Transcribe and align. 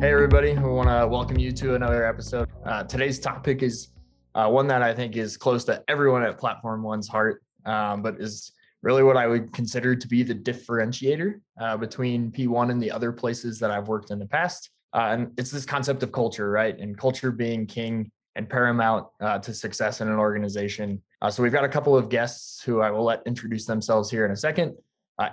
Hey, 0.00 0.12
everybody. 0.12 0.52
We 0.54 0.70
want 0.70 0.88
to 0.88 1.08
welcome 1.08 1.40
you 1.40 1.50
to 1.50 1.74
another 1.74 2.06
episode. 2.06 2.48
Uh, 2.64 2.84
today's 2.84 3.18
topic 3.18 3.64
is 3.64 3.88
uh, 4.36 4.48
one 4.48 4.68
that 4.68 4.80
I 4.80 4.94
think 4.94 5.16
is 5.16 5.36
close 5.36 5.64
to 5.64 5.82
everyone 5.88 6.22
at 6.22 6.38
Platform 6.38 6.84
One's 6.84 7.08
heart, 7.08 7.42
um, 7.64 8.00
but 8.00 8.20
is 8.20 8.52
really 8.82 9.02
what 9.02 9.16
I 9.16 9.26
would 9.26 9.52
consider 9.52 9.96
to 9.96 10.06
be 10.06 10.22
the 10.22 10.36
differentiator 10.36 11.40
uh, 11.60 11.76
between 11.78 12.30
P1 12.30 12.70
and 12.70 12.80
the 12.80 12.92
other 12.92 13.10
places 13.10 13.58
that 13.58 13.72
I've 13.72 13.88
worked 13.88 14.12
in 14.12 14.20
the 14.20 14.26
past. 14.26 14.70
Uh, 14.94 15.08
and 15.10 15.32
it's 15.36 15.50
this 15.50 15.66
concept 15.66 16.04
of 16.04 16.12
culture, 16.12 16.48
right? 16.48 16.78
And 16.78 16.96
culture 16.96 17.32
being 17.32 17.66
king 17.66 18.12
and 18.36 18.48
paramount 18.48 19.08
uh, 19.20 19.40
to 19.40 19.52
success 19.52 20.00
in 20.00 20.06
an 20.06 20.14
organization. 20.14 21.02
Uh, 21.22 21.28
so 21.28 21.42
we've 21.42 21.50
got 21.50 21.64
a 21.64 21.68
couple 21.68 21.96
of 21.96 22.08
guests 22.08 22.62
who 22.62 22.82
I 22.82 22.92
will 22.92 23.02
let 23.02 23.20
introduce 23.26 23.66
themselves 23.66 24.08
here 24.12 24.24
in 24.24 24.30
a 24.30 24.36
second. 24.36 24.76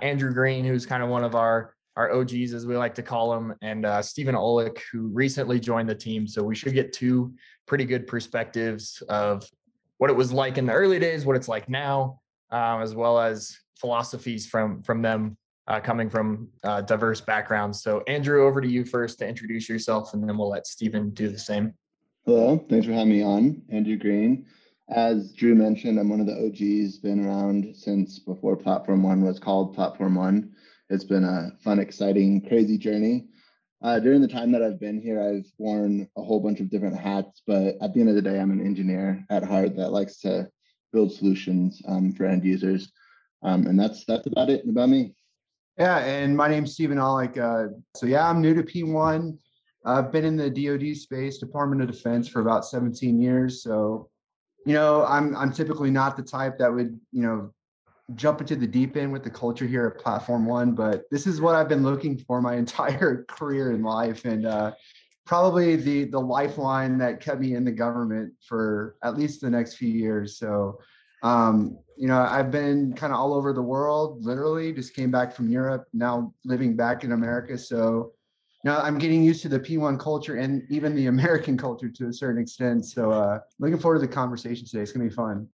Andrew 0.02 0.32
Greene, 0.32 0.64
who's 0.64 0.84
kind 0.84 1.04
of 1.04 1.08
one 1.08 1.22
of 1.22 1.36
our 1.36 1.75
our 1.96 2.12
OGs, 2.12 2.52
as 2.52 2.66
we 2.66 2.76
like 2.76 2.94
to 2.94 3.02
call 3.02 3.30
them, 3.30 3.54
and 3.62 3.86
uh, 3.86 4.02
Steven 4.02 4.34
Olek, 4.34 4.78
who 4.92 5.08
recently 5.08 5.58
joined 5.58 5.88
the 5.88 5.94
team. 5.94 6.26
So 6.26 6.42
we 6.42 6.54
should 6.54 6.74
get 6.74 6.92
two 6.92 7.34
pretty 7.66 7.84
good 7.84 8.06
perspectives 8.06 9.02
of 9.08 9.48
what 9.98 10.10
it 10.10 10.16
was 10.16 10.32
like 10.32 10.58
in 10.58 10.66
the 10.66 10.72
early 10.72 10.98
days, 10.98 11.24
what 11.24 11.36
it's 11.36 11.48
like 11.48 11.68
now, 11.68 12.20
um, 12.50 12.82
as 12.82 12.94
well 12.94 13.18
as 13.18 13.58
philosophies 13.78 14.46
from 14.46 14.82
from 14.82 15.02
them 15.02 15.36
uh, 15.68 15.80
coming 15.80 16.08
from 16.08 16.48
uh, 16.64 16.82
diverse 16.82 17.20
backgrounds. 17.20 17.82
So 17.82 18.02
Andrew, 18.06 18.46
over 18.46 18.60
to 18.60 18.68
you 18.68 18.84
first 18.84 19.18
to 19.20 19.28
introduce 19.28 19.68
yourself, 19.68 20.14
and 20.14 20.28
then 20.28 20.36
we'll 20.36 20.50
let 20.50 20.66
Steven 20.66 21.10
do 21.10 21.28
the 21.28 21.38
same. 21.38 21.72
Hello, 22.26 22.64
thanks 22.68 22.86
for 22.86 22.92
having 22.92 23.10
me 23.10 23.22
on, 23.22 23.62
Andrew 23.70 23.96
Greene. 23.96 24.46
As 24.88 25.32
Drew 25.32 25.54
mentioned, 25.54 25.98
I'm 25.98 26.08
one 26.08 26.20
of 26.20 26.26
the 26.26 26.46
OGs, 26.46 26.98
been 26.98 27.26
around 27.26 27.74
since 27.74 28.18
before 28.18 28.56
Platform 28.56 29.02
One 29.02 29.22
was 29.22 29.40
called 29.40 29.74
Platform 29.74 30.14
One. 30.14 30.52
It's 30.88 31.04
been 31.04 31.24
a 31.24 31.52
fun, 31.62 31.78
exciting, 31.78 32.46
crazy 32.46 32.78
journey. 32.78 33.26
Uh, 33.82 33.98
during 33.98 34.20
the 34.20 34.28
time 34.28 34.52
that 34.52 34.62
I've 34.62 34.80
been 34.80 35.00
here, 35.00 35.20
I've 35.20 35.50
worn 35.58 36.08
a 36.16 36.22
whole 36.22 36.40
bunch 36.40 36.60
of 36.60 36.70
different 36.70 36.96
hats, 36.96 37.42
but 37.46 37.76
at 37.80 37.92
the 37.92 38.00
end 38.00 38.08
of 38.08 38.14
the 38.14 38.22
day, 38.22 38.38
I'm 38.38 38.50
an 38.50 38.64
engineer 38.64 39.24
at 39.28 39.44
heart 39.44 39.76
that 39.76 39.92
likes 39.92 40.18
to 40.20 40.48
build 40.92 41.12
solutions 41.12 41.82
um, 41.88 42.12
for 42.12 42.24
end 42.24 42.44
users. 42.44 42.90
Um, 43.42 43.66
and 43.66 43.78
that's 43.78 44.04
that's 44.06 44.26
about 44.26 44.48
it 44.48 44.66
about 44.68 44.88
me. 44.88 45.14
Yeah, 45.78 45.98
and 45.98 46.36
my 46.36 46.48
name's 46.48 46.72
Steven 46.72 46.96
Olek. 46.96 47.36
Uh, 47.36 47.74
so 47.94 48.06
yeah, 48.06 48.28
I'm 48.28 48.40
new 48.40 48.54
to 48.54 48.62
P1. 48.62 49.36
I've 49.84 50.10
been 50.10 50.24
in 50.24 50.36
the 50.36 50.50
DoD 50.50 50.96
space, 50.96 51.38
Department 51.38 51.82
of 51.82 51.88
Defense, 51.88 52.28
for 52.28 52.40
about 52.40 52.64
17 52.64 53.20
years. 53.20 53.62
So, 53.62 54.08
you 54.64 54.72
know, 54.72 55.04
I'm 55.04 55.36
I'm 55.36 55.52
typically 55.52 55.90
not 55.90 56.16
the 56.16 56.22
type 56.22 56.58
that 56.58 56.72
would 56.72 56.98
you 57.12 57.22
know 57.22 57.52
jump 58.14 58.40
into 58.40 58.54
the 58.54 58.66
deep 58.66 58.96
end 58.96 59.12
with 59.12 59.24
the 59.24 59.30
culture 59.30 59.66
here 59.66 59.86
at 59.86 60.02
Platform 60.02 60.46
One, 60.46 60.72
but 60.72 61.04
this 61.10 61.26
is 61.26 61.40
what 61.40 61.54
I've 61.54 61.68
been 61.68 61.82
looking 61.82 62.16
for 62.16 62.40
my 62.40 62.54
entire 62.56 63.24
career 63.24 63.72
in 63.72 63.82
life, 63.82 64.24
and 64.24 64.46
uh, 64.46 64.72
probably 65.24 65.76
the 65.76 66.04
the 66.04 66.20
lifeline 66.20 66.98
that 66.98 67.20
kept 67.20 67.40
me 67.40 67.54
in 67.54 67.64
the 67.64 67.72
government 67.72 68.32
for 68.46 68.96
at 69.02 69.16
least 69.16 69.40
the 69.40 69.50
next 69.50 69.74
few 69.74 69.88
years. 69.88 70.38
So, 70.38 70.78
um, 71.22 71.78
you 71.96 72.06
know, 72.06 72.20
I've 72.20 72.50
been 72.50 72.92
kind 72.92 73.12
of 73.12 73.18
all 73.18 73.34
over 73.34 73.52
the 73.52 73.62
world. 73.62 74.24
Literally, 74.24 74.72
just 74.72 74.94
came 74.94 75.10
back 75.10 75.34
from 75.34 75.50
Europe. 75.50 75.86
Now 75.92 76.32
living 76.44 76.76
back 76.76 77.04
in 77.04 77.12
America. 77.12 77.58
So. 77.58 78.12
Now 78.64 78.80
I'm 78.80 78.98
getting 78.98 79.22
used 79.22 79.42
to 79.42 79.48
the 79.48 79.60
P1 79.60 79.96
culture 80.00 80.36
and 80.36 80.64
even 80.70 80.96
the 80.96 81.06
American 81.14 81.56
culture 81.56 81.88
to 81.88 82.08
a 82.08 82.12
certain 82.12 82.42
extent. 82.42 82.84
So, 82.84 83.12
uh, 83.12 83.38
looking 83.60 83.78
forward 83.78 84.00
to 84.00 84.06
the 84.08 84.12
conversation 84.12 84.66
today. 84.66 84.80
It's 84.80 84.90
gonna 84.90 85.04
be 85.04 85.14
fun. 85.14 85.46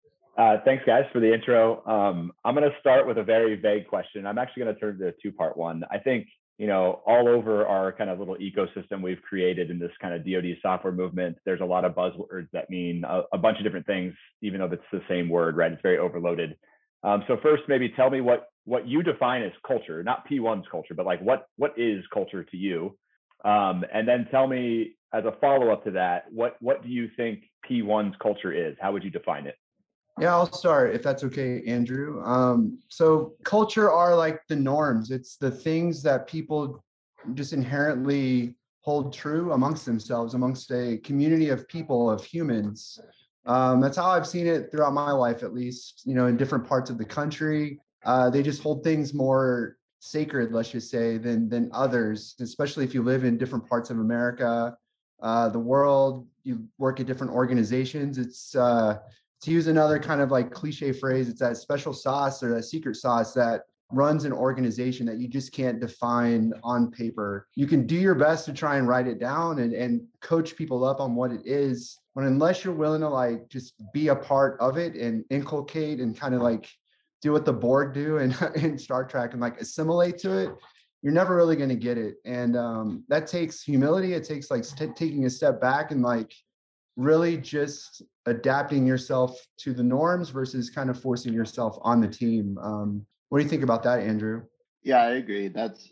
Uh, 0.41 0.57
thanks, 0.65 0.83
guys, 0.87 1.03
for 1.13 1.19
the 1.19 1.31
intro. 1.31 1.85
Um, 1.85 2.31
I'm 2.43 2.55
going 2.55 2.67
to 2.67 2.75
start 2.79 3.05
with 3.05 3.19
a 3.19 3.23
very 3.23 3.55
vague 3.57 3.87
question. 3.87 4.25
I'm 4.25 4.39
actually 4.39 4.63
going 4.63 4.73
to 4.73 4.81
turn 4.81 4.97
to 4.97 5.09
a 5.09 5.11
two 5.21 5.31
part 5.31 5.55
one. 5.55 5.83
I 5.91 5.99
think, 5.99 6.25
you 6.57 6.65
know, 6.65 7.03
all 7.05 7.27
over 7.27 7.67
our 7.67 7.91
kind 7.91 8.09
of 8.09 8.17
little 8.17 8.37
ecosystem 8.37 9.03
we've 9.03 9.21
created 9.21 9.69
in 9.69 9.77
this 9.77 9.91
kind 10.01 10.15
of 10.15 10.25
DoD 10.25 10.57
software 10.59 10.93
movement, 10.93 11.37
there's 11.45 11.61
a 11.61 11.65
lot 11.65 11.85
of 11.85 11.93
buzzwords 11.93 12.47
that 12.53 12.71
mean 12.71 13.03
a, 13.07 13.21
a 13.33 13.37
bunch 13.37 13.59
of 13.59 13.63
different 13.63 13.85
things, 13.85 14.15
even 14.41 14.59
though 14.59 14.65
it's 14.65 14.81
the 14.91 15.03
same 15.07 15.29
word, 15.29 15.57
right? 15.57 15.71
It's 15.71 15.81
very 15.83 15.99
overloaded. 15.99 16.57
Um, 17.03 17.23
so 17.27 17.37
first, 17.43 17.61
maybe 17.67 17.89
tell 17.89 18.09
me 18.09 18.21
what 18.21 18.47
what 18.65 18.87
you 18.87 19.03
define 19.03 19.43
as 19.43 19.51
culture, 19.67 20.01
not 20.01 20.27
P1's 20.27 20.65
culture, 20.71 20.95
but 20.95 21.05
like 21.05 21.21
what 21.21 21.45
what 21.57 21.77
is 21.77 22.03
culture 22.11 22.43
to 22.45 22.57
you? 22.57 22.97
Um, 23.45 23.85
and 23.93 24.07
then 24.07 24.27
tell 24.31 24.47
me 24.47 24.95
as 25.13 25.23
a 25.23 25.33
follow 25.39 25.71
up 25.71 25.83
to 25.83 25.91
that, 25.91 26.23
what 26.31 26.55
what 26.61 26.81
do 26.81 26.89
you 26.89 27.09
think 27.15 27.43
P1's 27.69 28.15
culture 28.19 28.51
is? 28.51 28.75
How 28.81 28.91
would 28.91 29.03
you 29.03 29.11
define 29.11 29.45
it? 29.45 29.55
Yeah, 30.19 30.33
I'll 30.33 30.51
start 30.51 30.93
if 30.93 31.03
that's 31.03 31.23
okay, 31.23 31.63
Andrew. 31.65 32.21
Um, 32.23 32.79
so 32.89 33.33
culture 33.43 33.89
are 33.89 34.15
like 34.15 34.41
the 34.47 34.55
norms. 34.55 35.09
It's 35.09 35.37
the 35.37 35.49
things 35.49 36.03
that 36.03 36.27
people 36.27 36.83
just 37.33 37.53
inherently 37.53 38.55
hold 38.81 39.13
true 39.13 39.53
amongst 39.53 39.85
themselves, 39.85 40.33
amongst 40.33 40.71
a 40.71 40.97
community 40.97 41.49
of 41.49 41.67
people, 41.67 42.09
of 42.09 42.23
humans. 42.23 42.99
Um, 43.45 43.79
that's 43.79 43.97
how 43.97 44.09
I've 44.09 44.27
seen 44.27 44.47
it 44.47 44.71
throughout 44.71 44.93
my 44.93 45.11
life, 45.11 45.43
at 45.43 45.53
least, 45.53 46.01
you 46.05 46.13
know, 46.13 46.27
in 46.27 46.37
different 46.37 46.67
parts 46.67 46.89
of 46.89 46.97
the 46.97 47.05
country. 47.05 47.79
Uh, 48.03 48.29
they 48.29 48.43
just 48.43 48.61
hold 48.61 48.83
things 48.83 49.13
more 49.13 49.77
sacred, 49.99 50.51
let's 50.51 50.71
just 50.71 50.89
say, 50.89 51.17
than 51.17 51.47
than 51.47 51.69
others, 51.73 52.35
especially 52.39 52.83
if 52.83 52.93
you 52.93 53.03
live 53.03 53.23
in 53.23 53.37
different 53.37 53.67
parts 53.67 53.89
of 53.89 53.99
America, 53.99 54.75
uh, 55.21 55.49
the 55.49 55.59
world, 55.59 56.27
you 56.43 56.67
work 56.79 56.99
at 56.99 57.05
different 57.05 57.31
organizations. 57.31 58.17
It's 58.17 58.55
uh, 58.55 58.97
to 59.41 59.51
use 59.51 59.67
another 59.67 59.99
kind 59.99 60.21
of 60.21 60.31
like 60.31 60.51
cliche 60.51 60.91
phrase, 60.91 61.27
it's 61.27 61.39
that 61.39 61.57
special 61.57 61.93
sauce 61.93 62.43
or 62.43 62.53
that 62.53 62.63
secret 62.63 62.95
sauce 62.95 63.33
that 63.33 63.61
runs 63.91 64.23
an 64.23 64.31
organization 64.31 65.05
that 65.05 65.17
you 65.17 65.27
just 65.27 65.51
can't 65.51 65.79
define 65.79 66.53
on 66.63 66.91
paper. 66.91 67.47
You 67.55 67.67
can 67.67 67.85
do 67.85 67.95
your 67.95 68.15
best 68.15 68.45
to 68.45 68.53
try 68.53 68.77
and 68.77 68.87
write 68.87 69.07
it 69.07 69.19
down 69.19 69.59
and, 69.59 69.73
and 69.73 70.01
coach 70.21 70.55
people 70.55 70.85
up 70.85 70.99
on 70.99 71.15
what 71.15 71.31
it 71.31 71.41
is. 71.45 71.99
But 72.15 72.23
unless 72.23 72.63
you're 72.63 72.73
willing 72.73 73.01
to 73.01 73.09
like 73.09 73.49
just 73.49 73.73
be 73.93 74.09
a 74.09 74.15
part 74.15 74.57
of 74.59 74.77
it 74.77 74.95
and 74.95 75.25
inculcate 75.29 75.99
and 75.99 76.17
kind 76.17 76.35
of 76.35 76.41
like 76.41 76.69
do 77.21 77.31
what 77.31 77.45
the 77.45 77.53
Borg 77.53 77.93
do 77.93 78.17
and 78.17 78.35
in 78.55 78.77
Star 78.77 79.05
Trek 79.05 79.33
and 79.33 79.41
like 79.41 79.59
assimilate 79.59 80.17
to 80.19 80.37
it, 80.37 80.51
you're 81.01 81.13
never 81.13 81.35
really 81.35 81.55
going 81.55 81.69
to 81.69 81.75
get 81.75 81.97
it. 81.97 82.15
And 82.25 82.55
um, 82.55 83.03
that 83.07 83.27
takes 83.27 83.61
humility. 83.61 84.13
It 84.13 84.23
takes 84.23 84.51
like 84.51 84.63
st- 84.63 84.95
taking 84.95 85.25
a 85.25 85.29
step 85.29 85.59
back 85.59 85.91
and 85.91 86.01
like 86.01 86.33
really 86.97 87.37
just 87.37 88.01
adapting 88.25 88.85
yourself 88.85 89.39
to 89.57 89.73
the 89.73 89.83
norms 89.83 90.29
versus 90.29 90.69
kind 90.69 90.89
of 90.89 90.99
forcing 90.99 91.33
yourself 91.33 91.77
on 91.81 92.01
the 92.01 92.07
team. 92.07 92.57
Um, 92.61 93.05
what 93.29 93.39
do 93.39 93.43
you 93.43 93.49
think 93.49 93.63
about 93.63 93.83
that, 93.83 93.99
Andrew? 94.01 94.43
Yeah, 94.83 95.01
I 95.01 95.11
agree. 95.11 95.47
That's 95.47 95.91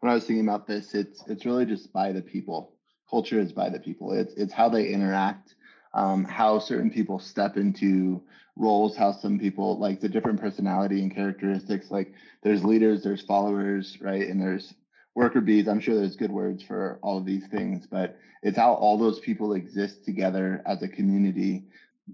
when 0.00 0.10
I 0.10 0.14
was 0.14 0.24
thinking 0.24 0.46
about 0.46 0.66
this. 0.66 0.94
It's 0.94 1.22
it's 1.28 1.46
really 1.46 1.66
just 1.66 1.92
by 1.92 2.12
the 2.12 2.22
people. 2.22 2.74
Culture 3.08 3.38
is 3.38 3.52
by 3.52 3.68
the 3.68 3.78
people. 3.78 4.12
It's 4.12 4.34
it's 4.34 4.52
how 4.52 4.68
they 4.68 4.88
interact, 4.88 5.54
um, 5.94 6.24
how 6.24 6.58
certain 6.58 6.90
people 6.90 7.18
step 7.18 7.56
into 7.56 8.22
roles, 8.56 8.96
how 8.96 9.12
some 9.12 9.38
people 9.38 9.78
like 9.78 10.00
the 10.00 10.08
different 10.08 10.40
personality 10.40 11.02
and 11.02 11.14
characteristics. 11.14 11.90
Like 11.90 12.12
there's 12.42 12.64
leaders, 12.64 13.02
there's 13.02 13.22
followers, 13.22 13.98
right, 14.00 14.28
and 14.28 14.40
there's 14.40 14.74
worker 15.14 15.40
bees. 15.40 15.68
I'm 15.68 15.80
sure 15.80 15.94
there's 15.94 16.16
good 16.16 16.30
words 16.30 16.62
for 16.62 16.98
all 17.02 17.18
of 17.18 17.26
these 17.26 17.46
things, 17.48 17.86
but 17.86 18.16
it's 18.42 18.56
how 18.56 18.74
all 18.74 18.96
those 18.96 19.20
people 19.20 19.54
exist 19.54 20.04
together 20.04 20.62
as 20.66 20.82
a 20.82 20.88
community 20.88 21.64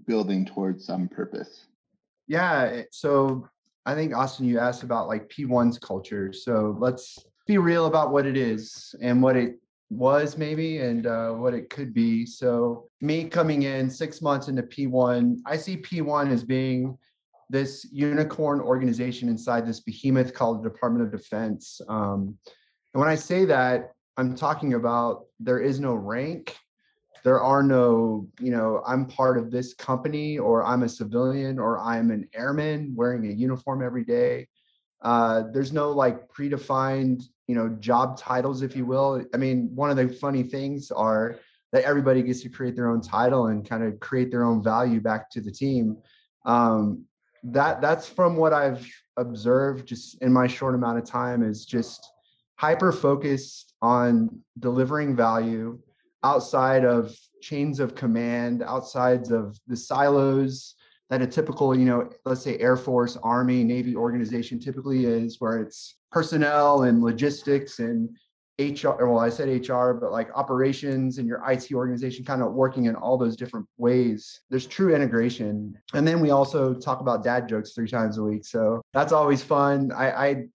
building 0.05 0.45
towards 0.45 0.85
some 0.85 1.07
purpose. 1.07 1.65
Yeah. 2.27 2.69
Eh, 2.73 2.83
so 2.91 3.47
I 3.85 3.95
think 3.95 4.15
Austen, 4.15 4.45
you 4.45 4.59
asked 4.59 4.83
about 4.83 5.07
like 5.07 5.29
P1's 5.29 5.79
culture. 5.79 6.33
So 6.33 6.75
let's 6.79 7.17
be 7.45 7.57
real 7.57 7.85
about 7.85 8.11
what 8.11 8.25
it 8.25 8.35
is 8.35 8.93
and 9.01 9.21
what 9.21 9.37
it 9.37 9.55
was 9.89 10.37
maybe 10.37 10.79
and 10.79 11.07
uh, 11.07 11.31
what 11.31 11.53
it 11.53 11.69
could 11.69 11.93
be. 11.93 12.25
So 12.25 12.89
me 12.99 13.25
coming 13.25 13.63
in 13.63 13.89
six 13.89 14.21
months 14.21 14.49
into 14.49 14.63
P1, 14.63 15.37
I 15.45 15.55
see 15.55 15.77
P1 15.77 16.31
as 16.31 16.43
being 16.43 16.97
this 17.49 17.87
unicorn 17.91 18.59
organization 18.59 19.29
inside 19.29 19.65
this 19.65 19.79
behemoth 19.79 20.33
called 20.33 20.61
the 20.61 20.69
Department 20.69 21.05
of 21.05 21.11
Defense. 21.17 21.79
Um, 21.87 22.37
and 22.93 23.01
when 23.01 23.09
I 23.09 23.15
say 23.15 23.45
that, 23.45 23.91
I'm 24.17 24.35
talking 24.35 24.73
about 24.73 25.25
there 25.39 25.59
is 25.59 25.79
no 25.79 25.93
rank. 25.93 26.57
There 27.23 27.41
are 27.41 27.61
no, 27.61 28.27
you 28.39 28.51
know, 28.51 28.81
I'm 28.87 29.05
part 29.05 29.37
of 29.37 29.51
this 29.51 29.73
company 29.73 30.37
or 30.37 30.63
I'm 30.63 30.83
a 30.83 30.89
civilian 30.89 31.59
or 31.59 31.79
I'm 31.79 32.09
an 32.09 32.27
airman 32.33 32.93
wearing 32.95 33.27
a 33.27 33.33
uniform 33.33 33.83
every 33.83 34.03
day. 34.03 34.47
Uh, 35.01 35.43
there's 35.53 35.73
no 35.73 35.91
like 35.91 36.27
predefined, 36.29 37.23
you 37.47 37.55
know, 37.55 37.69
job 37.79 38.17
titles, 38.17 38.61
if 38.61 38.75
you 38.75 38.85
will. 38.85 39.23
I 39.33 39.37
mean, 39.37 39.69
one 39.75 39.91
of 39.91 39.97
the 39.97 40.07
funny 40.07 40.43
things 40.43 40.89
are 40.89 41.37
that 41.73 41.83
everybody 41.83 42.23
gets 42.23 42.41
to 42.41 42.49
create 42.49 42.75
their 42.75 42.89
own 42.89 43.01
title 43.01 43.47
and 43.47 43.67
kind 43.67 43.83
of 43.83 43.99
create 43.99 44.31
their 44.31 44.43
own 44.43 44.63
value 44.63 45.01
back 45.01 45.29
to 45.31 45.41
the 45.41 45.51
team. 45.51 45.97
Um, 46.45 47.05
that 47.43 47.81
that's 47.81 48.07
from 48.07 48.35
what 48.35 48.53
I've 48.53 48.87
observed 49.17 49.87
just 49.87 50.21
in 50.21 50.31
my 50.31 50.47
short 50.47 50.75
amount 50.75 50.97
of 50.97 51.05
time 51.05 51.43
is 51.43 51.65
just 51.65 52.09
hyper 52.57 52.91
focused 52.91 53.73
on 53.81 54.41
delivering 54.59 55.15
value 55.15 55.79
outside 56.23 56.83
of 56.83 57.15
chains 57.41 57.79
of 57.79 57.95
command, 57.95 58.63
outside 58.63 59.31
of 59.31 59.57
the 59.67 59.77
silos 59.77 60.75
that 61.09 61.21
a 61.21 61.27
typical, 61.27 61.77
you 61.77 61.85
know, 61.85 62.09
let's 62.25 62.41
say 62.41 62.57
Air 62.57 62.75
Force, 62.75 63.17
Army, 63.23 63.63
Navy 63.63 63.95
organization 63.95 64.59
typically 64.59 65.05
is, 65.05 65.37
where 65.39 65.59
it's 65.59 65.95
personnel 66.11 66.83
and 66.83 67.01
logistics 67.01 67.79
and 67.79 68.09
HR, 68.59 69.05
well, 69.05 69.19
I 69.19 69.29
said 69.29 69.47
HR, 69.47 69.93
but 69.93 70.11
like 70.11 70.29
operations 70.35 71.19
and 71.19 71.27
your 71.27 71.43
IT 71.47 71.71
organization 71.71 72.25
kind 72.25 72.41
of 72.41 72.53
working 72.53 72.85
in 72.85 72.95
all 72.95 73.15
those 73.15 73.35
different 73.35 73.67
ways. 73.77 74.41
There's 74.49 74.65
true 74.65 74.95
integration. 74.95 75.77
And 75.93 76.07
then 76.07 76.19
we 76.19 76.31
also 76.31 76.73
talk 76.73 76.99
about 76.99 77.23
dad 77.23 77.47
jokes 77.47 77.73
three 77.73 77.87
times 77.87 78.17
a 78.17 78.23
week. 78.23 78.45
So 78.45 78.81
that's 78.93 79.13
always 79.13 79.43
fun. 79.43 79.91
I, 79.91 80.11
I 80.11 80.45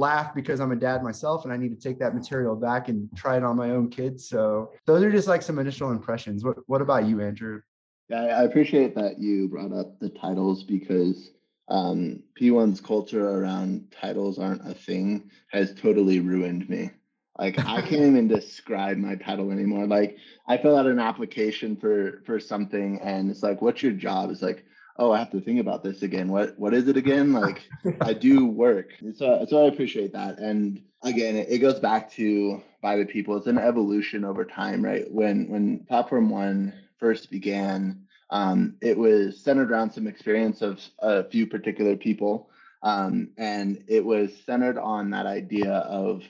laugh 0.00 0.34
because 0.34 0.58
I'm 0.58 0.72
a 0.72 0.76
dad 0.76 1.02
myself 1.04 1.44
and 1.44 1.52
I 1.52 1.56
need 1.56 1.70
to 1.70 1.88
take 1.88 1.98
that 2.00 2.14
material 2.14 2.56
back 2.56 2.88
and 2.88 3.08
try 3.14 3.36
it 3.36 3.44
on 3.44 3.56
my 3.56 3.70
own 3.70 3.88
kids. 3.88 4.28
So 4.28 4.72
those 4.86 5.04
are 5.04 5.12
just 5.12 5.28
like 5.28 5.42
some 5.42 5.58
initial 5.58 5.92
impressions. 5.92 6.42
What, 6.42 6.56
what 6.66 6.82
about 6.82 7.06
you, 7.06 7.20
Andrew? 7.20 7.60
Yeah, 8.08 8.22
I 8.22 8.42
appreciate 8.42 8.96
that 8.96 9.20
you 9.20 9.48
brought 9.48 9.72
up 9.72 10.00
the 10.00 10.08
titles 10.08 10.64
because 10.64 11.30
um, 11.68 12.24
P1's 12.40 12.80
culture 12.80 13.28
around 13.38 13.92
titles 13.92 14.38
aren't 14.38 14.68
a 14.68 14.74
thing 14.74 15.30
has 15.52 15.72
totally 15.74 16.18
ruined 16.18 16.68
me. 16.68 16.90
Like 17.38 17.58
I 17.60 17.80
can't 17.88 18.02
even 18.02 18.26
describe 18.26 18.96
my 18.96 19.14
title 19.14 19.52
anymore. 19.52 19.86
Like 19.86 20.16
I 20.48 20.56
fill 20.56 20.76
out 20.76 20.86
an 20.86 20.98
application 20.98 21.76
for 21.76 22.22
for 22.26 22.40
something 22.40 23.00
and 23.00 23.30
it's 23.30 23.42
like, 23.42 23.62
what's 23.62 23.82
your 23.82 23.92
job? 23.92 24.30
It's 24.30 24.42
like, 24.42 24.64
oh, 25.00 25.12
I 25.12 25.18
have 25.18 25.30
to 25.30 25.40
think 25.40 25.58
about 25.58 25.82
this 25.82 26.02
again. 26.02 26.28
What 26.28 26.56
what 26.58 26.74
is 26.74 26.86
it 26.86 26.96
again? 26.96 27.32
Like 27.32 27.68
I 28.00 28.12
do 28.12 28.46
work. 28.46 28.90
So 29.16 29.44
so 29.48 29.64
I 29.64 29.68
appreciate 29.68 30.12
that. 30.12 30.38
And 30.38 30.82
again, 31.02 31.36
it, 31.36 31.48
it 31.50 31.58
goes 31.58 31.80
back 31.80 32.12
to 32.12 32.62
by 32.82 32.96
the 32.96 33.06
people. 33.06 33.36
It's 33.36 33.46
an 33.46 33.58
evolution 33.58 34.24
over 34.24 34.44
time, 34.44 34.84
right? 34.84 35.10
When 35.10 35.48
when 35.48 35.80
platform 35.86 36.28
one 36.30 36.74
first 36.98 37.30
began, 37.30 38.06
um, 38.28 38.76
it 38.82 38.96
was 38.96 39.40
centered 39.40 39.72
around 39.72 39.90
some 39.90 40.06
experience 40.06 40.62
of 40.62 40.80
a 41.00 41.24
few 41.24 41.46
particular 41.46 41.96
people. 41.96 42.50
Um, 42.82 43.30
and 43.36 43.84
it 43.88 44.04
was 44.04 44.30
centered 44.46 44.78
on 44.78 45.10
that 45.10 45.26
idea 45.26 45.72
of 45.72 46.22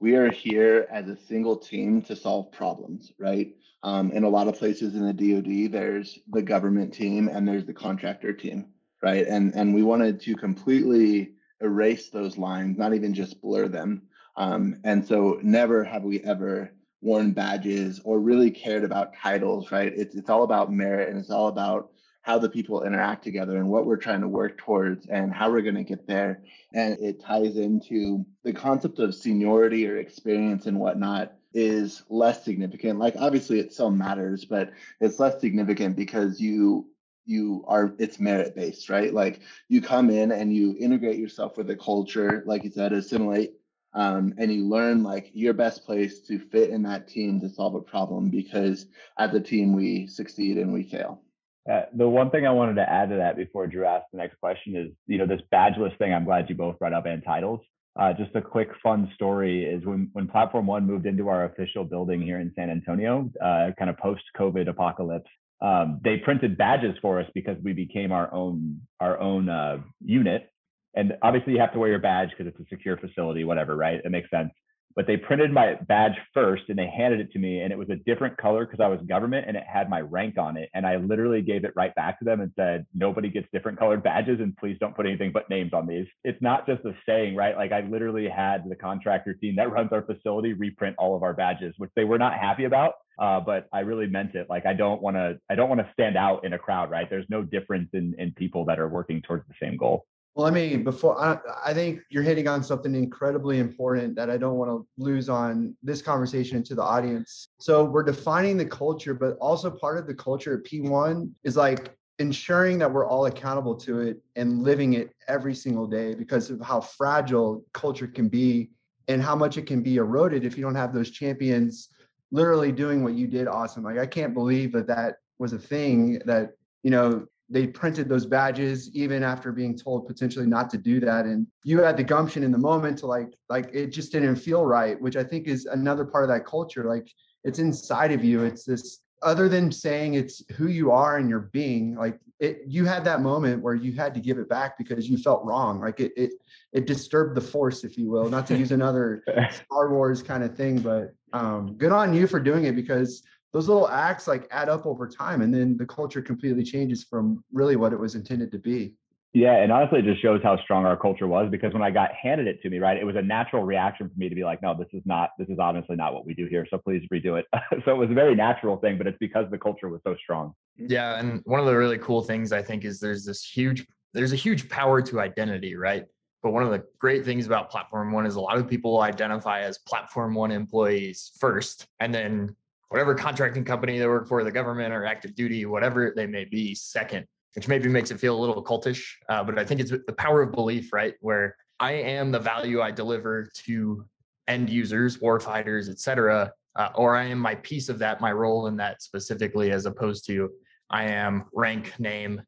we 0.00 0.16
are 0.16 0.30
here 0.30 0.86
as 0.90 1.08
a 1.08 1.16
single 1.16 1.56
team 1.56 2.02
to 2.02 2.16
solve 2.16 2.52
problems, 2.52 3.12
right? 3.18 3.54
Um, 3.84 4.12
in 4.12 4.24
a 4.24 4.28
lot 4.30 4.48
of 4.48 4.58
places 4.58 4.94
in 4.94 5.06
the 5.06 5.12
DoD, 5.12 5.70
there's 5.70 6.18
the 6.30 6.40
government 6.40 6.94
team 6.94 7.28
and 7.28 7.46
there's 7.46 7.66
the 7.66 7.74
contractor 7.74 8.32
team, 8.32 8.68
right? 9.02 9.26
And 9.26 9.54
and 9.54 9.74
we 9.74 9.82
wanted 9.82 10.20
to 10.22 10.34
completely 10.34 11.32
erase 11.60 12.08
those 12.08 12.38
lines, 12.38 12.78
not 12.78 12.94
even 12.94 13.12
just 13.12 13.42
blur 13.42 13.68
them. 13.68 14.02
Um, 14.36 14.80
and 14.84 15.06
so 15.06 15.38
never 15.42 15.84
have 15.84 16.02
we 16.02 16.20
ever 16.20 16.72
worn 17.02 17.32
badges 17.32 18.00
or 18.04 18.18
really 18.20 18.50
cared 18.50 18.84
about 18.84 19.14
titles, 19.14 19.70
right? 19.70 19.92
It's 19.94 20.14
it's 20.14 20.30
all 20.30 20.44
about 20.44 20.72
merit 20.72 21.10
and 21.10 21.18
it's 21.18 21.30
all 21.30 21.48
about 21.48 21.90
how 22.22 22.38
the 22.38 22.48
people 22.48 22.84
interact 22.84 23.22
together 23.22 23.58
and 23.58 23.68
what 23.68 23.84
we're 23.84 23.98
trying 23.98 24.22
to 24.22 24.28
work 24.28 24.56
towards 24.56 25.04
and 25.08 25.30
how 25.30 25.50
we're 25.50 25.60
going 25.60 25.74
to 25.74 25.84
get 25.84 26.06
there. 26.06 26.42
And 26.72 26.98
it 27.00 27.20
ties 27.20 27.58
into 27.58 28.24
the 28.44 28.54
concept 28.54 28.98
of 28.98 29.14
seniority 29.14 29.86
or 29.86 29.98
experience 29.98 30.64
and 30.64 30.80
whatnot 30.80 31.34
is 31.54 32.02
less 32.10 32.44
significant. 32.44 32.98
Like 32.98 33.14
obviously 33.18 33.60
it 33.60 33.72
still 33.72 33.90
matters, 33.90 34.44
but 34.44 34.72
it's 35.00 35.18
less 35.18 35.40
significant 35.40 35.96
because 35.96 36.40
you 36.40 36.88
you 37.26 37.64
are 37.66 37.94
it's 37.98 38.20
merit 38.20 38.54
based, 38.54 38.90
right? 38.90 39.14
Like 39.14 39.40
you 39.68 39.80
come 39.80 40.10
in 40.10 40.32
and 40.32 40.54
you 40.54 40.76
integrate 40.78 41.18
yourself 41.18 41.56
with 41.56 41.68
the 41.68 41.76
culture, 41.76 42.42
like 42.46 42.64
you 42.64 42.70
said, 42.70 42.92
assimilate 42.92 43.54
um, 43.94 44.34
and 44.38 44.52
you 44.52 44.66
learn 44.68 45.02
like 45.02 45.30
your 45.32 45.54
best 45.54 45.86
place 45.86 46.20
to 46.22 46.38
fit 46.38 46.70
in 46.70 46.82
that 46.82 47.08
team 47.08 47.40
to 47.40 47.48
solve 47.48 47.74
a 47.74 47.80
problem 47.80 48.28
because 48.28 48.86
as 49.18 49.32
a 49.34 49.40
team 49.40 49.72
we 49.72 50.06
succeed 50.06 50.58
and 50.58 50.72
we 50.72 50.82
fail 50.82 51.22
uh, 51.70 51.82
the 51.94 52.06
one 52.06 52.30
thing 52.30 52.46
I 52.46 52.50
wanted 52.50 52.74
to 52.74 52.90
add 52.90 53.08
to 53.10 53.16
that 53.16 53.36
before 53.36 53.66
Drew 53.66 53.86
asked 53.86 54.06
the 54.12 54.18
next 54.18 54.38
question 54.38 54.76
is, 54.76 54.90
you 55.06 55.16
know, 55.16 55.26
this 55.26 55.40
badgeless 55.50 55.96
thing. 55.96 56.12
I'm 56.12 56.26
glad 56.26 56.50
you 56.50 56.54
both 56.54 56.78
brought 56.78 56.92
up 56.92 57.06
and 57.06 57.24
titles. 57.24 57.60
Uh, 57.98 58.12
just 58.12 58.34
a 58.34 58.42
quick 58.42 58.70
fun 58.82 59.10
story 59.14 59.64
is 59.64 59.84
when 59.84 60.10
when 60.14 60.26
Platform 60.26 60.66
One 60.66 60.84
moved 60.86 61.06
into 61.06 61.28
our 61.28 61.44
official 61.44 61.84
building 61.84 62.20
here 62.20 62.40
in 62.40 62.52
San 62.56 62.68
Antonio, 62.68 63.30
uh, 63.40 63.70
kind 63.78 63.88
of 63.88 63.96
post 63.98 64.22
COVID 64.36 64.68
apocalypse. 64.68 65.30
Um, 65.60 66.00
they 66.02 66.16
printed 66.16 66.58
badges 66.58 66.96
for 67.00 67.20
us 67.20 67.26
because 67.34 67.56
we 67.62 67.72
became 67.72 68.10
our 68.10 68.32
own 68.34 68.80
our 68.98 69.20
own 69.20 69.48
uh, 69.48 69.78
unit, 70.04 70.50
and 70.94 71.14
obviously 71.22 71.52
you 71.52 71.60
have 71.60 71.72
to 71.72 71.78
wear 71.78 71.90
your 71.90 72.00
badge 72.00 72.30
because 72.30 72.52
it's 72.52 72.60
a 72.60 72.68
secure 72.68 72.96
facility, 72.96 73.44
whatever, 73.44 73.76
right? 73.76 74.00
It 74.04 74.10
makes 74.10 74.28
sense. 74.28 74.50
But 74.96 75.06
they 75.06 75.16
printed 75.16 75.52
my 75.52 75.74
badge 75.88 76.16
first 76.32 76.64
and 76.68 76.78
they 76.78 76.86
handed 76.86 77.20
it 77.20 77.32
to 77.32 77.38
me, 77.38 77.60
and 77.60 77.72
it 77.72 77.78
was 77.78 77.90
a 77.90 77.96
different 77.96 78.36
color 78.36 78.64
because 78.64 78.80
I 78.80 78.88
was 78.88 79.00
government 79.08 79.46
and 79.48 79.56
it 79.56 79.64
had 79.66 79.90
my 79.90 80.00
rank 80.00 80.38
on 80.38 80.56
it. 80.56 80.68
And 80.74 80.86
I 80.86 80.96
literally 80.96 81.42
gave 81.42 81.64
it 81.64 81.72
right 81.74 81.94
back 81.94 82.18
to 82.20 82.24
them 82.24 82.40
and 82.40 82.52
said, 82.56 82.86
Nobody 82.94 83.28
gets 83.28 83.48
different 83.52 83.78
colored 83.78 84.02
badges, 84.02 84.40
and 84.40 84.56
please 84.56 84.76
don't 84.78 84.94
put 84.94 85.06
anything 85.06 85.32
but 85.32 85.50
names 85.50 85.72
on 85.72 85.86
these. 85.86 86.06
It's 86.22 86.40
not 86.40 86.66
just 86.66 86.84
a 86.84 86.92
saying, 87.06 87.34
right? 87.34 87.56
Like 87.56 87.72
I 87.72 87.80
literally 87.80 88.28
had 88.28 88.64
the 88.68 88.76
contractor 88.76 89.34
team 89.34 89.56
that 89.56 89.72
runs 89.72 89.90
our 89.92 90.02
facility 90.02 90.52
reprint 90.52 90.96
all 90.98 91.16
of 91.16 91.22
our 91.22 91.34
badges, 91.34 91.74
which 91.78 91.90
they 91.96 92.04
were 92.04 92.18
not 92.18 92.38
happy 92.38 92.64
about. 92.64 92.94
Uh, 93.18 93.38
but 93.40 93.68
I 93.72 93.80
really 93.80 94.08
meant 94.08 94.34
it. 94.34 94.48
Like 94.50 94.66
I 94.66 94.72
don't 94.72 95.00
want 95.00 95.16
to, 95.16 95.38
I 95.48 95.54
don't 95.54 95.68
want 95.68 95.80
to 95.80 95.88
stand 95.92 96.16
out 96.16 96.44
in 96.44 96.52
a 96.52 96.58
crowd, 96.58 96.90
right? 96.90 97.08
There's 97.08 97.26
no 97.28 97.42
difference 97.42 97.90
in 97.92 98.14
in 98.18 98.32
people 98.32 98.64
that 98.66 98.80
are 98.80 98.88
working 98.88 99.22
towards 99.22 99.46
the 99.46 99.54
same 99.60 99.76
goal. 99.76 100.06
Well, 100.34 100.46
I 100.46 100.50
mean, 100.50 100.82
before 100.82 101.20
I, 101.20 101.38
I 101.64 101.72
think 101.72 102.00
you're 102.10 102.24
hitting 102.24 102.48
on 102.48 102.64
something 102.64 102.94
incredibly 102.94 103.60
important 103.60 104.16
that 104.16 104.30
I 104.30 104.36
don't 104.36 104.56
want 104.56 104.68
to 104.70 104.86
lose 104.96 105.28
on 105.28 105.76
this 105.82 106.02
conversation 106.02 106.62
to 106.64 106.74
the 106.74 106.82
audience. 106.82 107.48
So 107.60 107.84
we're 107.84 108.02
defining 108.02 108.56
the 108.56 108.64
culture, 108.64 109.14
but 109.14 109.36
also 109.38 109.70
part 109.70 109.96
of 109.96 110.08
the 110.08 110.14
culture 110.14 110.58
at 110.58 110.64
P1 110.64 111.30
is 111.44 111.56
like 111.56 111.94
ensuring 112.18 112.78
that 112.78 112.92
we're 112.92 113.06
all 113.06 113.26
accountable 113.26 113.76
to 113.76 114.00
it 114.00 114.20
and 114.34 114.62
living 114.62 114.94
it 114.94 115.10
every 115.28 115.54
single 115.54 115.86
day 115.86 116.14
because 116.14 116.50
of 116.50 116.60
how 116.60 116.80
fragile 116.80 117.64
culture 117.72 118.08
can 118.08 118.28
be 118.28 118.70
and 119.06 119.22
how 119.22 119.36
much 119.36 119.56
it 119.56 119.66
can 119.66 119.82
be 119.82 119.96
eroded 119.96 120.44
if 120.44 120.56
you 120.56 120.64
don't 120.64 120.74
have 120.74 120.92
those 120.92 121.10
champions 121.10 121.90
literally 122.32 122.72
doing 122.72 123.04
what 123.04 123.14
you 123.14 123.28
did 123.28 123.46
awesome. 123.46 123.84
Like 123.84 123.98
I 123.98 124.06
can't 124.06 124.34
believe 124.34 124.72
that 124.72 124.88
that 124.88 125.16
was 125.38 125.52
a 125.52 125.58
thing 125.58 126.20
that 126.26 126.52
you 126.82 126.90
know 126.90 127.26
they 127.50 127.66
printed 127.66 128.08
those 128.08 128.26
badges 128.26 128.90
even 128.94 129.22
after 129.22 129.52
being 129.52 129.76
told 129.76 130.06
potentially 130.06 130.46
not 130.46 130.70
to 130.70 130.78
do 130.78 130.98
that. 131.00 131.26
And 131.26 131.46
you 131.62 131.82
had 131.82 131.96
the 131.96 132.04
gumption 132.04 132.42
in 132.42 132.50
the 132.50 132.58
moment 132.58 132.98
to 132.98 133.06
like 133.06 133.34
like 133.48 133.70
it 133.72 133.88
just 133.88 134.12
didn't 134.12 134.36
feel 134.36 134.64
right 134.64 135.00
which 135.00 135.16
i 135.16 135.22
think 135.22 135.46
is 135.46 135.66
another 135.66 136.04
part 136.04 136.24
of 136.24 136.30
that 136.30 136.46
culture. 136.46 136.84
Like 136.84 137.12
it's 137.44 137.58
inside 137.58 138.12
of 138.12 138.24
you. 138.24 138.44
It's 138.44 138.64
this 138.64 139.00
other 139.22 139.48
than 139.48 139.72
saying 139.72 140.14
it's 140.14 140.42
who 140.52 140.68
you 140.68 140.90
are 140.90 141.16
and 141.16 141.30
your 141.30 141.40
being 141.40 141.94
like 141.96 142.18
it 142.40 142.62
you 142.66 142.84
had 142.84 143.04
that 143.04 143.22
moment 143.22 143.62
where 143.62 143.74
you 143.74 143.92
had 143.92 144.12
to 144.12 144.20
give 144.20 144.38
it 144.38 144.48
back 144.48 144.76
because 144.76 145.08
you 145.08 145.18
felt 145.18 145.44
wrong. 145.44 145.80
Like 145.80 146.00
it 146.00 146.12
it 146.16 146.32
it 146.72 146.86
disturbed 146.86 147.36
the 147.36 147.40
force 147.40 147.84
if 147.84 147.98
you 147.98 148.08
will. 148.10 148.28
Not 148.28 148.46
to 148.48 148.56
use 148.56 148.72
another 148.72 149.22
star 149.50 149.90
wars 149.90 150.22
kind 150.22 150.42
of 150.42 150.56
thing 150.56 150.78
but 150.78 151.14
um 151.34 151.74
good 151.74 151.92
on 151.92 152.14
you 152.14 152.26
for 152.26 152.40
doing 152.40 152.64
it 152.64 152.74
because 152.74 153.22
those 153.54 153.68
little 153.68 153.88
acts 153.88 154.26
like 154.26 154.48
add 154.50 154.68
up 154.68 154.84
over 154.84 155.08
time 155.08 155.40
and 155.40 155.54
then 155.54 155.76
the 155.76 155.86
culture 155.86 156.20
completely 156.20 156.64
changes 156.64 157.04
from 157.04 157.42
really 157.52 157.76
what 157.76 157.92
it 157.92 157.98
was 157.98 158.16
intended 158.16 158.50
to 158.50 158.58
be. 158.58 158.94
Yeah 159.32 159.54
and 159.62 159.72
honestly 159.72 160.00
it 160.00 160.04
just 160.04 160.20
shows 160.20 160.40
how 160.42 160.60
strong 160.62 160.84
our 160.84 160.96
culture 160.96 161.26
was 161.26 161.50
because 161.50 161.72
when 161.72 161.82
i 161.82 161.90
got 161.90 162.12
handed 162.12 162.46
it 162.46 162.62
to 162.62 162.70
me 162.70 162.78
right 162.78 162.96
it 162.96 163.04
was 163.04 163.16
a 163.16 163.22
natural 163.22 163.64
reaction 163.64 164.08
for 164.08 164.14
me 164.16 164.28
to 164.28 164.34
be 164.36 164.44
like 164.44 164.62
no 164.62 164.76
this 164.78 164.86
is 164.92 165.02
not 165.04 165.30
this 165.40 165.48
is 165.48 165.58
honestly 165.58 165.96
not 165.96 166.14
what 166.14 166.24
we 166.24 166.34
do 166.34 166.46
here 166.46 166.64
so 166.70 166.78
please 166.78 167.02
redo 167.12 167.36
it. 167.36 167.46
So 167.84 167.90
it 167.90 167.96
was 167.96 168.10
a 168.10 168.14
very 168.14 168.36
natural 168.36 168.76
thing 168.76 168.96
but 168.96 169.08
it's 169.08 169.18
because 169.18 169.46
the 169.50 169.58
culture 169.58 169.88
was 169.88 170.00
so 170.04 170.14
strong. 170.22 170.54
Yeah 170.76 171.18
and 171.18 171.40
one 171.46 171.58
of 171.58 171.66
the 171.66 171.76
really 171.76 171.98
cool 171.98 172.22
things 172.22 172.52
i 172.52 172.62
think 172.62 172.84
is 172.84 173.00
there's 173.00 173.24
this 173.24 173.44
huge 173.44 173.86
there's 174.12 174.32
a 174.32 174.36
huge 174.36 174.68
power 174.68 175.02
to 175.02 175.20
identity 175.20 175.74
right? 175.74 176.04
But 176.44 176.52
one 176.52 176.62
of 176.62 176.70
the 176.70 176.84
great 176.98 177.24
things 177.24 177.46
about 177.46 177.70
platform 177.70 178.12
one 178.12 178.26
is 178.26 178.36
a 178.36 178.40
lot 178.40 178.58
of 178.58 178.68
people 178.68 179.00
identify 179.00 179.62
as 179.62 179.78
platform 179.78 180.34
one 180.34 180.52
employees 180.52 181.32
first 181.40 181.86
and 181.98 182.14
then 182.14 182.54
whatever 182.94 183.12
contracting 183.12 183.64
company 183.64 183.98
they 183.98 184.06
work 184.06 184.28
for, 184.28 184.44
the 184.44 184.52
government 184.52 184.94
or 184.94 185.04
active 185.04 185.34
duty, 185.34 185.66
whatever 185.66 186.12
they 186.14 186.28
may 186.28 186.44
be, 186.44 186.76
second, 186.76 187.26
which 187.56 187.66
maybe 187.66 187.88
makes 187.88 188.12
it 188.12 188.20
feel 188.20 188.38
a 188.38 188.40
little 188.40 188.62
cultish. 188.62 189.02
Uh, 189.28 189.42
but 189.42 189.58
I 189.58 189.64
think 189.64 189.80
it's 189.80 189.90
the 189.90 190.14
power 190.16 190.42
of 190.42 190.52
belief, 190.52 190.92
right? 190.92 191.14
Where 191.20 191.56
I 191.80 191.90
am 191.94 192.30
the 192.30 192.38
value 192.38 192.80
I 192.80 192.92
deliver 192.92 193.50
to 193.64 194.04
end 194.46 194.70
users, 194.70 195.20
war 195.20 195.40
fighters, 195.40 195.88
et 195.88 195.98
cetera, 195.98 196.52
uh, 196.76 196.90
or 196.94 197.16
I 197.16 197.24
am 197.24 197.40
my 197.40 197.56
piece 197.56 197.88
of 197.88 197.98
that, 197.98 198.20
my 198.20 198.30
role 198.30 198.68
in 198.68 198.76
that 198.76 199.02
specifically, 199.02 199.72
as 199.72 199.86
opposed 199.86 200.24
to 200.28 200.50
I 200.88 201.06
am 201.06 201.46
rank 201.52 201.98
name 201.98 202.42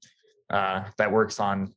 uh, 0.49 0.85
that 0.97 1.11
works 1.11 1.41
on 1.41 1.75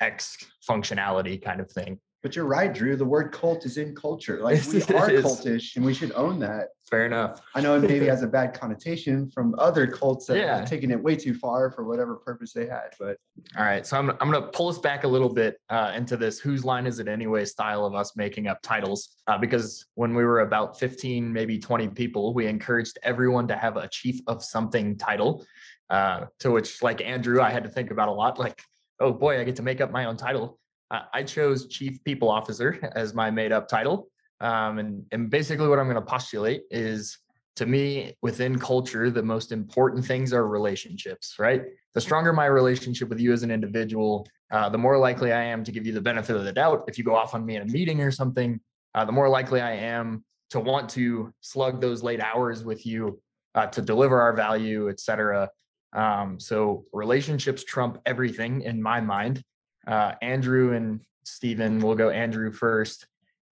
X 0.00 0.38
functionality 0.68 1.40
kind 1.40 1.60
of 1.60 1.70
thing. 1.70 2.00
But 2.22 2.34
you're 2.34 2.46
right, 2.46 2.74
Drew. 2.74 2.96
The 2.96 3.04
word 3.04 3.30
cult 3.30 3.64
is 3.64 3.76
in 3.76 3.94
culture. 3.94 4.40
Like 4.48 4.64
we 4.72 4.80
are 4.80 5.10
cultish 5.20 5.76
and 5.76 5.84
we 5.84 5.92
should 5.92 6.12
own 6.12 6.38
that. 6.38 6.68
Fair 6.88 7.04
enough. 7.04 7.42
I 7.54 7.60
know 7.60 7.74
it 7.76 7.80
maybe 7.80 8.06
has 8.14 8.22
a 8.22 8.26
bad 8.26 8.58
connotation 8.58 9.28
from 9.28 9.54
other 9.58 9.86
cults 9.86 10.24
that 10.26 10.38
yeah. 10.38 10.60
have 10.60 10.70
taken 10.70 10.90
it 10.90 11.02
way 11.02 11.16
too 11.16 11.34
far 11.34 11.70
for 11.70 11.84
whatever 11.84 12.16
purpose 12.16 12.54
they 12.54 12.66
had. 12.66 12.94
But 12.98 13.18
all 13.58 13.64
right. 13.64 13.86
So 13.86 13.98
I'm, 13.98 14.10
I'm 14.20 14.30
going 14.30 14.42
to 14.42 14.48
pull 14.48 14.68
us 14.68 14.78
back 14.78 15.04
a 15.04 15.08
little 15.08 15.28
bit 15.28 15.60
uh, 15.68 15.92
into 15.94 16.16
this 16.16 16.38
whose 16.38 16.64
line 16.64 16.86
is 16.86 16.98
it 16.98 17.08
anyway 17.08 17.44
style 17.44 17.84
of 17.84 17.94
us 17.94 18.16
making 18.16 18.46
up 18.46 18.62
titles. 18.62 19.16
Uh, 19.26 19.36
because 19.36 19.84
when 19.96 20.14
we 20.14 20.24
were 20.24 20.40
about 20.40 20.78
15, 20.78 21.30
maybe 21.30 21.58
20 21.58 21.88
people, 21.88 22.32
we 22.32 22.46
encouraged 22.46 22.98
everyone 23.02 23.46
to 23.48 23.56
have 23.56 23.76
a 23.76 23.86
chief 23.88 24.20
of 24.26 24.42
something 24.42 24.96
title. 24.96 25.44
Uh, 25.90 26.26
to 26.38 26.50
which, 26.50 26.82
like 26.82 27.02
Andrew, 27.02 27.42
I 27.42 27.50
had 27.50 27.64
to 27.64 27.70
think 27.70 27.90
about 27.90 28.08
a 28.08 28.12
lot. 28.12 28.38
Like, 28.38 28.62
oh 29.00 29.12
boy, 29.12 29.40
I 29.40 29.44
get 29.44 29.56
to 29.56 29.62
make 29.62 29.80
up 29.80 29.90
my 29.90 30.06
own 30.06 30.16
title. 30.16 30.58
I 30.90 31.22
chose 31.22 31.66
Chief 31.66 32.02
People 32.04 32.30
Officer 32.30 32.90
as 32.94 33.14
my 33.14 33.30
made 33.30 33.52
up 33.52 33.68
title. 33.68 34.08
Um, 34.40 34.78
and, 34.78 35.04
and 35.12 35.28
basically, 35.28 35.68
what 35.68 35.78
I'm 35.78 35.86
going 35.86 35.96
to 35.96 36.02
postulate 36.02 36.62
is 36.70 37.18
to 37.56 37.66
me, 37.66 38.14
within 38.22 38.56
culture, 38.56 39.10
the 39.10 39.22
most 39.22 39.50
important 39.50 40.04
things 40.04 40.32
are 40.32 40.46
relationships, 40.46 41.34
right? 41.40 41.62
The 41.94 42.00
stronger 42.00 42.32
my 42.32 42.46
relationship 42.46 43.08
with 43.08 43.18
you 43.18 43.32
as 43.32 43.42
an 43.42 43.50
individual, 43.50 44.28
uh, 44.52 44.68
the 44.68 44.78
more 44.78 44.96
likely 44.96 45.32
I 45.32 45.42
am 45.42 45.64
to 45.64 45.72
give 45.72 45.84
you 45.84 45.92
the 45.92 46.00
benefit 46.00 46.36
of 46.36 46.44
the 46.44 46.52
doubt. 46.52 46.84
If 46.86 46.98
you 46.98 47.02
go 47.02 47.16
off 47.16 47.34
on 47.34 47.44
me 47.44 47.56
in 47.56 47.62
a 47.62 47.66
meeting 47.66 48.00
or 48.00 48.12
something, 48.12 48.60
uh, 48.94 49.04
the 49.04 49.12
more 49.12 49.28
likely 49.28 49.60
I 49.60 49.72
am 49.72 50.24
to 50.50 50.60
want 50.60 50.88
to 50.90 51.34
slug 51.40 51.80
those 51.80 52.02
late 52.04 52.20
hours 52.20 52.62
with 52.64 52.86
you 52.86 53.20
uh, 53.56 53.66
to 53.66 53.82
deliver 53.82 54.20
our 54.20 54.32
value, 54.32 54.88
et 54.88 55.00
cetera. 55.00 55.50
Um, 55.94 56.38
so 56.38 56.84
relationships 56.92 57.64
trump 57.64 57.98
everything 58.06 58.62
in 58.62 58.80
my 58.80 59.00
mind. 59.00 59.42
Uh, 59.88 60.12
Andrew 60.20 60.74
and 60.74 61.00
Steven, 61.24 61.80
we'll 61.80 61.96
go 61.96 62.10
Andrew 62.10 62.52
first. 62.52 63.06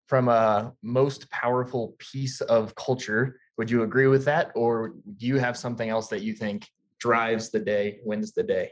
From 0.08 0.28
a 0.28 0.72
most 0.84 1.32
powerful 1.32 1.96
piece 1.98 2.40
of 2.42 2.76
culture, 2.76 3.40
would 3.58 3.72
you 3.72 3.82
agree 3.82 4.06
with 4.06 4.26
that? 4.26 4.52
Or 4.54 4.94
do 5.18 5.26
you 5.26 5.38
have 5.38 5.58
something 5.58 5.90
else 5.90 6.10
that 6.10 6.22
you 6.22 6.34
think 6.34 6.68
drives 7.00 7.50
the 7.50 7.60
day, 7.60 8.00
wins 8.04 8.34
the 8.34 8.44
day? 8.44 8.70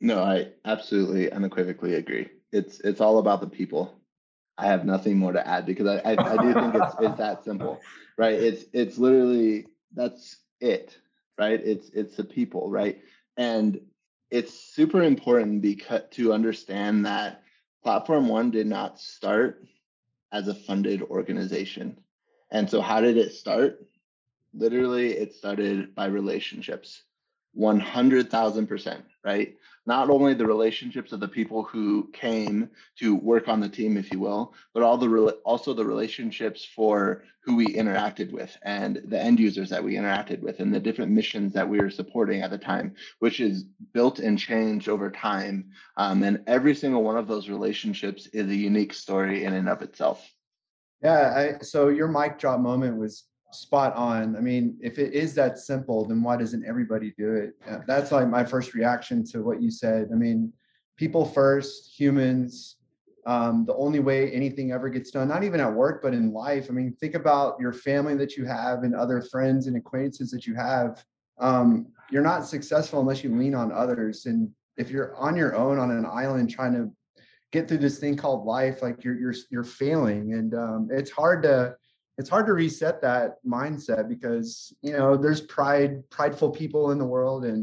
No, 0.00 0.22
I 0.22 0.48
absolutely 0.64 1.30
unequivocally 1.30 1.94
agree. 1.94 2.28
It's 2.52 2.80
it's 2.80 3.00
all 3.00 3.18
about 3.18 3.40
the 3.40 3.46
people. 3.48 4.00
I 4.56 4.66
have 4.66 4.84
nothing 4.84 5.16
more 5.16 5.32
to 5.32 5.46
add 5.46 5.66
because 5.66 5.86
I, 5.86 5.98
I, 5.98 6.12
I 6.12 6.36
do 6.38 6.54
think 6.54 6.74
it's 6.74 6.94
it's 7.00 7.18
that 7.18 7.44
simple, 7.44 7.80
right? 8.16 8.34
It's 8.34 8.64
it's 8.72 8.98
literally 8.98 9.66
that's 9.94 10.38
it, 10.60 10.96
right? 11.38 11.60
It's 11.62 11.90
it's 11.90 12.16
the 12.16 12.24
people, 12.24 12.70
right? 12.70 13.00
And 13.36 13.80
it's 14.30 14.52
super 14.52 15.02
important 15.02 15.62
because 15.62 16.02
to 16.12 16.32
understand 16.32 17.06
that 17.06 17.42
Platform 17.82 18.28
One 18.28 18.50
did 18.50 18.66
not 18.66 19.00
start 19.00 19.64
as 20.32 20.48
a 20.48 20.54
funded 20.54 21.02
organization. 21.02 21.98
And 22.50 22.68
so 22.68 22.80
how 22.80 23.00
did 23.00 23.16
it 23.16 23.32
start? 23.32 23.86
Literally, 24.54 25.12
it 25.12 25.34
started 25.34 25.94
by 25.94 26.06
relationships. 26.06 27.02
100,000%, 27.56 29.02
right? 29.28 29.54
Not 29.84 30.08
only 30.08 30.32
the 30.32 30.46
relationships 30.46 31.12
of 31.12 31.20
the 31.20 31.28
people 31.28 31.62
who 31.62 32.08
came 32.14 32.70
to 32.98 33.14
work 33.14 33.46
on 33.46 33.60
the 33.60 33.68
team, 33.68 33.98
if 33.98 34.10
you 34.10 34.18
will, 34.20 34.54
but 34.72 34.82
all 34.82 34.96
the 34.96 35.08
also 35.44 35.74
the 35.74 35.84
relationships 35.84 36.64
for 36.64 37.24
who 37.44 37.54
we 37.54 37.66
interacted 37.66 38.32
with 38.32 38.56
and 38.62 39.02
the 39.04 39.20
end 39.20 39.38
users 39.38 39.68
that 39.68 39.84
we 39.84 39.96
interacted 39.96 40.40
with 40.40 40.60
and 40.60 40.74
the 40.74 40.80
different 40.80 41.12
missions 41.12 41.52
that 41.52 41.68
we 41.68 41.78
were 41.78 41.90
supporting 41.90 42.40
at 42.40 42.50
the 42.50 42.56
time, 42.56 42.94
which 43.18 43.38
is 43.38 43.64
built 43.92 44.18
and 44.18 44.38
changed 44.38 44.88
over 44.88 45.10
time. 45.10 45.72
Um, 45.98 46.22
and 46.22 46.42
every 46.46 46.74
single 46.74 47.02
one 47.02 47.18
of 47.18 47.28
those 47.28 47.50
relationships 47.50 48.26
is 48.28 48.48
a 48.48 48.62
unique 48.70 48.94
story 48.94 49.44
in 49.44 49.52
and 49.52 49.68
of 49.68 49.82
itself. 49.82 50.26
Yeah, 51.02 51.56
I, 51.60 51.62
so 51.62 51.88
your 51.88 52.08
mic 52.08 52.38
drop 52.38 52.60
moment 52.60 52.96
was 52.98 53.24
spot 53.50 53.94
on. 53.94 54.36
I 54.36 54.40
mean, 54.40 54.76
if 54.80 54.98
it 54.98 55.12
is 55.14 55.34
that 55.34 55.58
simple, 55.58 56.04
then 56.04 56.22
why 56.22 56.36
doesn't 56.36 56.66
everybody 56.66 57.14
do 57.16 57.34
it? 57.34 57.54
Uh, 57.68 57.78
that's 57.86 58.12
like 58.12 58.28
my 58.28 58.44
first 58.44 58.74
reaction 58.74 59.24
to 59.26 59.42
what 59.42 59.62
you 59.62 59.70
said. 59.70 60.08
I 60.12 60.16
mean, 60.16 60.52
people 60.96 61.24
first, 61.24 61.92
humans. 61.98 62.76
Um, 63.26 63.66
the 63.66 63.74
only 63.74 64.00
way 64.00 64.30
anything 64.32 64.72
ever 64.72 64.88
gets 64.88 65.10
done, 65.10 65.28
not 65.28 65.44
even 65.44 65.60
at 65.60 65.70
work, 65.70 66.00
but 66.02 66.14
in 66.14 66.32
life. 66.32 66.68
I 66.70 66.72
mean, 66.72 66.96
think 66.98 67.14
about 67.14 67.60
your 67.60 67.74
family 67.74 68.14
that 68.16 68.38
you 68.38 68.46
have 68.46 68.84
and 68.84 68.94
other 68.94 69.20
friends 69.20 69.66
and 69.66 69.76
acquaintances 69.76 70.30
that 70.30 70.46
you 70.46 70.54
have. 70.54 71.04
Um, 71.38 71.88
you're 72.10 72.22
not 72.22 72.46
successful 72.46 73.00
unless 73.00 73.22
you 73.22 73.34
lean 73.34 73.54
on 73.54 73.70
others. 73.70 74.24
And 74.24 74.50
if 74.78 74.90
you're 74.90 75.14
on 75.16 75.36
your 75.36 75.54
own 75.56 75.78
on 75.78 75.90
an 75.90 76.06
island 76.06 76.48
trying 76.48 76.72
to 76.72 76.90
get 77.52 77.68
through 77.68 77.78
this 77.78 77.98
thing 77.98 78.16
called 78.16 78.46
life, 78.46 78.80
like 78.80 79.04
you're 79.04 79.18
you're 79.18 79.34
you're 79.50 79.64
failing, 79.64 80.32
and 80.32 80.54
um, 80.54 80.88
it's 80.90 81.10
hard 81.10 81.42
to 81.42 81.76
it's 82.18 82.28
hard 82.28 82.46
to 82.46 82.52
reset 82.52 83.00
that 83.00 83.36
mindset 83.46 84.08
because 84.08 84.74
you 84.82 84.92
know 84.92 85.16
there's 85.16 85.40
pride 85.40 86.08
prideful 86.10 86.50
people 86.50 86.90
in 86.90 86.98
the 86.98 87.04
world 87.04 87.44
and 87.44 87.62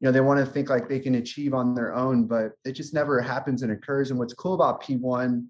you 0.00 0.06
know 0.06 0.10
they 0.10 0.20
want 0.20 0.40
to 0.40 0.50
think 0.50 0.70
like 0.70 0.88
they 0.88 0.98
can 0.98 1.16
achieve 1.16 1.52
on 1.52 1.74
their 1.74 1.94
own 1.94 2.26
but 2.26 2.52
it 2.64 2.72
just 2.72 2.94
never 2.94 3.20
happens 3.20 3.62
and 3.62 3.72
occurs. 3.72 4.10
And 4.10 4.18
what's 4.18 4.34
cool 4.34 4.54
about 4.54 4.82
p1 4.82 5.46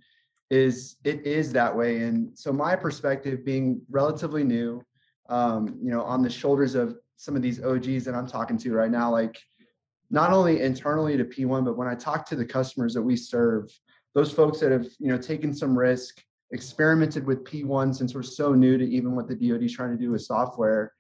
is 0.51 0.97
it 1.05 1.25
is 1.25 1.53
that 1.53 1.75
way. 1.75 2.01
And 2.01 2.37
so 2.37 2.53
my 2.53 2.75
perspective 2.75 3.45
being 3.45 3.81
relatively 3.89 4.43
new 4.43 4.85
um, 5.29 5.79
you 5.81 5.91
know 5.91 6.03
on 6.03 6.23
the 6.23 6.31
shoulders 6.31 6.75
of 6.75 6.97
some 7.17 7.37
of 7.37 7.43
these 7.43 7.63
og's 7.63 8.05
that 8.05 8.15
i'm 8.15 8.27
talking 8.27 8.59
to 8.59 8.73
right 8.73 8.91
now 8.91 9.11
like 9.11 9.39
not 10.11 10.33
only 10.33 10.61
internally 10.61 11.17
to 11.17 11.25
p1 11.25 11.65
but 11.65 11.77
when 11.77 11.87
i 11.87 11.95
talk 11.95 12.27
to 12.27 12.35
the 12.35 12.45
customers 12.45 12.95
that 12.95 13.03
we 13.03 13.15
serve 13.15 13.71
those 14.15 14.33
folks 14.33 14.59
that 14.59 14.73
have 14.73 14.87
you 14.99 15.09
know 15.09 15.19
taken 15.19 15.55
some 15.55 15.79
risk 15.79 16.25
experimented 16.53 17.27
with 17.27 17.45
P1 17.45 17.95
since 17.95 18.15
we're 18.15 18.23
so 18.23 18.55
new 18.55 18.77
to 18.77 18.85
even 18.85 19.15
what 19.15 19.29
the 19.29 19.35
DoD 19.35 19.63
is 19.63 19.73
trying 19.73 19.91
to 19.91 19.97
do 19.97 20.11
with 20.11 20.23
software 20.23 20.93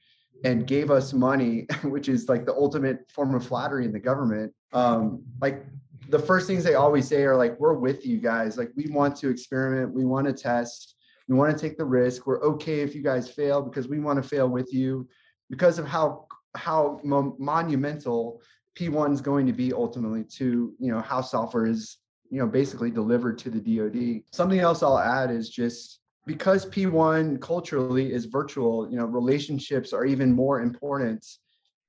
and 0.44 0.66
gave 0.66 0.90
us 0.90 1.12
money, 1.12 1.66
which 1.84 2.08
is 2.08 2.28
like 2.28 2.46
the 2.46 2.54
ultimate 2.54 3.10
form 3.10 3.34
of 3.34 3.46
flattery 3.46 3.84
in 3.84 3.92
the 3.92 4.00
government. 4.00 4.52
Um, 4.72 5.22
like 5.40 5.66
the 6.08 6.18
first 6.18 6.46
things 6.46 6.64
they 6.64 6.74
always 6.74 7.06
say 7.06 7.24
are 7.24 7.36
like, 7.36 7.58
we're 7.58 7.74
with 7.74 8.06
you 8.06 8.18
guys. 8.18 8.56
Like 8.56 8.70
we 8.76 8.86
want 8.88 9.16
to 9.16 9.28
experiment, 9.28 9.92
we 9.92 10.04
want 10.04 10.26
to 10.26 10.32
test, 10.32 10.96
we 11.28 11.36
want 11.36 11.56
to 11.56 11.60
take 11.60 11.76
the 11.78 11.84
risk. 11.84 12.26
We're 12.26 12.42
okay 12.42 12.80
if 12.80 12.94
you 12.94 13.02
guys 13.02 13.30
fail 13.30 13.62
because 13.62 13.88
we 13.88 14.00
want 14.00 14.22
to 14.22 14.28
fail 14.28 14.48
with 14.48 14.72
you 14.72 15.08
because 15.48 15.78
of 15.78 15.86
how 15.86 16.26
how 16.56 17.00
mo- 17.04 17.36
monumental 17.38 18.40
P1 18.76 19.12
is 19.12 19.20
going 19.20 19.46
to 19.46 19.52
be 19.52 19.72
ultimately 19.72 20.24
to 20.24 20.74
you 20.78 20.92
know 20.92 21.00
how 21.00 21.20
software 21.20 21.66
is 21.66 21.98
you 22.30 22.38
know 22.38 22.46
basically 22.46 22.90
delivered 22.90 23.38
to 23.38 23.50
the 23.50 23.60
DoD. 23.60 24.22
Something 24.32 24.60
else 24.60 24.82
I'll 24.82 24.98
add 24.98 25.30
is 25.30 25.50
just 25.50 26.00
because 26.26 26.66
P1 26.66 27.40
culturally 27.40 28.12
is 28.12 28.26
virtual, 28.26 28.88
you 28.90 28.96
know, 28.96 29.04
relationships 29.04 29.92
are 29.92 30.04
even 30.04 30.32
more 30.32 30.60
important. 30.60 31.26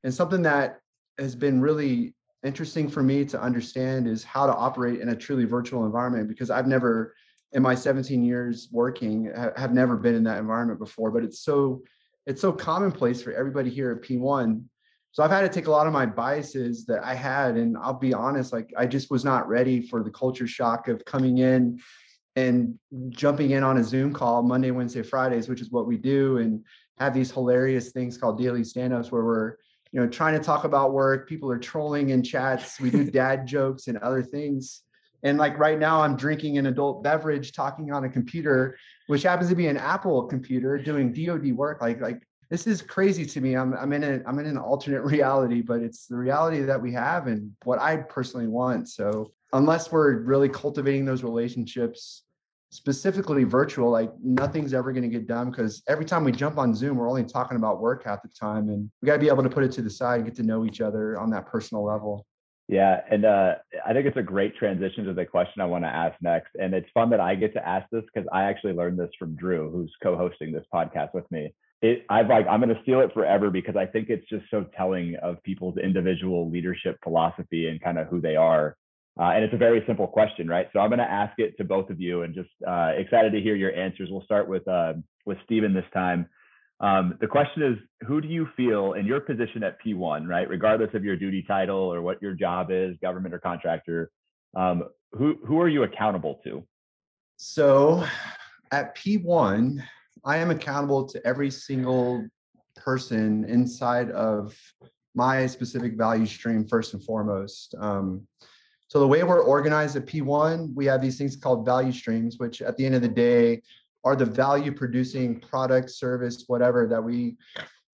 And 0.03 0.13
something 0.13 0.41
that 0.43 0.79
has 1.19 1.35
been 1.35 1.61
really 1.61 2.15
interesting 2.43 2.89
for 2.89 3.03
me 3.03 3.23
to 3.25 3.39
understand 3.39 4.07
is 4.07 4.23
how 4.23 4.47
to 4.47 4.55
operate 4.55 4.99
in 4.99 5.09
a 5.09 5.15
truly 5.15 5.45
virtual 5.45 5.85
environment 5.85 6.27
because 6.27 6.49
I've 6.49 6.67
never 6.67 7.13
in 7.53 7.61
my 7.61 7.75
17 7.75 8.23
years 8.23 8.69
working 8.71 9.31
have 9.55 9.73
never 9.73 9.95
been 9.97 10.15
in 10.15 10.23
that 10.23 10.39
environment 10.39 10.79
before 10.79 11.11
but 11.11 11.23
it's 11.23 11.41
so 11.41 11.83
it's 12.25 12.41
so 12.41 12.51
commonplace 12.51 13.21
for 13.21 13.33
everybody 13.33 13.69
here 13.69 13.91
at 13.91 14.01
P1 14.01 14.63
so 15.11 15.23
I've 15.23 15.31
had 15.31 15.41
to 15.41 15.49
take 15.49 15.67
a 15.67 15.71
lot 15.71 15.87
of 15.87 15.93
my 15.93 16.05
biases 16.05 16.85
that 16.85 17.03
I 17.03 17.13
had, 17.13 17.57
and 17.57 17.77
I'll 17.77 17.93
be 17.93 18.13
honest, 18.13 18.53
like 18.53 18.71
I 18.77 18.85
just 18.85 19.11
was 19.11 19.25
not 19.25 19.47
ready 19.47 19.81
for 19.81 20.03
the 20.03 20.11
culture 20.11 20.47
shock 20.47 20.87
of 20.87 21.03
coming 21.03 21.39
in 21.39 21.79
and 22.37 22.79
jumping 23.09 23.51
in 23.51 23.61
on 23.61 23.77
a 23.77 23.83
Zoom 23.83 24.13
call 24.13 24.41
Monday, 24.41 24.71
Wednesday, 24.71 25.03
Fridays, 25.03 25.49
which 25.49 25.59
is 25.59 25.69
what 25.69 25.85
we 25.85 25.97
do, 25.97 26.37
and 26.37 26.63
have 26.97 27.13
these 27.13 27.29
hilarious 27.29 27.91
things 27.91 28.17
called 28.17 28.37
daily 28.37 28.63
stand-ups 28.63 29.11
where 29.11 29.25
we're 29.25 29.55
you 29.91 29.99
know 29.99 30.07
trying 30.07 30.37
to 30.37 30.43
talk 30.43 30.63
about 30.63 30.93
work. 30.93 31.27
People 31.27 31.51
are 31.51 31.59
trolling 31.59 32.11
in 32.11 32.23
chats. 32.23 32.79
We 32.79 32.89
do 32.89 33.03
dad 33.11 33.45
jokes 33.45 33.87
and 33.87 33.97
other 33.97 34.23
things. 34.23 34.83
And 35.23 35.37
like 35.37 35.59
right 35.59 35.77
now, 35.77 36.01
I'm 36.01 36.15
drinking 36.15 36.57
an 36.57 36.67
adult 36.67 37.03
beverage, 37.03 37.51
talking 37.51 37.91
on 37.91 38.05
a 38.05 38.09
computer, 38.09 38.77
which 39.07 39.23
happens 39.23 39.49
to 39.49 39.55
be 39.55 39.67
an 39.67 39.77
Apple 39.77 40.23
computer, 40.23 40.77
doing 40.77 41.11
DoD 41.11 41.51
work. 41.51 41.81
Like 41.81 41.99
like 41.99 42.21
this 42.51 42.67
is 42.67 42.81
crazy 42.81 43.25
to 43.25 43.41
me. 43.41 43.55
I'm 43.55 43.73
I'm 43.73 43.93
in 43.93 44.03
a 44.03 44.21
I'm 44.27 44.37
in 44.37 44.45
an 44.45 44.57
alternate 44.57 45.01
reality, 45.05 45.61
but 45.61 45.81
it's 45.81 46.05
the 46.05 46.17
reality 46.17 46.59
that 46.59 46.79
we 46.79 46.91
have 46.91 47.27
and 47.27 47.51
what 47.63 47.79
I 47.79 47.95
personally 47.97 48.47
want. 48.47 48.89
So 48.89 49.31
unless 49.53 49.91
we're 49.91 50.19
really 50.19 50.49
cultivating 50.49 51.05
those 51.05 51.23
relationships 51.23 52.23
specifically 52.73 53.43
virtual, 53.45 53.89
like 53.89 54.11
nothing's 54.21 54.73
ever 54.73 54.91
going 54.91 55.03
to 55.03 55.09
get 55.09 55.27
done 55.27 55.49
because 55.49 55.81
every 55.87 56.05
time 56.05 56.23
we 56.23 56.31
jump 56.31 56.57
on 56.57 56.75
Zoom, 56.75 56.97
we're 56.97 57.09
only 57.09 57.23
talking 57.23 57.57
about 57.57 57.81
work 57.81 58.03
half 58.05 58.21
the 58.21 58.29
time. 58.29 58.69
And 58.69 58.89
we 59.01 59.05
got 59.05 59.13
to 59.13 59.19
be 59.19 59.27
able 59.27 59.43
to 59.43 59.49
put 59.49 59.63
it 59.63 59.71
to 59.73 59.81
the 59.81 59.89
side 59.89 60.15
and 60.17 60.25
get 60.25 60.35
to 60.35 60.43
know 60.43 60.65
each 60.65 60.79
other 60.79 61.17
on 61.19 61.29
that 61.31 61.47
personal 61.47 61.83
level. 61.83 62.25
Yeah, 62.69 63.01
and 63.09 63.25
uh, 63.25 63.55
I 63.85 63.91
think 63.91 64.05
it's 64.07 64.15
a 64.15 64.23
great 64.23 64.55
transition 64.55 65.03
to 65.05 65.13
the 65.13 65.25
question 65.25 65.61
I 65.61 65.65
want 65.65 65.83
to 65.83 65.89
ask 65.89 66.15
next. 66.21 66.51
And 66.61 66.73
it's 66.73 66.87
fun 66.93 67.09
that 67.09 67.19
I 67.19 67.35
get 67.35 67.53
to 67.53 67.67
ask 67.67 67.89
this 67.91 68.03
because 68.13 68.27
I 68.31 68.43
actually 68.43 68.71
learned 68.71 68.97
this 68.97 69.09
from 69.19 69.35
Drew, 69.35 69.69
who's 69.69 69.91
co-hosting 70.01 70.53
this 70.53 70.63
podcast 70.73 71.13
with 71.13 71.29
me 71.29 71.53
it 71.81 72.05
I've 72.09 72.27
like 72.27 72.45
I'm 72.47 72.61
going 72.61 72.73
to 72.73 72.81
steal 72.83 73.01
it 73.01 73.13
forever 73.13 73.49
because 73.49 73.75
I 73.75 73.85
think 73.85 74.09
it's 74.09 74.27
just 74.29 74.45
so 74.51 74.65
telling 74.77 75.15
of 75.21 75.41
people's 75.43 75.77
individual 75.77 76.49
leadership 76.49 76.99
philosophy 77.03 77.67
and 77.67 77.81
kind 77.81 77.97
of 77.97 78.07
who 78.07 78.21
they 78.21 78.35
are. 78.35 78.77
Uh, 79.19 79.31
and 79.35 79.43
it's 79.43 79.53
a 79.53 79.57
very 79.57 79.83
simple 79.85 80.07
question, 80.07 80.47
right? 80.47 80.69
So 80.71 80.79
I'm 80.79 80.89
going 80.89 80.99
to 80.99 81.11
ask 81.11 81.37
it 81.37 81.57
to 81.57 81.65
both 81.65 81.89
of 81.89 81.99
you, 81.99 82.21
and 82.21 82.33
just 82.33 82.49
uh, 82.65 82.91
excited 82.95 83.33
to 83.33 83.41
hear 83.41 83.55
your 83.55 83.73
answers. 83.75 84.09
We'll 84.09 84.23
start 84.23 84.47
with 84.47 84.65
uh, 84.67 84.93
with 85.25 85.37
Steven 85.45 85.73
this 85.73 85.85
time. 85.93 86.27
Um, 86.79 87.17
the 87.19 87.27
question 87.27 87.61
is, 87.61 87.77
who 88.07 88.21
do 88.21 88.27
you 88.27 88.47
feel 88.57 88.93
in 88.93 89.05
your 89.05 89.19
position 89.19 89.63
at 89.63 89.77
P1, 89.85 90.27
right? 90.27 90.49
Regardless 90.49 90.89
of 90.95 91.03
your 91.03 91.15
duty 91.15 91.43
title 91.47 91.77
or 91.77 92.01
what 92.01 92.21
your 92.21 92.33
job 92.33 92.69
is, 92.71 92.95
government 93.01 93.35
or 93.35 93.39
contractor, 93.39 94.09
um, 94.55 94.85
who 95.11 95.37
who 95.45 95.59
are 95.59 95.69
you 95.69 95.83
accountable 95.83 96.39
to? 96.45 96.65
So, 97.35 98.05
at 98.71 98.95
P1, 98.95 99.83
I 100.23 100.37
am 100.37 100.51
accountable 100.51 101.05
to 101.05 101.25
every 101.25 101.49
single 101.49 102.25
person 102.75 103.45
inside 103.45 104.11
of 104.11 104.55
my 105.15 105.45
specific 105.45 105.97
value 105.97 106.25
stream 106.25 106.67
first 106.67 106.93
and 106.93 107.03
foremost. 107.03 107.75
Um, 107.79 108.27
so 108.87 108.99
the 108.99 109.07
way 109.07 109.23
we're 109.23 109.41
organized 109.41 109.95
at 109.95 110.05
P1, 110.05 110.73
we 110.75 110.85
have 110.85 111.01
these 111.01 111.17
things 111.17 111.35
called 111.35 111.65
value 111.65 111.91
streams, 111.91 112.37
which 112.39 112.61
at 112.61 112.77
the 112.77 112.85
end 112.85 112.95
of 112.95 113.01
the 113.01 113.07
day 113.07 113.61
are 114.03 114.15
the 114.15 114.25
value 114.25 114.71
producing 114.71 115.39
product, 115.39 115.89
service, 115.89 116.43
whatever 116.47 116.87
that 116.87 117.03
we, 117.03 117.37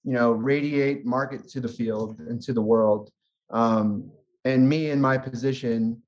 you 0.04 0.14
know, 0.14 0.32
radiate, 0.32 1.06
market 1.06 1.48
to 1.50 1.60
the 1.60 1.68
field 1.68 2.20
and 2.20 2.42
to 2.42 2.54
the 2.54 2.62
world. 2.62 3.12
Um, 3.50 4.12
and 4.46 4.68
me 4.68 4.90
in 4.90 5.02
my 5.02 5.18
position, 5.18 6.02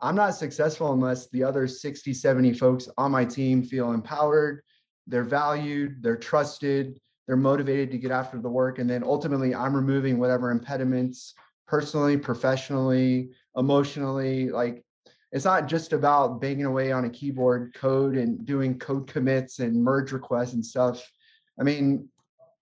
I'm 0.00 0.16
not 0.16 0.34
successful 0.34 0.92
unless 0.92 1.28
the 1.28 1.44
other 1.44 1.68
60, 1.68 2.12
70 2.12 2.54
folks 2.54 2.88
on 2.98 3.12
my 3.12 3.24
team 3.24 3.62
feel 3.62 3.92
empowered, 3.92 4.62
they're 5.06 5.24
valued, 5.24 6.02
they're 6.02 6.16
trusted, 6.16 7.00
they're 7.26 7.36
motivated 7.36 7.90
to 7.90 7.98
get 7.98 8.10
after 8.10 8.38
the 8.38 8.50
work. 8.50 8.78
And 8.78 8.88
then 8.88 9.02
ultimately, 9.04 9.54
I'm 9.54 9.74
removing 9.74 10.18
whatever 10.18 10.50
impediments 10.50 11.34
personally, 11.66 12.16
professionally, 12.16 13.30
emotionally. 13.56 14.50
Like 14.50 14.84
it's 15.30 15.44
not 15.44 15.66
just 15.66 15.92
about 15.92 16.40
banging 16.40 16.66
away 16.66 16.92
on 16.92 17.04
a 17.04 17.10
keyboard 17.10 17.74
code 17.74 18.16
and 18.16 18.44
doing 18.44 18.78
code 18.78 19.06
commits 19.06 19.60
and 19.60 19.82
merge 19.82 20.12
requests 20.12 20.52
and 20.52 20.64
stuff. 20.64 21.10
I 21.58 21.62
mean, 21.62 22.08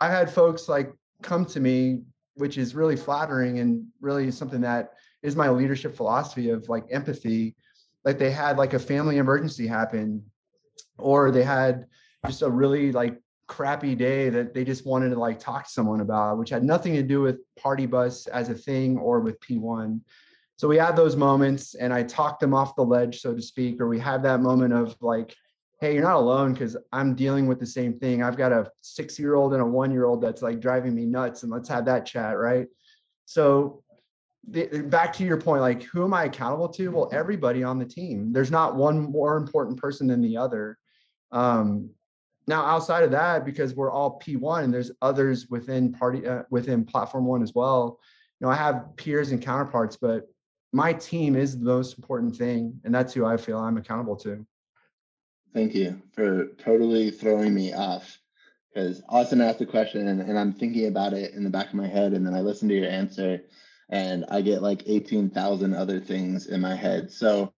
I've 0.00 0.12
had 0.12 0.32
folks 0.32 0.68
like 0.68 0.92
come 1.22 1.44
to 1.46 1.60
me, 1.60 2.02
which 2.34 2.58
is 2.58 2.74
really 2.74 2.96
flattering 2.96 3.58
and 3.58 3.86
really 4.00 4.30
something 4.30 4.60
that 4.62 4.90
is 5.22 5.36
my 5.36 5.50
leadership 5.50 5.94
philosophy 5.96 6.50
of 6.50 6.68
like 6.68 6.84
empathy. 6.90 7.56
Like 8.04 8.18
they 8.18 8.30
had 8.30 8.56
like 8.56 8.72
a 8.72 8.78
family 8.78 9.18
emergency 9.18 9.66
happen, 9.66 10.24
or 10.96 11.30
they 11.30 11.42
had 11.42 11.86
just 12.26 12.42
a 12.42 12.50
really 12.50 12.92
like 12.92 13.18
crappy 13.46 13.94
day 13.94 14.28
that 14.28 14.54
they 14.54 14.64
just 14.64 14.86
wanted 14.86 15.10
to 15.10 15.18
like 15.18 15.38
talk 15.38 15.64
to 15.64 15.70
someone 15.70 16.00
about, 16.00 16.38
which 16.38 16.50
had 16.50 16.62
nothing 16.62 16.94
to 16.94 17.02
do 17.02 17.20
with 17.20 17.38
party 17.56 17.86
bus 17.86 18.26
as 18.28 18.48
a 18.48 18.54
thing 18.54 18.96
or 18.98 19.20
with 19.20 19.40
P1. 19.40 20.00
So 20.56 20.68
we 20.68 20.76
had 20.76 20.94
those 20.94 21.16
moments 21.16 21.74
and 21.74 21.92
I 21.92 22.02
talked 22.02 22.40
them 22.40 22.54
off 22.54 22.76
the 22.76 22.84
ledge, 22.84 23.20
so 23.20 23.34
to 23.34 23.42
speak, 23.42 23.80
or 23.80 23.88
we 23.88 23.98
had 23.98 24.22
that 24.22 24.40
moment 24.40 24.72
of 24.72 24.94
like, 25.00 25.34
hey, 25.80 25.94
you're 25.94 26.04
not 26.04 26.16
alone 26.16 26.52
because 26.52 26.76
I'm 26.92 27.14
dealing 27.14 27.46
with 27.46 27.58
the 27.58 27.66
same 27.66 27.98
thing. 27.98 28.22
I've 28.22 28.36
got 28.36 28.52
a 28.52 28.70
six 28.82 29.18
year 29.18 29.34
old 29.34 29.54
and 29.54 29.62
a 29.62 29.66
one 29.66 29.90
year 29.90 30.04
old 30.04 30.20
that's 30.20 30.42
like 30.42 30.60
driving 30.60 30.94
me 30.94 31.06
nuts, 31.06 31.42
and 31.42 31.50
let's 31.50 31.68
have 31.70 31.86
that 31.86 32.04
chat, 32.04 32.36
right? 32.36 32.66
So 33.24 33.82
the, 34.48 34.82
back 34.82 35.12
to 35.14 35.24
your 35.24 35.40
point, 35.40 35.62
like 35.62 35.82
who 35.84 36.04
am 36.04 36.12
I 36.12 36.24
accountable 36.24 36.68
to? 36.68 36.90
Well, 36.90 37.08
everybody 37.12 37.64
on 37.64 37.78
the 37.78 37.86
team. 37.86 38.32
There's 38.32 38.50
not 38.50 38.76
one 38.76 39.10
more 39.10 39.38
important 39.38 39.78
person 39.78 40.06
than 40.06 40.20
the 40.20 40.36
other. 40.36 40.78
Um, 41.32 41.90
now, 42.50 42.64
outside 42.64 43.04
of 43.04 43.12
that, 43.12 43.44
because 43.44 43.74
we're 43.74 43.92
all 43.92 44.20
P1 44.20 44.64
and 44.64 44.74
there's 44.74 44.90
others 45.00 45.48
within 45.48 45.92
party 45.92 46.26
uh, 46.26 46.42
within 46.50 46.84
platform 46.84 47.24
one 47.24 47.42
as 47.42 47.54
well. 47.54 48.00
You 48.40 48.46
know, 48.46 48.52
I 48.52 48.56
have 48.56 48.96
peers 48.96 49.30
and 49.30 49.40
counterparts, 49.40 49.96
but 49.96 50.28
my 50.72 50.92
team 50.92 51.36
is 51.36 51.56
the 51.56 51.64
most 51.64 51.96
important 51.96 52.36
thing, 52.36 52.80
and 52.84 52.92
that's 52.92 53.14
who 53.14 53.24
I 53.24 53.36
feel 53.36 53.58
I'm 53.58 53.76
accountable 53.76 54.16
to. 54.16 54.44
Thank 55.54 55.74
you 55.74 56.02
for 56.12 56.48
totally 56.58 57.12
throwing 57.12 57.54
me 57.54 57.72
off 57.72 58.18
because 58.68 59.00
Austen 59.08 59.40
asked 59.40 59.60
the 59.60 59.66
question 59.66 60.08
and, 60.08 60.20
and 60.20 60.38
I'm 60.38 60.52
thinking 60.52 60.86
about 60.86 61.12
it 61.12 61.34
in 61.34 61.44
the 61.44 61.50
back 61.50 61.68
of 61.68 61.74
my 61.74 61.86
head, 61.86 62.14
and 62.14 62.26
then 62.26 62.34
I 62.34 62.40
listen 62.40 62.68
to 62.68 62.74
your 62.74 62.90
answer 62.90 63.40
and 63.90 64.24
I 64.28 64.40
get 64.40 64.62
like 64.62 64.82
18,000 64.86 65.74
other 65.74 66.00
things 66.00 66.46
in 66.46 66.60
my 66.60 66.74
head. 66.74 67.12
So 67.12 67.52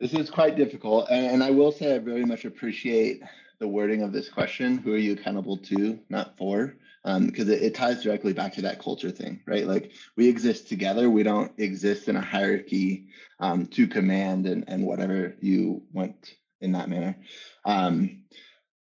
this 0.00 0.12
is 0.12 0.30
quite 0.30 0.56
difficult. 0.56 1.08
And, 1.10 1.26
and, 1.26 1.42
I 1.42 1.50
will 1.50 1.72
say 1.72 1.94
I 1.94 1.98
very 1.98 2.24
much 2.24 2.44
appreciate 2.44 3.22
the 3.58 3.68
wording 3.68 4.02
of 4.02 4.12
this 4.12 4.28
question. 4.28 4.78
Who 4.78 4.94
are 4.94 4.98
you 4.98 5.14
accountable 5.14 5.56
to, 5.58 5.98
not 6.08 6.36
for? 6.36 6.76
Because 7.04 7.48
um, 7.48 7.52
it, 7.52 7.62
it, 7.62 7.74
ties 7.74 8.02
directly 8.02 8.32
back 8.32 8.52
to 8.54 8.62
that 8.62 8.82
culture 8.82 9.10
thing, 9.10 9.40
right? 9.46 9.66
Like 9.66 9.92
we 10.16 10.28
exist 10.28 10.68
together. 10.68 11.08
We 11.08 11.22
don't 11.22 11.52
exist 11.56 12.08
in 12.08 12.16
a 12.16 12.20
hierarchy 12.20 13.06
um, 13.38 13.66
to 13.68 13.86
command 13.86 14.46
and, 14.46 14.64
and 14.66 14.84
whatever 14.84 15.36
you 15.40 15.82
want 15.92 16.34
in 16.60 16.72
that 16.72 16.88
manner. 16.88 17.16
Um, 17.64 18.24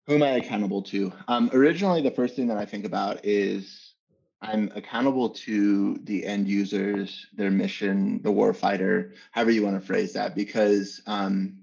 who 0.06 0.14
am 0.14 0.22
I 0.22 0.30
accountable 0.30 0.82
to? 0.82 1.12
Um, 1.28 1.50
originally, 1.52 2.02
the 2.02 2.10
first 2.10 2.36
thing 2.36 2.48
that 2.48 2.58
I 2.58 2.66
think 2.66 2.84
about 2.84 3.24
is 3.24 3.83
I'm 4.44 4.70
accountable 4.74 5.30
to 5.30 5.96
the 6.04 6.26
end 6.26 6.48
users, 6.48 7.26
their 7.34 7.50
mission, 7.50 8.20
the 8.22 8.30
warfighter, 8.30 9.12
however 9.30 9.50
you 9.50 9.62
want 9.62 9.80
to 9.80 9.86
phrase 9.86 10.12
that, 10.12 10.34
because 10.34 11.00
um, 11.06 11.60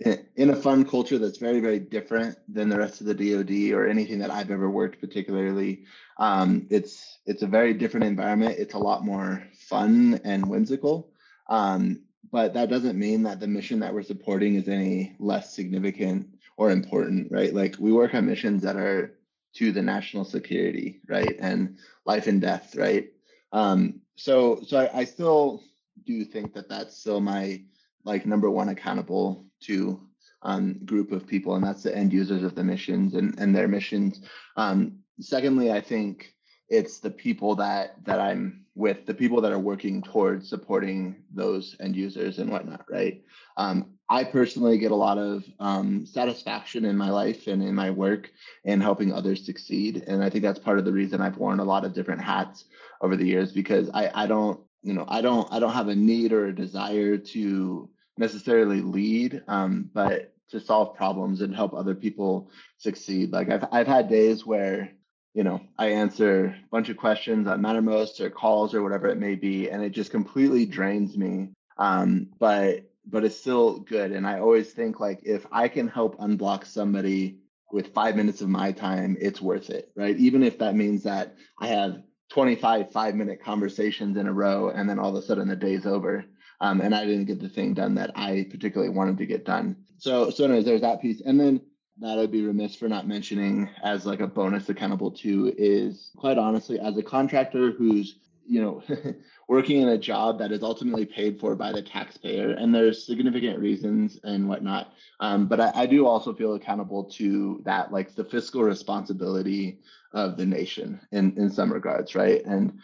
in 0.00 0.50
a 0.50 0.56
fun 0.56 0.84
culture 0.84 1.18
that's 1.18 1.38
very, 1.38 1.60
very 1.60 1.78
different 1.78 2.38
than 2.52 2.68
the 2.68 2.78
rest 2.78 3.00
of 3.00 3.06
the 3.06 3.14
DoD 3.14 3.72
or 3.72 3.86
anything 3.86 4.18
that 4.18 4.32
I've 4.32 4.50
ever 4.50 4.68
worked 4.68 5.00
particularly, 5.00 5.84
um, 6.18 6.66
it's 6.70 7.18
it's 7.24 7.42
a 7.42 7.46
very 7.46 7.72
different 7.72 8.06
environment. 8.06 8.56
It's 8.58 8.74
a 8.74 8.78
lot 8.78 9.04
more 9.04 9.46
fun 9.54 10.20
and 10.24 10.48
whimsical, 10.48 11.12
um, 11.48 12.00
but 12.32 12.54
that 12.54 12.68
doesn't 12.68 12.98
mean 12.98 13.22
that 13.22 13.38
the 13.38 13.46
mission 13.46 13.80
that 13.80 13.94
we're 13.94 14.02
supporting 14.02 14.56
is 14.56 14.68
any 14.68 15.14
less 15.20 15.54
significant 15.54 16.28
or 16.56 16.72
important, 16.72 17.30
right? 17.30 17.54
Like 17.54 17.76
we 17.78 17.92
work 17.92 18.14
on 18.14 18.26
missions 18.26 18.62
that 18.62 18.76
are 18.76 19.15
to 19.56 19.72
the 19.72 19.82
national 19.82 20.24
security, 20.24 21.00
right, 21.08 21.36
and 21.40 21.76
life 22.04 22.26
and 22.26 22.40
death, 22.40 22.76
right. 22.76 23.08
Um, 23.52 24.00
so, 24.16 24.60
so 24.66 24.78
I, 24.78 25.00
I 25.00 25.04
still 25.04 25.62
do 26.04 26.24
think 26.24 26.54
that 26.54 26.68
that's 26.68 26.96
still 26.96 27.20
my 27.20 27.62
like 28.04 28.26
number 28.26 28.50
one 28.50 28.68
accountable 28.68 29.46
to 29.62 30.00
um, 30.42 30.78
group 30.84 31.10
of 31.12 31.26
people, 31.26 31.54
and 31.56 31.64
that's 31.64 31.82
the 31.82 31.96
end 31.96 32.12
users 32.12 32.42
of 32.42 32.54
the 32.54 32.64
missions 32.64 33.14
and 33.14 33.38
and 33.38 33.54
their 33.54 33.68
missions. 33.68 34.20
Um, 34.56 34.98
secondly, 35.20 35.72
I 35.72 35.80
think 35.80 36.34
it's 36.68 37.00
the 37.00 37.10
people 37.10 37.56
that 37.56 38.04
that 38.04 38.20
I'm 38.20 38.66
with, 38.74 39.06
the 39.06 39.14
people 39.14 39.40
that 39.40 39.52
are 39.52 39.58
working 39.58 40.02
towards 40.02 40.48
supporting 40.48 41.24
those 41.34 41.76
end 41.80 41.96
users 41.96 42.38
and 42.38 42.50
whatnot, 42.50 42.84
right? 42.90 43.22
Um, 43.56 43.95
I 44.08 44.24
personally 44.24 44.78
get 44.78 44.92
a 44.92 44.96
lot 44.96 45.18
of 45.18 45.44
um, 45.58 46.06
satisfaction 46.06 46.84
in 46.84 46.96
my 46.96 47.10
life 47.10 47.48
and 47.48 47.62
in 47.62 47.74
my 47.74 47.90
work 47.90 48.30
and 48.64 48.80
helping 48.80 49.12
others 49.12 49.44
succeed. 49.44 50.04
And 50.06 50.22
I 50.22 50.30
think 50.30 50.44
that's 50.44 50.60
part 50.60 50.78
of 50.78 50.84
the 50.84 50.92
reason 50.92 51.20
I've 51.20 51.38
worn 51.38 51.58
a 51.58 51.64
lot 51.64 51.84
of 51.84 51.92
different 51.92 52.22
hats 52.22 52.64
over 53.00 53.16
the 53.16 53.26
years 53.26 53.52
because 53.52 53.90
I, 53.92 54.10
I 54.14 54.26
don't, 54.26 54.60
you 54.82 54.94
know, 54.94 55.04
I 55.08 55.22
don't, 55.22 55.52
I 55.52 55.58
don't 55.58 55.72
have 55.72 55.88
a 55.88 55.96
need 55.96 56.32
or 56.32 56.46
a 56.46 56.54
desire 56.54 57.16
to 57.16 57.90
necessarily 58.16 58.80
lead, 58.80 59.42
um, 59.48 59.90
but 59.92 60.32
to 60.50 60.60
solve 60.60 60.94
problems 60.94 61.40
and 61.40 61.54
help 61.54 61.74
other 61.74 61.94
people 61.94 62.48
succeed. 62.78 63.32
Like 63.32 63.50
I've, 63.50 63.64
I've 63.72 63.88
had 63.88 64.08
days 64.08 64.46
where, 64.46 64.92
you 65.34 65.42
know, 65.42 65.60
I 65.76 65.88
answer 65.88 66.46
a 66.46 66.68
bunch 66.70 66.88
of 66.88 66.96
questions 66.96 67.48
on 67.48 67.60
Mattermost 67.60 68.20
or 68.20 68.30
calls 68.30 68.72
or 68.72 68.82
whatever 68.82 69.08
it 69.08 69.18
may 69.18 69.34
be, 69.34 69.68
and 69.68 69.82
it 69.82 69.90
just 69.90 70.12
completely 70.12 70.64
drains 70.64 71.16
me. 71.16 71.48
Um, 71.76 72.28
but 72.38 72.88
but 73.06 73.24
it's 73.24 73.36
still 73.36 73.78
good. 73.80 74.12
And 74.12 74.26
I 74.26 74.40
always 74.40 74.72
think 74.72 75.00
like 75.00 75.20
if 75.24 75.46
I 75.52 75.68
can 75.68 75.88
help 75.88 76.18
unblock 76.18 76.66
somebody 76.66 77.38
with 77.72 77.94
five 77.94 78.16
minutes 78.16 78.40
of 78.40 78.48
my 78.48 78.72
time, 78.72 79.16
it's 79.20 79.40
worth 79.40 79.70
it, 79.70 79.90
right? 79.96 80.16
Even 80.16 80.42
if 80.42 80.58
that 80.58 80.74
means 80.74 81.04
that 81.04 81.36
I 81.60 81.68
have 81.68 82.02
25 82.30 82.90
five 82.90 83.14
minute 83.14 83.42
conversations 83.42 84.16
in 84.16 84.26
a 84.26 84.32
row 84.32 84.70
and 84.70 84.88
then 84.88 84.98
all 84.98 85.10
of 85.10 85.22
a 85.22 85.22
sudden 85.22 85.48
the 85.48 85.56
day's 85.56 85.86
over. 85.86 86.24
Um, 86.60 86.80
and 86.80 86.94
I 86.94 87.04
didn't 87.04 87.26
get 87.26 87.40
the 87.40 87.48
thing 87.48 87.74
done 87.74 87.94
that 87.96 88.12
I 88.16 88.46
particularly 88.50 88.92
wanted 88.92 89.18
to 89.18 89.26
get 89.26 89.44
done. 89.44 89.76
So, 89.98 90.30
so 90.30 90.44
anyways, 90.44 90.64
there's 90.64 90.80
that 90.80 91.02
piece. 91.02 91.20
And 91.20 91.38
then 91.38 91.60
that 91.98 92.18
I'd 92.18 92.32
be 92.32 92.44
remiss 92.44 92.76
for 92.76 92.88
not 92.88 93.06
mentioning 93.06 93.70
as 93.82 94.06
like 94.06 94.20
a 94.20 94.26
bonus 94.26 94.68
accountable 94.68 95.10
to 95.12 95.52
is 95.56 96.10
quite 96.16 96.38
honestly, 96.38 96.78
as 96.80 96.96
a 96.96 97.02
contractor 97.02 97.72
who's 97.72 98.16
you 98.48 98.60
know 98.62 98.82
working 99.48 99.80
in 99.80 99.88
a 99.88 99.98
job 99.98 100.38
that 100.38 100.52
is 100.52 100.62
ultimately 100.62 101.04
paid 101.04 101.38
for 101.38 101.54
by 101.54 101.72
the 101.72 101.82
taxpayer 101.82 102.50
and 102.50 102.74
there's 102.74 103.04
significant 103.04 103.58
reasons 103.58 104.18
and 104.24 104.48
whatnot. 104.48 104.92
Um, 105.20 105.46
but 105.46 105.60
I, 105.60 105.72
I, 105.74 105.86
do 105.86 106.06
also 106.06 106.34
feel 106.34 106.54
accountable 106.54 107.04
to 107.04 107.62
that 107.64 107.92
like 107.92 108.14
the 108.14 108.24
fiscal 108.24 108.62
responsibility 108.62 109.80
of 110.12 110.36
the 110.36 110.46
nation 110.46 111.00
in 111.12 111.36
in 111.36 111.50
some 111.50 111.72
regards 111.72 112.14
right? 112.14 112.44
And 112.44 112.80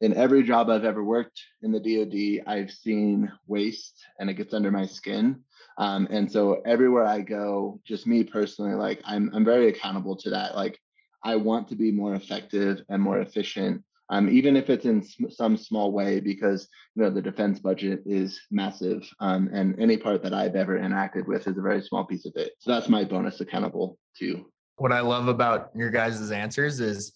in 0.00 0.14
every 0.14 0.44
job 0.44 0.70
i've 0.70 0.84
ever 0.84 1.02
worked 1.02 1.42
in 1.62 1.72
the 1.72 1.80
dod 1.80 2.46
i've 2.46 2.70
seen 2.70 3.32
waste 3.48 4.04
and 4.20 4.30
it 4.30 4.34
gets 4.34 4.54
under 4.54 4.70
my 4.70 4.86
skin. 4.86 5.40
Um, 5.76 6.08
and 6.10 6.30
so 6.30 6.60
everywhere 6.64 7.06
i 7.06 7.20
go 7.20 7.80
just 7.84 8.06
me 8.06 8.24
personally 8.24 8.74
like 8.74 9.00
i'm 9.04 9.30
i'm 9.34 9.44
very 9.44 9.68
accountable 9.68 10.16
to 10.16 10.30
that. 10.30 10.54
Like 10.54 10.80
i 11.22 11.36
want 11.36 11.68
to 11.68 11.76
be 11.76 11.90
more 11.90 12.14
effective 12.14 12.82
and 12.88 13.02
more 13.02 13.20
efficient 13.20 13.82
um, 14.10 14.28
even 14.28 14.56
if 14.56 14.70
it's 14.70 14.84
in 14.84 15.04
some 15.30 15.56
small 15.56 15.92
way, 15.92 16.20
because 16.20 16.68
you 16.94 17.02
know 17.02 17.10
the 17.10 17.22
defense 17.22 17.58
budget 17.58 18.02
is 18.06 18.40
massive, 18.50 19.08
um, 19.20 19.50
and 19.52 19.78
any 19.78 19.96
part 19.96 20.22
that 20.22 20.34
I've 20.34 20.56
ever 20.56 20.78
interacted 20.78 21.26
with 21.26 21.46
is 21.46 21.58
a 21.58 21.62
very 21.62 21.82
small 21.82 22.04
piece 22.04 22.26
of 22.26 22.32
it. 22.36 22.52
So 22.58 22.70
that's 22.70 22.88
my 22.88 23.04
bonus 23.04 23.40
accountable 23.40 23.98
to. 24.18 24.46
What 24.76 24.92
I 24.92 25.00
love 25.00 25.28
about 25.28 25.70
your 25.74 25.90
guys' 25.90 26.30
answers 26.30 26.80
is 26.80 27.12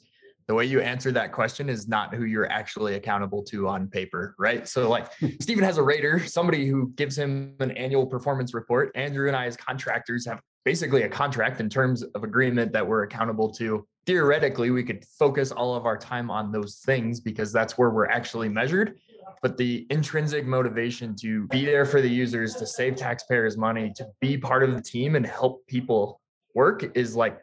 the 0.48 0.54
way 0.54 0.64
you 0.64 0.80
answer 0.80 1.12
that 1.12 1.32
question 1.32 1.68
is 1.68 1.88
not 1.88 2.14
who 2.14 2.24
you're 2.24 2.50
actually 2.50 2.94
accountable 2.94 3.42
to 3.44 3.68
on 3.68 3.88
paper, 3.88 4.34
right? 4.38 4.66
So, 4.66 4.88
like, 4.88 5.06
Steven 5.40 5.64
has 5.64 5.78
a 5.78 5.82
rater, 5.82 6.26
somebody 6.26 6.66
who 6.66 6.92
gives 6.96 7.16
him 7.16 7.54
an 7.60 7.70
annual 7.72 8.06
performance 8.06 8.52
report. 8.52 8.90
Andrew 8.94 9.28
and 9.28 9.36
I, 9.36 9.46
as 9.46 9.56
contractors, 9.56 10.26
have 10.26 10.40
basically 10.64 11.02
a 11.02 11.08
contract 11.08 11.60
in 11.60 11.68
terms 11.68 12.02
of 12.02 12.24
agreement 12.24 12.72
that 12.72 12.86
we're 12.86 13.04
accountable 13.04 13.50
to. 13.54 13.86
Theoretically, 14.04 14.70
we 14.70 14.82
could 14.82 15.04
focus 15.18 15.52
all 15.52 15.74
of 15.74 15.86
our 15.86 15.96
time 15.96 16.30
on 16.30 16.50
those 16.50 16.82
things 16.84 17.20
because 17.20 17.52
that's 17.52 17.78
where 17.78 17.90
we're 17.90 18.08
actually 18.08 18.48
measured. 18.48 18.98
But 19.42 19.56
the 19.56 19.86
intrinsic 19.90 20.46
motivation 20.46 21.14
to 21.16 21.46
be 21.48 21.64
there 21.64 21.84
for 21.84 22.00
the 22.00 22.08
users, 22.08 22.54
to 22.56 22.66
save 22.66 22.96
taxpayers 22.96 23.56
money, 23.56 23.92
to 23.96 24.06
be 24.20 24.36
part 24.36 24.64
of 24.64 24.74
the 24.74 24.82
team 24.82 25.14
and 25.14 25.24
help 25.24 25.66
people 25.66 26.20
work 26.54 26.96
is 26.96 27.16
like 27.16 27.40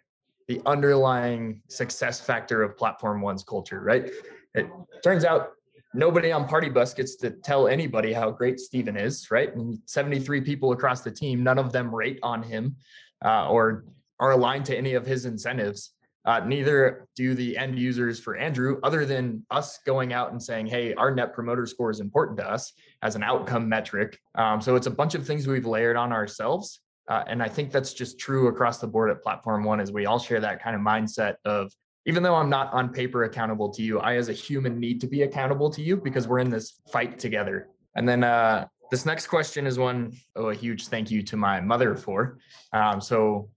the 0.47 0.61
underlying 0.65 1.61
success 1.69 2.19
factor 2.19 2.63
of 2.63 2.75
Platform 2.75 3.21
One's 3.21 3.43
culture, 3.43 3.81
right? 3.81 4.09
It 4.55 4.67
turns 5.03 5.23
out 5.23 5.51
nobody 5.93 6.31
on 6.31 6.47
Party 6.47 6.69
Bus 6.69 6.93
gets 6.93 7.15
to 7.17 7.31
tell 7.31 7.67
anybody 7.67 8.13
how 8.13 8.31
great 8.31 8.59
Steven 8.59 8.97
is, 8.97 9.29
right? 9.31 9.55
And 9.55 9.79
73 9.85 10.41
people 10.41 10.71
across 10.71 11.01
the 11.01 11.11
team, 11.11 11.43
none 11.43 11.59
of 11.59 11.71
them 11.71 11.93
rate 11.93 12.19
on 12.23 12.43
him 12.43 12.75
uh, 13.23 13.49
or 13.49 13.85
are 14.19 14.31
aligned 14.31 14.65
to 14.65 14.77
any 14.77 14.93
of 14.93 15.05
his 15.05 15.25
incentives. 15.25 15.91
Uh, 16.25 16.41
neither 16.45 17.07
do 17.15 17.33
the 17.33 17.57
end 17.57 17.79
users 17.79 18.19
for 18.19 18.35
Andrew, 18.35 18.79
other 18.83 19.05
than 19.05 19.45
us 19.51 19.79
going 19.85 20.13
out 20.13 20.31
and 20.31 20.41
saying, 20.41 20.67
hey, 20.67 20.93
our 20.95 21.13
net 21.13 21.33
promoter 21.33 21.65
score 21.65 21.89
is 21.89 21.99
important 21.99 22.37
to 22.37 22.49
us 22.49 22.73
as 23.01 23.15
an 23.15 23.23
outcome 23.23 23.67
metric. 23.67 24.19
Um, 24.35 24.61
so 24.61 24.75
it's 24.75 24.87
a 24.87 24.91
bunch 24.91 25.15
of 25.15 25.25
things 25.25 25.47
we've 25.47 25.65
layered 25.65 25.95
on 25.95 26.11
ourselves 26.11 26.81
uh, 27.09 27.23
and 27.25 27.41
I 27.41 27.49
think 27.49 27.71
that's 27.71 27.91
just 27.91 28.19
true 28.19 28.47
across 28.47 28.77
the 28.77 28.87
board 28.87 29.09
at 29.09 29.23
Platform 29.23 29.63
One, 29.63 29.79
is 29.79 29.91
we 29.91 30.05
all 30.05 30.19
share 30.19 30.39
that 30.39 30.63
kind 30.63 30.75
of 30.75 30.81
mindset 30.81 31.35
of 31.43 31.73
even 32.05 32.23
though 32.23 32.35
I'm 32.35 32.49
not 32.49 32.71
on 32.71 32.89
paper 32.89 33.23
accountable 33.23 33.69
to 33.69 33.81
you, 33.81 33.99
I 33.99 34.15
as 34.15 34.29
a 34.29 34.33
human 34.33 34.79
need 34.79 35.01
to 35.01 35.07
be 35.07 35.23
accountable 35.23 35.69
to 35.71 35.81
you 35.81 35.97
because 35.97 36.27
we're 36.27 36.39
in 36.39 36.49
this 36.49 36.79
fight 36.91 37.19
together. 37.19 37.67
And 37.95 38.07
then 38.07 38.23
uh, 38.23 38.67
this 38.89 39.05
next 39.05 39.27
question 39.27 39.67
is 39.67 39.77
one, 39.77 40.13
oh, 40.35 40.49
a 40.49 40.55
huge 40.55 40.87
thank 40.87 41.11
you 41.11 41.21
to 41.23 41.35
my 41.35 41.59
mother 41.59 41.95
for. 41.95 42.37
Um, 42.73 43.01
so 43.01 43.49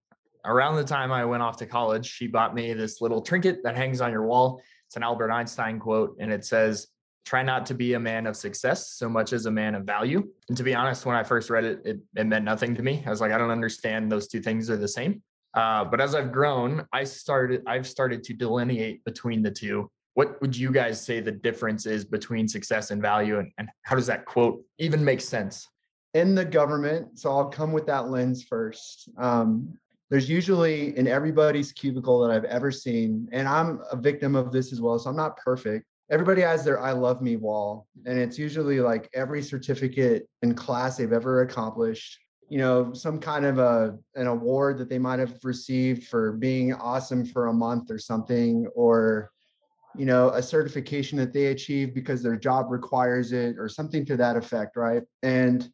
around 0.44 0.76
the 0.76 0.85
time 0.85 1.12
I 1.12 1.24
went 1.24 1.42
off 1.42 1.57
to 1.59 1.66
college, 1.66 2.07
she 2.07 2.26
bought 2.26 2.55
me 2.55 2.72
this 2.72 3.00
little 3.00 3.22
trinket 3.22 3.62
that 3.64 3.76
hangs 3.76 4.00
on 4.00 4.11
your 4.11 4.26
wall. 4.26 4.61
It's 4.88 4.96
an 4.96 5.02
Albert 5.02 5.31
Einstein 5.31 5.78
quote, 5.78 6.16
and 6.20 6.33
it 6.33 6.44
says, 6.44 6.88
try 7.24 7.42
not 7.42 7.64
to 7.66 7.74
be 7.74 7.94
a 7.94 8.00
man 8.00 8.26
of 8.26 8.37
success 8.37 8.94
so 8.94 9.09
much 9.09 9.33
as 9.33 9.46
a 9.46 9.50
man 9.50 9.74
of 9.74 9.85
value. 9.85 10.26
And 10.48 10.57
to 10.57 10.64
be 10.64 10.74
honest, 10.74 11.07
when 11.07 11.14
I 11.14 11.22
first 11.22 11.50
read 11.50 11.64
it, 11.64 11.81
it, 11.85 12.00
it 12.16 12.24
meant 12.24 12.44
nothing 12.44 12.74
to 12.74 12.83
me. 12.83 13.02
I 13.07 13.11
was 13.11 13.20
like, 13.20 13.31
I 13.31 13.38
don't 13.38 13.50
understand 13.50 14.11
those 14.11 14.26
two 14.26 14.40
things 14.40 14.68
are 14.68 14.76
the 14.76 14.88
same. 14.88 15.22
Uh, 15.55 15.85
but 15.85 16.00
as 16.00 16.14
I've 16.14 16.33
grown, 16.33 16.85
I 16.92 17.05
started, 17.05 17.62
I've 17.66 17.87
started 17.87 18.24
to 18.24 18.35
delineate 18.35 19.05
between 19.05 19.42
the 19.42 19.50
two. 19.50 19.90
What 20.14 20.40
would 20.40 20.57
you 20.57 20.72
guys 20.72 21.00
say 21.00 21.20
the 21.20 21.31
difference 21.31 21.87
is 21.87 22.05
between 22.05 22.48
success 22.48 22.90
and 22.90 23.00
value? 23.00 23.38
And, 23.38 23.52
and 23.57 23.68
how 23.83 23.94
does 23.94 24.09
that 24.09 24.24
quote 24.24 24.61
even 24.78 25.05
make 25.05 25.20
sense? 25.20 25.68
In 26.14 26.35
the 26.35 26.44
government, 26.44 27.18
so 27.18 27.31
I'll 27.31 27.48
come 27.48 27.72
with 27.72 27.87
that 27.87 28.11
lens 28.11 28.42
first. 28.42 29.09
Um, 29.16 29.78
there's 30.12 30.29
usually 30.29 30.94
in 30.98 31.09
everybody's 31.09 31.72
cubicle 31.72 32.20
that 32.20 32.31
I've 32.31 32.44
ever 32.44 32.70
seen, 32.70 33.27
and 33.33 33.48
I'm 33.48 33.81
a 33.90 33.96
victim 33.96 34.37
of 34.37 34.53
this 34.53 34.70
as 34.70 34.79
well. 34.79 34.98
So 34.98 35.09
I'm 35.09 35.16
not 35.16 35.38
perfect, 35.38 35.87
everybody 36.11 36.42
has 36.42 36.66
their 36.66 36.79
I 36.79 36.92
love 36.92 37.22
me 37.22 37.37
wall. 37.37 37.87
And 38.05 38.18
it's 38.18 38.38
usually 38.38 38.81
like 38.81 39.09
every 39.14 39.42
certificate 39.42 40.29
and 40.42 40.55
class 40.55 40.98
they've 40.98 41.14
ever 41.14 41.40
accomplished, 41.40 42.18
you 42.51 42.59
know, 42.59 42.92
some 42.92 43.20
kind 43.20 43.46
of 43.46 43.59
a 43.59 43.96
an 44.14 44.27
award 44.27 44.77
that 44.77 44.90
they 44.90 44.98
might 44.98 45.18
have 45.18 45.38
received 45.42 46.09
for 46.09 46.33
being 46.33 46.75
awesome 46.75 47.25
for 47.25 47.46
a 47.46 47.55
month 47.55 47.90
or 47.90 47.98
something, 47.98 48.66
or 48.75 49.31
you 49.96 50.05
know, 50.05 50.29
a 50.29 50.42
certification 50.42 51.16
that 51.16 51.33
they 51.33 51.46
achieved 51.46 51.94
because 51.94 52.22
their 52.22 52.37
job 52.37 52.66
requires 52.70 53.33
it 53.33 53.57
or 53.59 53.66
something 53.66 54.05
to 54.05 54.18
that 54.18 54.37
effect, 54.37 54.77
right? 54.77 55.05
And 55.22 55.72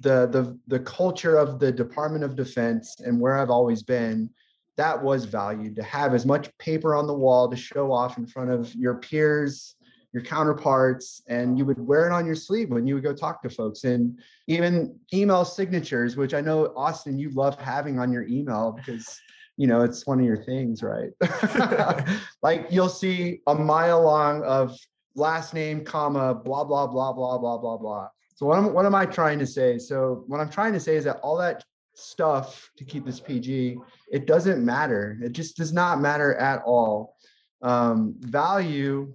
the 0.00 0.26
the 0.28 0.58
the 0.66 0.80
culture 0.80 1.36
of 1.36 1.58
the 1.58 1.72
Department 1.72 2.24
of 2.24 2.36
Defense 2.36 2.96
and 3.00 3.20
where 3.20 3.38
I've 3.38 3.50
always 3.50 3.82
been 3.82 4.30
that 4.76 5.02
was 5.02 5.24
valued 5.24 5.74
to 5.74 5.82
have 5.82 6.14
as 6.14 6.24
much 6.24 6.56
paper 6.58 6.94
on 6.94 7.08
the 7.08 7.14
wall 7.14 7.48
to 7.50 7.56
show 7.56 7.92
off 7.92 8.16
in 8.16 8.26
front 8.26 8.50
of 8.50 8.72
your 8.74 8.94
peers 8.94 9.74
your 10.12 10.22
counterparts 10.22 11.22
and 11.28 11.58
you 11.58 11.64
would 11.64 11.78
wear 11.78 12.06
it 12.08 12.12
on 12.12 12.24
your 12.24 12.34
sleeve 12.34 12.70
when 12.70 12.86
you 12.86 12.94
would 12.94 13.04
go 13.04 13.14
talk 13.14 13.42
to 13.42 13.50
folks. 13.50 13.84
And 13.84 14.18
even 14.46 14.98
email 15.12 15.44
signatures 15.44 16.16
which 16.16 16.32
i 16.32 16.40
know 16.40 16.72
austen 16.74 17.18
you 17.18 17.30
love 17.30 17.60
having 17.60 17.98
on 17.98 18.12
your 18.12 18.26
email 18.26 18.72
because 18.72 19.20
you 19.56 19.66
know 19.66 19.82
it's 19.82 20.06
one 20.06 20.18
of 20.18 20.24
your 20.24 20.42
things 20.44 20.82
right? 20.82 21.10
Like 22.42 22.68
you'll 22.70 22.88
see 22.88 23.40
a 23.46 23.54
mile 23.54 24.02
long 24.02 24.42
of 24.44 24.78
last 25.14 25.52
name 25.52 25.84
comma 25.84 26.34
blah 26.34 26.64
blah 26.64 26.86
blah 26.86 27.12
blah 27.12 27.38
blah 27.38 27.58
blah 27.58 27.76
blah 27.76 28.08
so 28.38 28.46
what 28.46 28.56
am, 28.56 28.72
what 28.72 28.86
am 28.86 28.94
i 28.94 29.04
trying 29.04 29.40
to 29.40 29.46
say? 29.46 29.78
So 29.78 30.22
what 30.28 30.38
i'm 30.38 30.48
trying 30.48 30.72
to 30.72 30.78
say 30.78 30.94
is 30.94 31.02
that 31.04 31.16
all 31.24 31.36
that 31.38 31.64
stuff 31.94 32.70
to 32.76 32.84
keep 32.84 33.04
this 33.04 33.18
pg 33.18 33.76
it 34.12 34.28
doesn't 34.28 34.64
matter. 34.64 35.18
It 35.20 35.32
just 35.32 35.56
does 35.56 35.72
not 35.72 36.00
matter 36.00 36.36
at 36.36 36.62
all. 36.64 37.16
Um, 37.62 38.14
value 38.20 39.12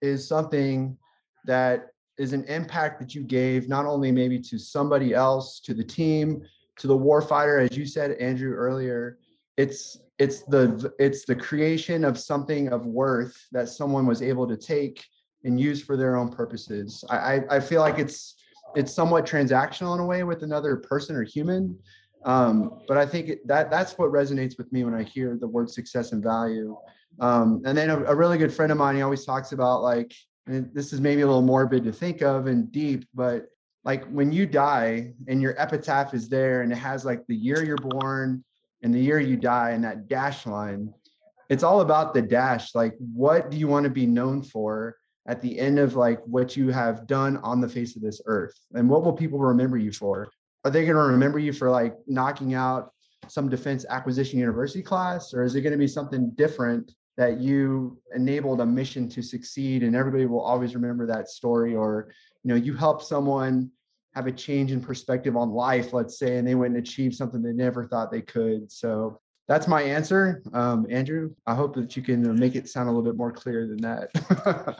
is 0.00 0.28
something 0.28 0.96
that 1.44 1.88
is 2.18 2.32
an 2.32 2.44
impact 2.44 3.00
that 3.00 3.16
you 3.16 3.24
gave 3.24 3.68
not 3.68 3.84
only 3.84 4.12
maybe 4.12 4.38
to 4.38 4.60
somebody 4.60 5.12
else, 5.12 5.58
to 5.64 5.74
the 5.74 5.82
team, 5.82 6.40
to 6.76 6.86
the 6.86 6.96
warfighter, 6.96 7.68
as 7.68 7.76
you 7.76 7.84
said, 7.84 8.12
Andrew 8.12 8.54
earlier. 8.54 9.18
It's 9.56 9.98
it's 10.20 10.44
the 10.44 10.94
it's 11.00 11.24
the 11.24 11.34
creation 11.34 12.04
of 12.04 12.16
something 12.16 12.68
of 12.68 12.86
worth 12.86 13.36
that 13.50 13.68
someone 13.68 14.06
was 14.06 14.22
able 14.22 14.46
to 14.46 14.56
take 14.56 15.04
and 15.44 15.60
use 15.60 15.82
for 15.82 15.96
their 15.96 16.16
own 16.16 16.28
purposes. 16.28 17.04
I 17.10 17.16
I, 17.16 17.56
I 17.56 17.60
feel 17.60 17.80
like 17.80 17.98
it's 17.98 18.36
it's 18.74 18.92
somewhat 18.92 19.26
transactional 19.26 19.94
in 19.94 20.00
a 20.00 20.06
way 20.06 20.22
with 20.22 20.42
another 20.42 20.76
person 20.76 21.16
or 21.16 21.22
human. 21.22 21.78
Um, 22.24 22.80
but 22.88 22.96
I 22.98 23.06
think 23.06 23.30
that 23.46 23.70
that's 23.70 23.96
what 23.98 24.10
resonates 24.10 24.58
with 24.58 24.70
me 24.72 24.84
when 24.84 24.94
I 24.94 25.04
hear 25.04 25.36
the 25.40 25.46
word 25.46 25.70
success 25.70 26.12
and 26.12 26.22
value. 26.22 26.76
Um, 27.20 27.62
and 27.64 27.78
then 27.78 27.88
a, 27.88 28.04
a, 28.04 28.14
really 28.14 28.36
good 28.36 28.52
friend 28.52 28.72
of 28.72 28.78
mine, 28.78 28.96
he 28.96 29.02
always 29.02 29.24
talks 29.24 29.52
about 29.52 29.82
like, 29.82 30.12
this 30.46 30.92
is 30.92 31.00
maybe 31.00 31.22
a 31.22 31.26
little 31.26 31.40
morbid 31.40 31.84
to 31.84 31.92
think 31.92 32.20
of 32.22 32.46
and 32.46 32.70
deep, 32.70 33.06
but 33.14 33.46
like 33.84 34.04
when 34.08 34.32
you 34.32 34.44
die 34.46 35.14
and 35.28 35.40
your 35.40 35.58
epitaph 35.58 36.12
is 36.12 36.28
there 36.28 36.62
and 36.62 36.72
it 36.72 36.76
has 36.76 37.04
like 37.04 37.24
the 37.26 37.34
year 37.34 37.64
you're 37.64 37.76
born 37.76 38.44
and 38.82 38.92
the 38.92 38.98
year 38.98 39.20
you 39.20 39.36
die 39.36 39.70
and 39.70 39.84
that 39.84 40.08
dash 40.08 40.44
line, 40.46 40.92
it's 41.48 41.62
all 41.62 41.80
about 41.80 42.12
the 42.12 42.20
dash. 42.20 42.74
Like, 42.74 42.94
what 42.98 43.50
do 43.50 43.56
you 43.56 43.68
want 43.68 43.84
to 43.84 43.90
be 43.90 44.06
known 44.06 44.42
for 44.42 44.96
at 45.26 45.42
the 45.42 45.58
end 45.58 45.78
of 45.78 45.96
like 45.96 46.20
what 46.24 46.56
you 46.56 46.68
have 46.70 47.06
done 47.06 47.36
on 47.38 47.60
the 47.60 47.68
face 47.68 47.96
of 47.96 48.02
this 48.02 48.20
earth? 48.26 48.58
And 48.74 48.88
what 48.88 49.04
will 49.04 49.12
people 49.12 49.38
remember 49.38 49.76
you 49.76 49.92
for? 49.92 50.28
Are 50.64 50.70
they 50.70 50.82
going 50.82 50.96
to 50.96 51.02
remember 51.02 51.38
you 51.38 51.52
for 51.52 51.70
like 51.70 51.94
knocking 52.06 52.54
out 52.54 52.90
some 53.28 53.48
defense 53.48 53.84
acquisition 53.88 54.38
university 54.38 54.82
class, 54.82 55.34
or 55.34 55.42
is 55.42 55.54
it 55.54 55.62
going 55.62 55.72
to 55.72 55.78
be 55.78 55.88
something 55.88 56.30
different 56.30 56.92
that 57.16 57.40
you 57.40 57.98
enabled 58.14 58.60
a 58.60 58.66
mission 58.66 59.08
to 59.08 59.22
succeed 59.22 59.82
and 59.82 59.96
everybody 59.96 60.26
will 60.26 60.40
always 60.40 60.74
remember 60.74 61.06
that 61.06 61.28
story 61.28 61.74
or 61.74 62.12
you 62.42 62.50
know 62.50 62.54
you 62.54 62.74
help 62.74 63.02
someone 63.02 63.70
have 64.14 64.26
a 64.26 64.32
change 64.32 64.70
in 64.70 64.80
perspective 64.80 65.36
on 65.36 65.50
life 65.50 65.92
let's 65.92 66.18
say 66.18 66.36
and 66.36 66.46
they 66.46 66.54
went 66.54 66.74
and 66.74 66.82
achieved 66.82 67.14
something 67.14 67.42
they 67.42 67.52
never 67.52 67.86
thought 67.86 68.10
they 68.10 68.20
could 68.20 68.70
so 68.70 69.18
that's 69.48 69.68
my 69.68 69.82
answer 69.82 70.42
um, 70.52 70.86
andrew 70.90 71.30
i 71.46 71.54
hope 71.54 71.74
that 71.74 71.96
you 71.96 72.02
can 72.02 72.38
make 72.38 72.54
it 72.54 72.68
sound 72.68 72.88
a 72.88 72.92
little 72.92 73.04
bit 73.04 73.16
more 73.16 73.32
clear 73.32 73.66
than 73.66 73.78
that 73.78 74.10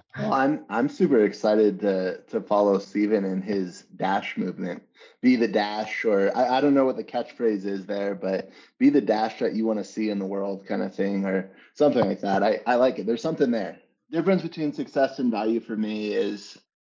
well 0.19 0.33
i'm 0.33 0.65
i'm 0.69 0.89
super 0.89 1.25
excited 1.25 1.81
to 1.81 2.21
to 2.23 2.41
follow 2.41 2.79
steven 2.79 3.25
and 3.25 3.45
his 3.45 3.83
dash 3.97 4.37
movement 4.37 4.83
be 5.21 5.37
the 5.37 5.49
dash 5.49 6.05
or 6.05 6.35
I, 6.37 6.59
I 6.59 6.61
don't 6.61 6.75
know 6.75 6.85
what 6.85 6.97
the 6.97 7.05
catchphrase 7.05 7.65
is 7.65 7.87
there 7.87 8.15
but 8.15 8.51
be 8.79 8.91
the 8.91 9.01
dash 9.01 9.39
that 9.39 9.55
you 9.55 9.67
want 9.67 9.79
to 9.79 9.85
see 9.85 10.11
in 10.11 10.19
the 10.19 10.27
world 10.27 10.67
kind 10.67 10.83
of 10.83 10.95
thing 10.95 11.25
or 11.25 11.51
something 11.77 12.07
like 12.07 12.21
that. 12.21 12.43
I, 12.43 12.61
I 12.67 12.77
like 12.77 12.99
it. 12.99 13.07
There's 13.07 13.23
something 13.23 13.51
there. 13.51 13.79
Difference 14.11 14.43
between 14.43 14.73
success 14.73 15.19
and 15.19 15.31
value 15.31 15.61
for 15.61 15.77
me 15.77 16.13
is 16.13 16.59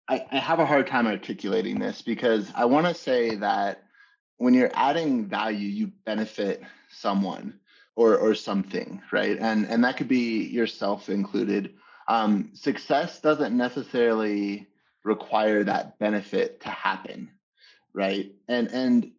I, 0.09 0.25
I 0.31 0.39
have 0.39 0.59
a 0.59 0.67
hard 0.67 0.87
time 0.87 1.07
articulating 1.07 1.79
this 1.79 2.03
because 2.03 2.51
I 2.55 2.65
want 2.67 2.87
to 2.87 2.95
say 2.95 3.37
that 3.37 3.83
when 4.39 4.55
you're 4.55 4.71
adding 4.75 5.27
value, 5.27 5.69
you 5.69 5.93
benefit 6.05 6.63
someone 6.91 7.59
or 7.95 8.17
or 8.17 8.35
something, 8.35 9.03
right? 9.13 9.39
And 9.39 9.67
and 9.67 9.85
that 9.85 9.97
could 9.97 10.09
be 10.09 10.45
yourself 10.45 11.09
included. 11.09 11.75
Um, 12.09 12.51
success 12.55 13.21
doesn't 13.21 13.57
necessarily 13.57 14.69
require 15.05 15.65
that 15.65 15.99
benefit 15.99 16.61
to 16.63 16.69
happen, 16.69 17.31
right? 17.95 18.33
And 18.49 18.69
and 18.69 19.13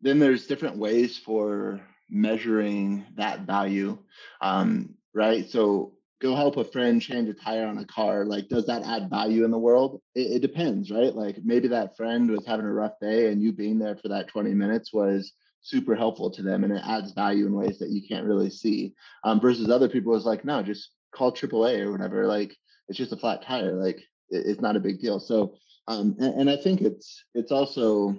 then 0.00 0.18
there's 0.18 0.46
different 0.46 0.76
ways 0.76 1.16
for 1.16 1.80
measuring 2.10 3.04
that 3.16 3.40
value. 3.40 3.98
Um, 4.40 4.94
right? 5.14 5.48
So 5.48 5.92
go 6.20 6.34
help 6.36 6.56
a 6.56 6.64
friend 6.64 7.02
change 7.02 7.28
a 7.28 7.34
tire 7.34 7.66
on 7.66 7.78
a 7.78 7.84
car. 7.84 8.24
Like, 8.24 8.48
does 8.48 8.66
that 8.66 8.84
add 8.84 9.10
value 9.10 9.44
in 9.44 9.50
the 9.50 9.58
world? 9.58 10.00
It, 10.14 10.36
it, 10.36 10.38
depends, 10.40 10.90
right? 10.90 11.14
Like 11.14 11.38
maybe 11.42 11.68
that 11.68 11.96
friend 11.96 12.30
was 12.30 12.46
having 12.46 12.64
a 12.64 12.72
rough 12.72 12.98
day 13.00 13.30
and 13.30 13.42
you 13.42 13.52
being 13.52 13.78
there 13.78 13.96
for 13.96 14.08
that 14.08 14.28
20 14.28 14.54
minutes 14.54 14.92
was 14.92 15.32
super 15.62 15.94
helpful 15.94 16.30
to 16.30 16.42
them 16.42 16.64
and 16.64 16.72
it 16.72 16.82
adds 16.84 17.12
value 17.12 17.46
in 17.46 17.54
ways 17.54 17.78
that 17.78 17.90
you 17.90 18.06
can't 18.06 18.26
really 18.26 18.50
see. 18.50 18.94
Um, 19.24 19.40
versus 19.40 19.70
other 19.70 19.88
people 19.88 20.14
is 20.14 20.26
like, 20.26 20.44
no, 20.44 20.62
just 20.62 20.90
call 21.14 21.32
AAA 21.32 21.80
or 21.80 21.92
whatever. 21.92 22.26
Like 22.26 22.56
it's 22.88 22.98
just 22.98 23.12
a 23.12 23.16
flat 23.16 23.42
tire. 23.42 23.72
Like 23.72 23.98
it, 24.30 24.46
it's 24.46 24.60
not 24.60 24.76
a 24.76 24.80
big 24.80 25.00
deal. 25.00 25.20
So 25.20 25.54
um, 25.88 26.16
and, 26.18 26.34
and 26.42 26.50
I 26.50 26.56
think 26.56 26.80
it's 26.80 27.24
it's 27.34 27.52
also 27.52 28.18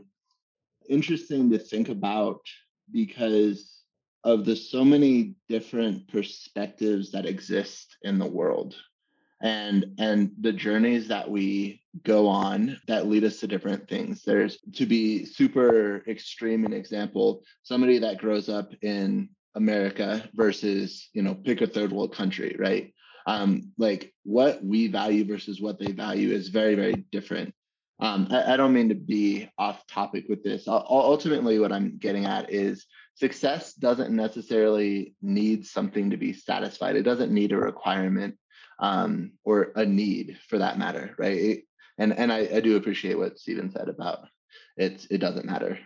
interesting 0.89 1.49
to 1.51 1.59
think 1.59 1.89
about 1.89 2.41
because 2.91 3.81
of 4.23 4.45
the 4.45 4.55
so 4.55 4.83
many 4.83 5.35
different 5.49 6.07
perspectives 6.07 7.11
that 7.11 7.25
exist 7.25 7.97
in 8.03 8.19
the 8.19 8.25
world 8.25 8.75
and 9.43 9.93
and 9.99 10.31
the 10.39 10.53
journeys 10.53 11.09
that 11.09 11.29
we 11.29 11.81
go 12.03 12.27
on 12.27 12.79
that 12.87 13.07
lead 13.07 13.23
us 13.25 13.39
to 13.39 13.47
different 13.47 13.87
things 13.87 14.23
there's 14.23 14.57
to 14.73 14.85
be 14.85 15.25
super 15.25 16.03
extreme 16.07 16.65
an 16.65 16.73
example 16.73 17.43
somebody 17.61 17.99
that 17.99 18.17
grows 18.17 18.49
up 18.49 18.73
in 18.81 19.29
america 19.55 20.27
versus 20.33 21.09
you 21.13 21.21
know 21.21 21.35
pick 21.35 21.61
a 21.61 21.67
third 21.67 21.91
world 21.91 22.15
country 22.15 22.55
right 22.57 22.93
um 23.27 23.71
like 23.77 24.13
what 24.23 24.63
we 24.63 24.87
value 24.87 25.25
versus 25.25 25.61
what 25.61 25.77
they 25.77 25.91
value 25.91 26.31
is 26.33 26.47
very 26.47 26.73
very 26.73 27.05
different 27.11 27.53
um, 27.99 28.27
I, 28.31 28.53
I, 28.53 28.57
don't 28.57 28.73
mean 28.73 28.89
to 28.89 28.95
be 28.95 29.49
off 29.57 29.85
topic 29.87 30.25
with 30.27 30.43
this. 30.43 30.67
ultimately, 30.67 31.59
what 31.59 31.71
I'm 31.71 31.97
getting 31.99 32.25
at 32.25 32.51
is 32.51 32.85
success 33.15 33.75
doesn't 33.75 34.13
necessarily 34.13 35.15
need 35.21 35.65
something 35.65 36.09
to 36.09 36.17
be 36.17 36.33
satisfied. 36.33 36.95
It 36.97 37.03
doesn't 37.03 37.31
need 37.31 37.53
a 37.53 37.57
requirement 37.57 38.35
um, 38.83 39.31
or 39.45 39.71
a 39.77 39.85
need 39.85 40.37
for 40.49 40.57
that 40.57 40.77
matter, 40.77 41.15
right? 41.17 41.37
It, 41.37 41.63
and 41.97 42.13
and 42.13 42.31
I, 42.33 42.49
I 42.53 42.59
do 42.59 42.75
appreciate 42.75 43.17
what 43.17 43.39
Steven 43.39 43.71
said 43.71 43.87
about 43.87 44.27
it. 44.75 45.07
It 45.09 45.19
doesn't 45.19 45.45
matter. 45.45 45.79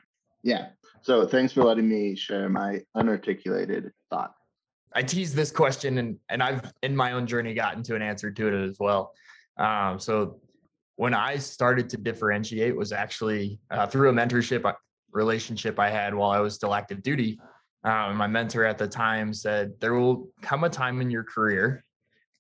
Yeah. 0.44 0.70
So 1.02 1.28
thanks 1.28 1.54
for 1.54 1.64
letting 1.64 1.88
me 1.88 2.16
share 2.16 2.50
my 2.50 2.82
unarticulated 2.96 3.92
thought. 4.10 4.34
I 4.94 5.04
teased 5.04 5.36
this 5.36 5.52
question 5.52 6.00
and 6.00 6.18
and 6.30 6.42
I've 6.42 6.74
in 6.82 6.96
my 6.96 7.12
own 7.12 7.28
journey 7.28 7.54
gotten 7.54 7.84
to 7.84 7.96
an 7.96 8.02
answer 8.02 8.32
to 8.32 8.48
it 8.48 8.68
as 8.68 8.78
well. 8.80 9.14
Um, 9.58 10.00
so 10.00 10.40
when 10.96 11.14
I 11.14 11.38
started 11.38 11.92
to 11.92 11.98
differentiate 11.98 12.76
was 12.76 12.92
actually 12.92 13.60
uh, 13.70 13.86
through 13.86 14.10
a 14.10 14.14
mentorship 14.14 14.66
uh, 14.66 14.74
relationship 15.12 15.78
I 15.78 15.92
had 15.92 16.16
while 16.16 16.32
I 16.32 16.40
was 16.40 16.56
still 16.56 16.74
active 16.74 17.04
duty. 17.04 17.40
Um, 17.84 18.18
my 18.18 18.28
mentor 18.28 18.66
at 18.66 18.80
the 18.80 18.88
time 18.88 19.34
said, 19.34 19.74
There 19.80 19.94
will 19.94 20.30
come 20.42 20.64
a 20.64 20.70
time 20.70 21.00
in 21.00 21.12
your 21.12 21.24
career 21.24 21.84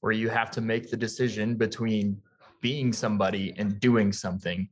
where 0.08 0.13
you 0.13 0.30
have 0.30 0.50
to 0.50 0.62
make 0.62 0.89
the 0.89 0.96
decision 0.96 1.58
between 1.58 2.17
being 2.62 2.93
somebody 2.93 3.54
and 3.58 3.78
doing 3.82 4.13
something, 4.13 4.70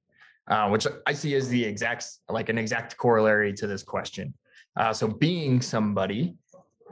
uh, 0.48 0.70
which 0.70 0.88
I 1.06 1.12
see 1.12 1.36
as 1.36 1.50
the 1.50 1.62
exact, 1.62 2.06
like 2.30 2.48
an 2.48 2.58
exact 2.58 2.96
corollary 2.96 3.52
to 3.56 3.68
this 3.68 3.84
question. 3.84 4.34
Uh, 4.78 4.94
so 4.94 5.10
being 5.10 5.62
somebody 5.62 6.36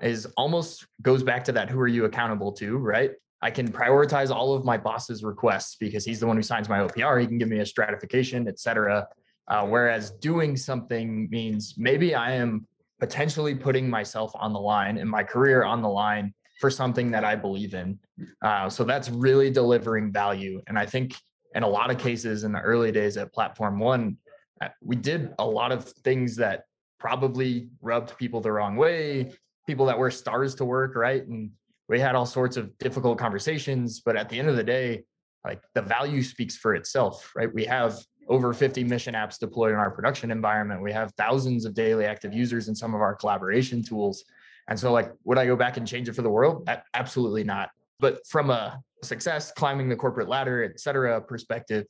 is 0.02 0.26
almost 0.36 0.88
goes 1.02 1.24
back 1.24 1.46
to 1.46 1.54
that 1.54 1.70
who 1.70 1.80
are 1.80 1.88
you 1.88 2.04
accountable 2.04 2.52
to, 2.52 2.76
right? 2.80 3.12
I 3.42 3.50
can 3.50 3.72
prioritize 3.72 4.30
all 4.30 4.54
of 4.54 4.66
my 4.66 4.78
boss's 4.78 5.24
requests 5.24 5.78
because 5.80 6.04
he's 6.04 6.20
the 6.20 6.28
one 6.28 6.36
who 6.36 6.44
signs 6.44 6.68
my 6.68 6.80
OPR. 6.80 7.22
He 7.22 7.28
can 7.28 7.38
give 7.38 7.48
me 7.48 7.60
a 7.60 7.66
stratification, 7.66 8.50
et 8.50 8.60
cetera. 8.60 9.08
Uh, 9.48 9.66
whereas 9.68 10.12
doing 10.12 10.58
something 10.58 11.30
means 11.30 11.76
maybe 11.78 12.14
I 12.14 12.34
am 12.34 12.68
potentially 13.00 13.56
putting 13.56 13.90
myself 13.90 14.34
on 14.36 14.52
the 14.52 14.60
line 14.60 14.98
and 14.98 15.10
my 15.10 15.24
career 15.24 15.64
on 15.64 15.82
the 15.82 15.88
line 15.88 16.34
for 16.64 16.70
something 16.70 17.12
that 17.12 17.26
I 17.26 17.36
believe 17.36 17.74
in. 17.74 18.00
Uh, 18.42 18.70
so 18.70 18.86
that's 18.86 19.10
really 19.10 19.50
delivering 19.50 20.14
value. 20.14 20.62
And 20.68 20.80
I 20.80 20.86
think 20.86 21.14
in 21.56 21.64
a 21.64 21.68
lot 21.68 21.92
of 21.92 21.98
cases 21.98 22.46
in 22.46 22.54
the 22.54 22.62
early 22.62 22.90
days 22.90 23.18
at 23.18 23.34
Platform 23.34 23.80
One, 23.80 24.16
uh, 24.62 24.70
we 24.82 24.96
did 24.96 25.34
a 25.40 25.46
lot 25.46 25.74
of 25.74 25.84
things 25.84 26.38
that 26.38 26.64
probably 27.02 27.68
rubbed 27.82 28.18
people 28.18 28.40
the 28.40 28.54
wrong 28.54 28.78
way, 28.78 29.34
people 29.68 29.86
that 29.88 30.00
were 30.00 30.10
stars 30.10 30.56
to 30.56 30.64
work, 30.64 30.96
right? 30.96 31.28
And 31.28 31.52
we 31.90 32.00
had 32.00 32.16
all 32.16 32.26
sorts 32.26 32.56
of 32.56 32.78
difficult 32.78 33.18
conversations 33.18 34.00
but 34.00 34.16
at 34.16 34.30
the 34.30 34.40
end 34.40 34.48
of 34.48 34.56
the 34.56 34.64
day 34.64 35.04
like 35.44 35.62
the 35.76 35.82
value 35.82 36.24
speaks 36.24 36.56
for 36.56 36.76
itself 36.76 37.30
right 37.36 37.54
we 37.54 37.66
have 37.66 38.00
over 38.30 38.54
50 38.54 38.86
mission 38.86 39.14
apps 39.16 39.38
deployed 39.38 39.72
in 39.72 39.78
our 39.78 39.92
production 39.92 40.32
environment 40.32 40.82
we 40.82 40.94
have 40.94 41.12
thousands 41.18 41.66
of 41.66 41.74
daily 41.74 42.06
active 42.06 42.34
users 42.34 42.70
in 42.70 42.74
some 42.74 42.96
of 42.96 43.02
our 43.02 43.14
collaboration 43.14 43.84
tools 43.84 44.24
and 44.68 44.80
so 44.80 44.92
like 44.92 45.12
would 45.24 45.38
i 45.38 45.46
go 45.46 45.56
back 45.56 45.78
and 45.78 45.88
change 45.88 46.08
it 46.08 46.14
for 46.14 46.22
the 46.22 46.30
world 46.30 46.68
absolutely 46.94 47.44
not 47.44 47.70
but 48.00 48.26
from 48.28 48.50
a 48.50 48.80
success 49.04 49.52
climbing 49.52 49.90
the 49.90 49.96
corporate 49.96 50.28
ladder 50.28 50.64
et 50.64 50.80
cetera 50.80 51.22
perspective 51.22 51.86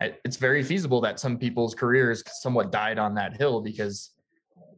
it's 0.00 0.36
very 0.36 0.62
feasible 0.62 1.00
that 1.00 1.18
some 1.18 1.38
people's 1.38 1.74
careers 1.74 2.22
somewhat 2.40 2.70
died 2.70 2.98
on 2.98 3.14
that 3.14 3.36
hill 3.36 3.60
because 3.60 4.10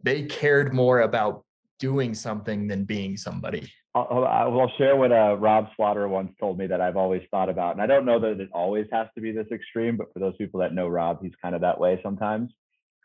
they 0.03 0.23
cared 0.23 0.73
more 0.73 1.01
about 1.01 1.45
doing 1.79 2.15
something 2.15 2.67
than 2.67 2.85
being 2.85 3.17
somebody 3.17 3.71
I'll, 3.93 4.25
I'll 4.25 4.73
share 4.79 4.95
what 4.95 5.11
uh, 5.11 5.37
Rob 5.37 5.67
Slaughter 5.75 6.07
once 6.07 6.31
told 6.39 6.59
me 6.59 6.69
that 6.69 6.81
I've 6.81 6.97
always 6.97 7.23
thought 7.33 7.49
about. 7.49 7.73
And 7.73 7.83
I 7.83 7.87
don't 7.87 8.05
know 8.05 8.21
that 8.21 8.39
it 8.39 8.49
always 8.53 8.87
has 8.93 9.09
to 9.17 9.21
be 9.21 9.33
this 9.33 9.49
extreme, 9.51 9.97
but 9.97 10.13
for 10.13 10.21
those 10.21 10.37
people 10.37 10.61
that 10.61 10.73
know 10.73 10.87
Rob, 10.87 11.19
he's 11.21 11.33
kind 11.43 11.57
of 11.57 11.61
that 11.63 11.81
way 11.81 11.99
sometimes. 12.01 12.53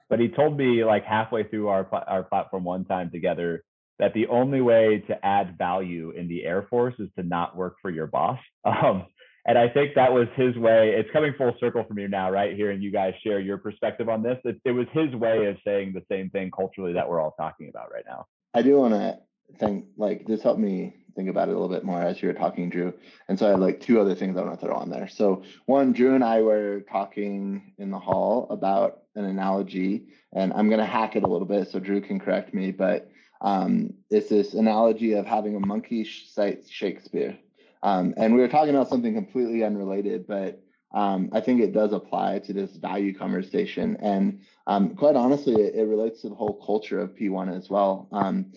But 0.09 0.19
he 0.19 0.27
told 0.27 0.55
me 0.55 0.83
like 0.83 1.03
halfway 1.03 1.43
through 1.43 1.69
our, 1.69 1.87
our 2.07 2.21
platform 2.21 2.63
one 2.63 2.85
time 2.85 3.09
together 3.09 3.63
that 3.99 4.13
the 4.13 4.27
only 4.27 4.61
way 4.61 5.03
to 5.07 5.25
add 5.25 5.57
value 5.57 6.11
in 6.11 6.27
the 6.27 6.45
Air 6.45 6.67
Force 6.69 6.95
is 6.99 7.09
to 7.17 7.23
not 7.23 7.55
work 7.55 7.77
for 7.81 7.89
your 7.89 8.07
boss. 8.07 8.39
Um, 8.65 9.05
and 9.47 9.59
I 9.59 9.69
think 9.69 9.93
that 9.93 10.11
was 10.11 10.27
his 10.35 10.55
way. 10.57 10.95
It's 10.97 11.09
coming 11.11 11.33
full 11.37 11.53
circle 11.59 11.83
for 11.87 11.93
me 11.93 12.07
now, 12.07 12.31
right? 12.31 12.55
Here, 12.55 12.71
and 12.71 12.81
you 12.81 12.91
guys 12.91 13.13
share 13.23 13.39
your 13.39 13.59
perspective 13.59 14.09
on 14.09 14.23
this. 14.23 14.39
It, 14.43 14.59
it 14.65 14.71
was 14.71 14.87
his 14.91 15.13
way 15.13 15.45
of 15.45 15.57
saying 15.63 15.93
the 15.93 16.01
same 16.09 16.31
thing 16.31 16.49
culturally 16.49 16.93
that 16.93 17.07
we're 17.07 17.21
all 17.21 17.35
talking 17.37 17.69
about 17.69 17.91
right 17.93 18.05
now. 18.07 18.25
I 18.55 18.63
do 18.63 18.79
want 18.79 18.95
to 18.95 19.19
think 19.59 19.85
like 19.97 20.25
this 20.25 20.41
helped 20.41 20.59
me 20.59 20.95
think 21.15 21.29
about 21.29 21.47
it 21.47 21.51
a 21.51 21.53
little 21.53 21.69
bit 21.69 21.83
more 21.83 22.01
as 22.01 22.21
you 22.21 22.27
were 22.27 22.33
talking, 22.33 22.69
Drew. 22.69 22.93
And 23.29 23.37
so 23.37 23.45
I 23.45 23.49
have 23.51 23.59
like 23.59 23.81
two 23.81 23.99
other 23.99 24.15
things 24.15 24.35
I 24.35 24.41
want 24.41 24.59
to 24.59 24.65
throw 24.65 24.75
on 24.75 24.89
there. 24.89 25.07
So 25.07 25.43
one, 25.65 25.93
Drew 25.93 26.15
and 26.15 26.23
I 26.23 26.41
were 26.41 26.81
talking 26.91 27.73
in 27.77 27.91
the 27.91 27.99
hall 27.99 28.47
about 28.49 29.03
an 29.15 29.25
analogy, 29.25 30.07
and 30.33 30.51
I'm 30.53 30.69
gonna 30.69 30.85
hack 30.85 31.15
it 31.15 31.23
a 31.23 31.27
little 31.27 31.47
bit 31.47 31.69
so 31.69 31.79
Drew 31.79 32.01
can 32.01 32.19
correct 32.19 32.53
me, 32.53 32.71
but 32.71 33.09
um, 33.45 33.93
it's 34.09 34.29
this 34.29 34.55
analogy 34.55 35.13
of 35.13 35.27
having 35.27 35.55
a 35.55 35.59
monkey 35.59 36.03
cite 36.03 36.67
Shakespeare. 36.67 37.37
Um, 37.83 38.15
and 38.17 38.33
we 38.33 38.41
were 38.41 38.47
talking 38.47 38.73
about 38.73 38.89
something 38.89 39.13
completely 39.13 39.63
unrelated, 39.63 40.25
but 40.25 40.63
um, 40.91 41.29
I 41.31 41.41
think 41.41 41.61
it 41.61 41.71
does 41.71 41.93
apply 41.93 42.39
to 42.39 42.53
this 42.53 42.75
value 42.75 43.13
conversation. 43.13 43.97
And 44.01 44.41
um, 44.65 44.95
quite 44.95 45.15
honestly, 45.15 45.53
it, 45.53 45.75
it, 45.75 45.83
relates 45.83 46.21
to 46.21 46.29
the 46.29 46.35
whole 46.35 46.59
culture 46.65 46.99
of 46.99 47.15
P1 47.15 47.55
as 47.55 47.69
well. 47.69 48.07
Um, 48.11 48.51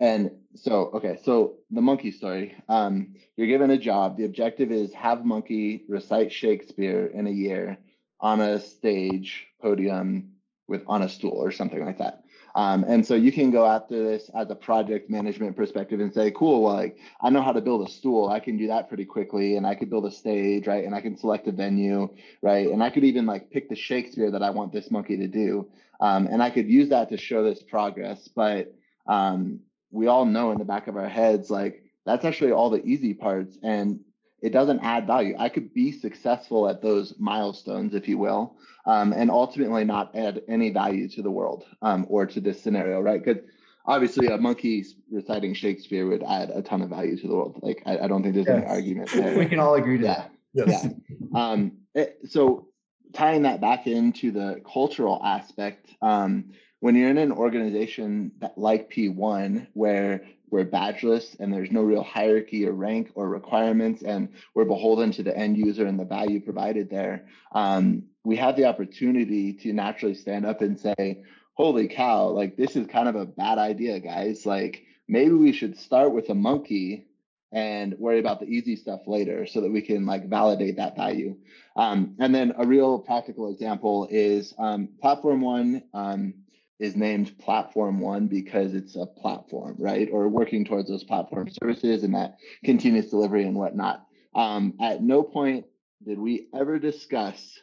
and 0.00 0.32
so, 0.54 0.90
okay, 0.92 1.18
so 1.24 1.54
the 1.70 1.80
monkey 1.80 2.10
story. 2.10 2.54
Um, 2.68 3.14
you're 3.38 3.46
given 3.46 3.70
a 3.70 3.78
job. 3.78 4.18
The 4.18 4.26
objective 4.26 4.70
is 4.70 4.92
have 4.92 5.24
monkey 5.24 5.84
recite 5.88 6.30
Shakespeare 6.30 7.06
in 7.06 7.26
a 7.26 7.30
year 7.30 7.78
on 8.20 8.42
a 8.42 8.60
stage 8.60 9.46
podium 9.62 10.32
with 10.68 10.82
on 10.86 11.00
a 11.00 11.08
stool 11.08 11.38
or 11.38 11.52
something 11.52 11.82
like 11.82 11.98
that. 11.98 12.25
Um, 12.56 12.86
and 12.88 13.06
so 13.06 13.14
you 13.14 13.30
can 13.30 13.50
go 13.50 13.66
after 13.66 14.02
this 14.02 14.30
as 14.34 14.50
a 14.50 14.54
project 14.54 15.10
management 15.10 15.54
perspective 15.56 16.00
and 16.00 16.12
say, 16.12 16.30
cool, 16.30 16.62
like 16.62 16.96
I 17.20 17.28
know 17.28 17.42
how 17.42 17.52
to 17.52 17.60
build 17.60 17.86
a 17.86 17.90
stool. 17.90 18.30
I 18.30 18.40
can 18.40 18.56
do 18.56 18.66
that 18.68 18.88
pretty 18.88 19.04
quickly. 19.04 19.56
And 19.56 19.66
I 19.66 19.74
could 19.74 19.90
build 19.90 20.06
a 20.06 20.10
stage, 20.10 20.66
right? 20.66 20.82
And 20.86 20.94
I 20.94 21.02
can 21.02 21.18
select 21.18 21.46
a 21.48 21.52
venue, 21.52 22.08
right? 22.40 22.66
And 22.68 22.82
I 22.82 22.88
could 22.88 23.04
even 23.04 23.26
like 23.26 23.50
pick 23.50 23.68
the 23.68 23.76
Shakespeare 23.76 24.30
that 24.30 24.42
I 24.42 24.48
want 24.48 24.72
this 24.72 24.90
monkey 24.90 25.18
to 25.18 25.28
do. 25.28 25.68
Um, 26.00 26.26
and 26.28 26.42
I 26.42 26.48
could 26.48 26.66
use 26.66 26.88
that 26.88 27.10
to 27.10 27.18
show 27.18 27.44
this 27.44 27.62
progress. 27.62 28.26
But 28.28 28.74
um, 29.06 29.60
we 29.90 30.06
all 30.06 30.24
know 30.24 30.50
in 30.50 30.58
the 30.58 30.64
back 30.64 30.86
of 30.86 30.96
our 30.96 31.10
heads, 31.10 31.50
like 31.50 31.84
that's 32.06 32.24
actually 32.24 32.52
all 32.52 32.70
the 32.70 32.82
easy 32.86 33.12
parts 33.12 33.58
and 33.62 34.00
it 34.42 34.50
doesn't 34.52 34.80
add 34.80 35.06
value. 35.06 35.34
I 35.38 35.48
could 35.48 35.72
be 35.72 35.92
successful 35.92 36.68
at 36.68 36.82
those 36.82 37.14
milestones, 37.18 37.94
if 37.94 38.06
you 38.06 38.18
will, 38.18 38.56
um, 38.84 39.12
and 39.12 39.30
ultimately 39.30 39.84
not 39.84 40.14
add 40.14 40.42
any 40.48 40.70
value 40.70 41.08
to 41.10 41.22
the 41.22 41.30
world 41.30 41.64
um, 41.82 42.06
or 42.08 42.26
to 42.26 42.40
this 42.40 42.62
scenario, 42.62 43.00
right? 43.00 43.24
Because 43.24 43.42
obviously 43.86 44.26
a 44.26 44.36
monkey 44.36 44.84
reciting 45.10 45.54
Shakespeare 45.54 46.06
would 46.06 46.22
add 46.22 46.50
a 46.50 46.62
ton 46.62 46.82
of 46.82 46.90
value 46.90 47.16
to 47.16 47.26
the 47.26 47.34
world. 47.34 47.60
Like 47.62 47.82
I, 47.86 47.98
I 47.98 48.08
don't 48.08 48.22
think 48.22 48.34
there's 48.34 48.46
yes. 48.46 48.58
any 48.58 48.66
argument 48.66 49.10
there. 49.12 49.38
We 49.38 49.46
can 49.46 49.58
all 49.58 49.74
agree 49.74 49.98
to 49.98 50.04
yeah. 50.04 50.14
that. 50.14 50.32
Yes. 50.52 50.86
Yeah. 50.86 50.90
Um, 51.34 51.72
it, 51.94 52.18
so 52.28 52.68
tying 53.12 53.42
that 53.42 53.60
back 53.60 53.86
into 53.86 54.30
the 54.30 54.60
cultural 54.70 55.20
aspect, 55.24 55.90
um, 56.02 56.52
when 56.80 56.94
you're 56.94 57.10
in 57.10 57.18
an 57.18 57.32
organization 57.32 58.32
that, 58.40 58.56
like 58.56 58.90
P1, 58.90 59.68
where 59.72 60.24
we're 60.50 60.64
badgeless 60.64 61.36
and 61.40 61.52
there's 61.52 61.72
no 61.72 61.82
real 61.82 62.02
hierarchy 62.02 62.66
or 62.66 62.72
rank 62.72 63.10
or 63.14 63.28
requirements, 63.28 64.02
and 64.02 64.28
we're 64.54 64.64
beholden 64.64 65.10
to 65.12 65.22
the 65.22 65.36
end 65.36 65.56
user 65.56 65.86
and 65.86 65.98
the 65.98 66.04
value 66.04 66.40
provided 66.40 66.88
there, 66.90 67.26
um, 67.52 68.04
we 68.24 68.36
have 68.36 68.56
the 68.56 68.64
opportunity 68.64 69.52
to 69.52 69.72
naturally 69.72 70.14
stand 70.14 70.46
up 70.46 70.60
and 70.60 70.78
say, 70.78 71.24
Holy 71.54 71.88
cow, 71.88 72.26
like 72.26 72.56
this 72.56 72.76
is 72.76 72.86
kind 72.86 73.08
of 73.08 73.16
a 73.16 73.24
bad 73.24 73.58
idea, 73.58 73.98
guys. 73.98 74.44
Like 74.44 74.84
maybe 75.08 75.32
we 75.32 75.52
should 75.52 75.78
start 75.78 76.12
with 76.12 76.28
a 76.28 76.34
monkey 76.34 77.06
and 77.52 77.94
worry 77.98 78.18
about 78.18 78.40
the 78.40 78.46
easy 78.46 78.76
stuff 78.76 79.00
later 79.06 79.46
so 79.46 79.62
that 79.62 79.72
we 79.72 79.80
can 79.80 80.04
like 80.04 80.28
validate 80.28 80.76
that 80.76 80.96
value. 80.96 81.36
Um, 81.76 82.14
and 82.18 82.34
then 82.34 82.52
a 82.58 82.66
real 82.66 82.98
practical 82.98 83.50
example 83.50 84.06
is 84.10 84.52
um, 84.58 84.90
platform 85.00 85.40
one. 85.40 85.84
Um, 85.94 86.34
is 86.78 86.96
named 86.96 87.38
platform 87.38 88.00
one 88.00 88.26
because 88.26 88.74
it's 88.74 88.96
a 88.96 89.06
platform 89.06 89.74
right 89.78 90.08
or 90.12 90.28
working 90.28 90.64
towards 90.64 90.88
those 90.88 91.04
platform 91.04 91.48
services 91.62 92.04
and 92.04 92.14
that 92.14 92.36
continuous 92.64 93.10
delivery 93.10 93.44
and 93.44 93.56
whatnot 93.56 94.06
um, 94.34 94.74
at 94.80 95.02
no 95.02 95.22
point 95.22 95.64
did 96.06 96.18
we 96.18 96.48
ever 96.54 96.78
discuss 96.78 97.58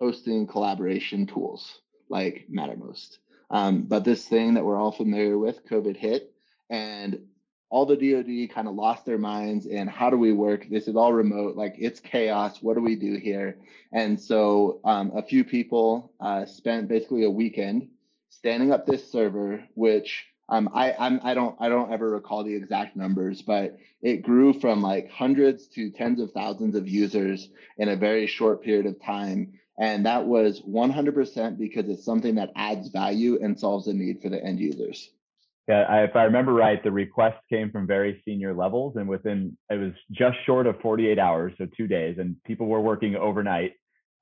hosting 0.00 0.46
collaboration 0.46 1.26
tools 1.26 1.80
like 2.08 2.46
mattermost 2.52 3.18
um, 3.50 3.82
but 3.82 4.04
this 4.04 4.26
thing 4.26 4.54
that 4.54 4.64
we're 4.64 4.80
all 4.80 4.92
familiar 4.92 5.38
with 5.38 5.66
covid 5.68 5.96
hit 5.96 6.32
and 6.70 7.18
all 7.74 7.86
the 7.86 7.96
DoD 7.96 8.54
kind 8.54 8.68
of 8.68 8.74
lost 8.76 9.04
their 9.04 9.18
minds 9.18 9.66
and 9.66 9.90
how 9.90 10.08
do 10.08 10.16
we 10.16 10.32
work? 10.32 10.64
This 10.70 10.86
is 10.86 10.94
all 10.94 11.12
remote, 11.12 11.56
like 11.56 11.74
it's 11.76 11.98
chaos. 11.98 12.62
What 12.62 12.74
do 12.74 12.80
we 12.80 12.94
do 12.94 13.16
here? 13.16 13.58
And 13.92 14.20
so 14.20 14.80
um, 14.84 15.10
a 15.16 15.22
few 15.22 15.42
people 15.42 16.12
uh, 16.20 16.46
spent 16.46 16.86
basically 16.86 17.24
a 17.24 17.30
weekend 17.30 17.88
standing 18.36 18.72
up 18.72 18.86
this 18.86 19.10
server, 19.10 19.64
which 19.74 20.26
um, 20.48 20.68
I 20.74 20.92
I'm, 20.98 21.20
I 21.22 21.34
don't 21.34 21.56
I 21.58 21.68
don't 21.68 21.92
ever 21.92 22.10
recall 22.10 22.44
the 22.44 22.54
exact 22.54 22.96
numbers, 22.96 23.42
but 23.42 23.78
it 24.02 24.22
grew 24.22 24.52
from 24.52 24.82
like 24.82 25.10
hundreds 25.10 25.66
to 25.68 25.90
tens 25.90 26.20
of 26.20 26.32
thousands 26.32 26.74
of 26.76 26.86
users 26.86 27.48
in 27.78 27.88
a 27.88 27.96
very 27.96 28.26
short 28.26 28.62
period 28.62 28.86
of 28.86 29.02
time. 29.02 29.54
And 29.76 30.06
that 30.06 30.24
was 30.24 30.60
100% 30.60 31.58
because 31.58 31.88
it's 31.88 32.04
something 32.04 32.36
that 32.36 32.52
adds 32.54 32.90
value 32.90 33.40
and 33.42 33.58
solves 33.58 33.88
a 33.88 33.92
need 33.92 34.22
for 34.22 34.28
the 34.28 34.40
end 34.40 34.60
users. 34.60 35.10
Yeah, 35.66 35.82
I, 35.88 36.04
if 36.04 36.14
I 36.14 36.24
remember 36.24 36.52
right, 36.52 36.82
the 36.82 36.92
request 36.92 37.38
came 37.48 37.70
from 37.70 37.86
very 37.86 38.22
senior 38.24 38.54
levels, 38.54 38.96
and 38.96 39.08
within 39.08 39.56
it 39.70 39.80
was 39.80 39.92
just 40.12 40.36
short 40.44 40.66
of 40.66 40.78
48 40.80 41.18
hours, 41.18 41.54
so 41.56 41.66
two 41.76 41.86
days, 41.86 42.18
and 42.18 42.36
people 42.44 42.66
were 42.66 42.82
working 42.82 43.16
overnight. 43.16 43.72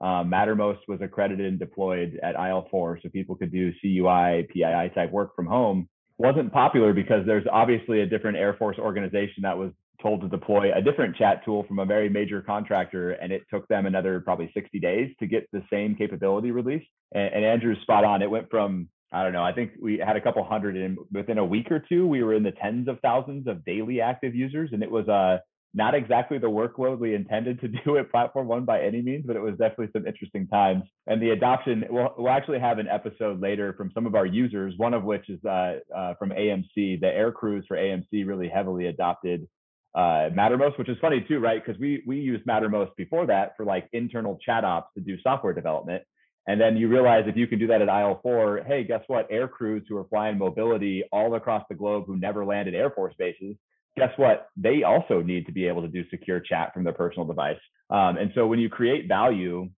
Um, 0.03 0.29
Mattermost 0.29 0.81
was 0.89 1.01
accredited 1.01 1.47
and 1.47 1.59
deployed 1.59 2.19
at 2.23 2.35
IL4, 2.35 3.01
so 3.03 3.09
people 3.09 3.37
could 3.37 3.53
do 3.53 3.73
CUI, 3.81 4.49
PII 4.53 4.91
type 4.95 5.13
work 5.13 5.35
from 5.37 5.47
home. 5.47 5.89
Wasn't 6.19 6.53
popular 6.53 6.93
because 6.93 7.25
there's 7.25 7.47
obviously 7.51 8.01
a 8.01 8.07
different 8.07 8.37
Air 8.37 8.55
Force 8.55 8.79
organization 8.79 9.43
that 9.43 9.57
was 9.57 9.71
told 10.03 10.21
to 10.21 10.29
deploy 10.29 10.73
a 10.75 10.83
different 10.83 11.15
chat 11.17 11.45
tool 11.45 11.63
from 11.69 11.79
a 11.79 11.87
very 11.87 12.09
major 12.09 12.43
contractor, 12.43 13.13
and 13.13 13.33
it 13.33 13.43
took 13.49 13.67
them 13.69 13.87
another 13.87 14.21
probably 14.21 14.51
60 14.53 14.81
days 14.81 15.15
to 15.21 15.27
get 15.27 15.49
the 15.53 15.63
same 15.73 15.95
capability 15.95 16.51
released. 16.51 16.89
And, 17.13 17.33
and 17.35 17.45
Andrew's 17.45 17.81
spot 17.83 18.05
on. 18.05 18.23
It 18.23 18.31
went 18.31 18.51
from 18.51 18.89
I 19.13 19.23
don't 19.23 19.35
know. 19.35 19.45
I 19.45 19.53
think 19.53 19.73
we 19.81 19.99
had 19.99 20.17
a 20.17 20.23
couple 20.23 20.43
hundred 20.43 20.75
in 20.75 20.97
within 21.13 21.37
a 21.37 21.45
week 21.45 21.71
or 21.71 21.85
two. 21.87 22.07
We 22.07 22.23
were 22.23 22.35
in 22.35 22.43
the 22.43 22.51
tens 22.51 22.89
of 22.89 22.99
thousands 23.01 23.47
of 23.47 23.63
daily 23.65 24.01
active 24.01 24.35
users, 24.35 24.71
and 24.73 24.83
it 24.83 24.91
was 24.91 25.07
uh, 25.07 25.39
not 25.75 25.95
exactly 25.95 26.39
the 26.39 26.51
workload 26.51 26.99
we 26.99 27.15
intended 27.15 27.61
to 27.61 27.69
do 27.85 27.97
at 27.97 28.11
Platform 28.11 28.49
One 28.49 28.65
by 28.65 28.83
any 28.83 29.03
means, 29.03 29.25
but 29.27 29.37
it 29.37 29.43
was 29.43 29.53
definitely 29.53 29.89
some 29.93 30.07
interesting 30.07 30.47
times. 30.49 30.85
And 31.07 31.21
the 31.21 31.31
adoption, 31.31 31.85
we'll, 31.89 32.15
we'll 32.19 32.33
actually 32.33 32.61
have 32.61 32.79
an 32.79 32.89
episode 32.89 33.41
later 33.41 33.73
from 33.75 33.91
some 33.95 34.07
of 34.07 34.15
our 34.15 34.27
users, 34.27 34.75
one 34.77 34.95
of 34.95 35.05
which 35.05 35.29
is 35.29 35.43
uh, 35.45 35.77
uh, 35.95 36.15
from 36.19 36.31
AMC. 36.31 37.01
The 37.01 37.07
air 37.07 37.33
crews 37.33 37.65
for 37.67 37.77
AMC 37.77 38.27
really 38.27 38.49
heavily 38.49 38.87
adopted 38.87 39.49
uh, 39.95 40.31
Mattermost, 40.33 40.79
which 40.79 40.89
is 40.89 40.97
funny 41.01 41.25
too, 41.27 41.39
right? 41.39 41.63
Because 41.65 41.79
we 41.81 42.03
we 42.07 42.17
used 42.19 42.47
Mattermost 42.47 42.97
before 42.97 43.27
that 43.27 43.57
for 43.57 43.65
like 43.65 43.89
internal 43.93 44.39
chat 44.45 44.65
ops 44.65 44.93
to 44.95 45.01
do 45.01 45.17
software 45.23 45.53
development. 45.53 46.03
And 46.47 46.61
then 46.61 46.77
you 46.77 46.89
realize 46.89 47.25
if 47.27 47.37
you 47.37 47.47
can 47.47 47.61
do 47.61 47.69
that 47.69 47.83
at 47.83 47.89
IL4, 47.89 48.67
hey, 48.67 48.83
guess 48.83 49.03
what? 49.07 49.29
Air 49.31 49.47
crews 49.47 49.85
who 49.89 49.97
are 49.97 50.07
flying 50.09 50.39
mobility 50.39 51.05
all 51.13 51.35
across 51.37 51.65
the 51.69 51.77
globe 51.77 52.05
who 52.07 52.17
never 52.17 52.45
landed 52.45 52.75
Air 52.75 52.91
Force 52.91 53.15
bases, 53.17 53.55
guess 53.97 54.11
what? 54.17 54.49
They 54.57 54.83
also 54.83 55.21
need 55.23 55.47
to 55.47 55.53
be 55.53 55.67
able 55.67 55.83
to 55.83 55.89
do 55.89 56.05
secure 56.11 56.41
chat 56.41 56.73
from 56.73 56.85
their 56.85 56.93
personal 56.93 57.27
device. 57.27 57.61
Um, 57.91 58.17
and 58.17 58.33
so 58.35 58.47
when 58.47 58.59
you 58.59 58.69
create 58.69 59.09
value, 59.09 59.69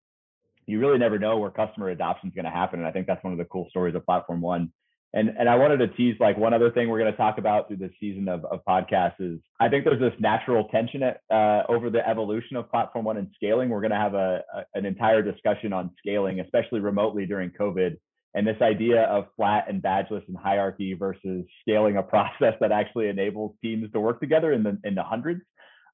you 0.66 0.79
really 0.79 0.98
never 0.98 1.18
know 1.18 1.38
where 1.38 1.50
customer 1.50 1.90
adoption 1.90 2.29
is 2.29 2.35
going 2.35 2.44
to 2.44 2.50
happen. 2.50 2.79
And 2.79 2.88
I 2.88 2.92
think 2.92 3.07
that's 3.07 3.22
one 3.22 3.33
of 3.33 3.38
the 3.38 3.44
cool 3.44 3.66
stories 3.70 3.94
of 3.94 4.05
Platform 4.05 4.40
One. 4.40 4.72
And, 5.12 5.31
and 5.38 5.48
I 5.48 5.55
wanted 5.55 5.77
to 5.77 5.88
tease 5.88 6.16
like 6.18 6.37
one 6.37 6.53
other 6.53 6.72
thing 6.72 6.88
we're 6.88 6.98
going 6.98 7.12
to 7.12 7.16
talk 7.16 7.38
about 7.38 7.68
through 7.68 7.77
this 7.77 7.92
season 8.00 8.29
of, 8.29 8.44
of 8.46 8.61
podcasts 8.68 9.20
is 9.20 9.38
I 9.61 9.68
think 9.68 9.85
there's 9.85 10.00
this 10.00 10.18
natural 10.18 10.66
tension 10.68 11.05
at, 11.05 11.20
uh, 11.31 11.62
over 11.68 11.88
the 11.88 12.07
evolution 12.09 12.57
of 12.57 12.68
Platform 12.68 13.05
One 13.05 13.16
and 13.16 13.29
scaling. 13.35 13.68
We're 13.68 13.81
going 13.81 13.92
to 13.92 13.96
have 13.96 14.14
a, 14.14 14.42
a, 14.53 14.64
an 14.74 14.85
entire 14.85 15.22
discussion 15.22 15.72
on 15.72 15.92
scaling, 15.98 16.40
especially 16.40 16.81
remotely 16.81 17.27
during 17.27 17.50
COVID, 17.50 17.96
and 18.34 18.46
this 18.46 18.60
idea 18.60 19.02
of 19.04 19.26
flat 19.36 19.66
and 19.68 19.80
badgeless 19.80 20.26
and 20.28 20.36
hierarchy 20.36 20.94
versus 20.94 21.44
scaling 21.60 21.96
a 21.96 22.02
process 22.14 22.54
that 22.60 22.72
actually 22.72 23.08
enables 23.08 23.54
teams 23.62 23.90
to 23.92 24.00
work 24.00 24.20
together 24.20 24.52
in 24.52 24.62
the 24.62 24.78
in 24.84 24.94
the 24.94 25.02
hundreds. 25.02 25.42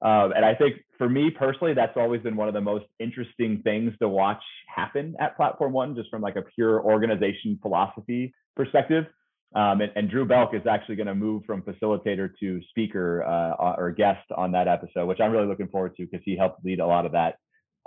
Um, 0.02 0.32
and 0.34 0.46
I 0.46 0.54
think 0.54 0.76
for 0.96 1.10
me 1.10 1.30
personally, 1.30 1.74
that's 1.74 1.96
always 1.96 2.22
been 2.22 2.34
one 2.34 2.48
of 2.48 2.54
the 2.54 2.60
most 2.60 2.86
interesting 2.98 3.60
things 3.62 3.92
to 4.00 4.08
watch 4.08 4.42
happen 4.74 5.14
at 5.20 5.36
Platform 5.36 5.72
One, 5.72 5.94
just 5.94 6.08
from 6.08 6.22
like 6.22 6.36
a 6.36 6.42
pure 6.54 6.82
organization 6.82 7.58
philosophy 7.60 8.32
perspective. 8.56 9.04
Um, 9.54 9.80
and, 9.80 9.90
and, 9.96 10.08
Drew 10.08 10.24
Belk 10.24 10.54
is 10.54 10.64
actually 10.64 10.94
going 10.94 11.08
to 11.08 11.14
move 11.14 11.42
from 11.44 11.62
facilitator 11.62 12.30
to 12.38 12.60
speaker 12.70 13.24
uh, 13.24 13.74
or 13.76 13.90
guest 13.90 14.24
on 14.36 14.52
that 14.52 14.68
episode, 14.68 15.06
which 15.06 15.18
I'm 15.18 15.32
really 15.32 15.48
looking 15.48 15.66
forward 15.66 15.96
to 15.96 16.06
because 16.06 16.24
he 16.24 16.36
helped 16.36 16.64
lead 16.64 16.78
a 16.78 16.86
lot 16.86 17.04
of 17.04 17.12
that. 17.12 17.34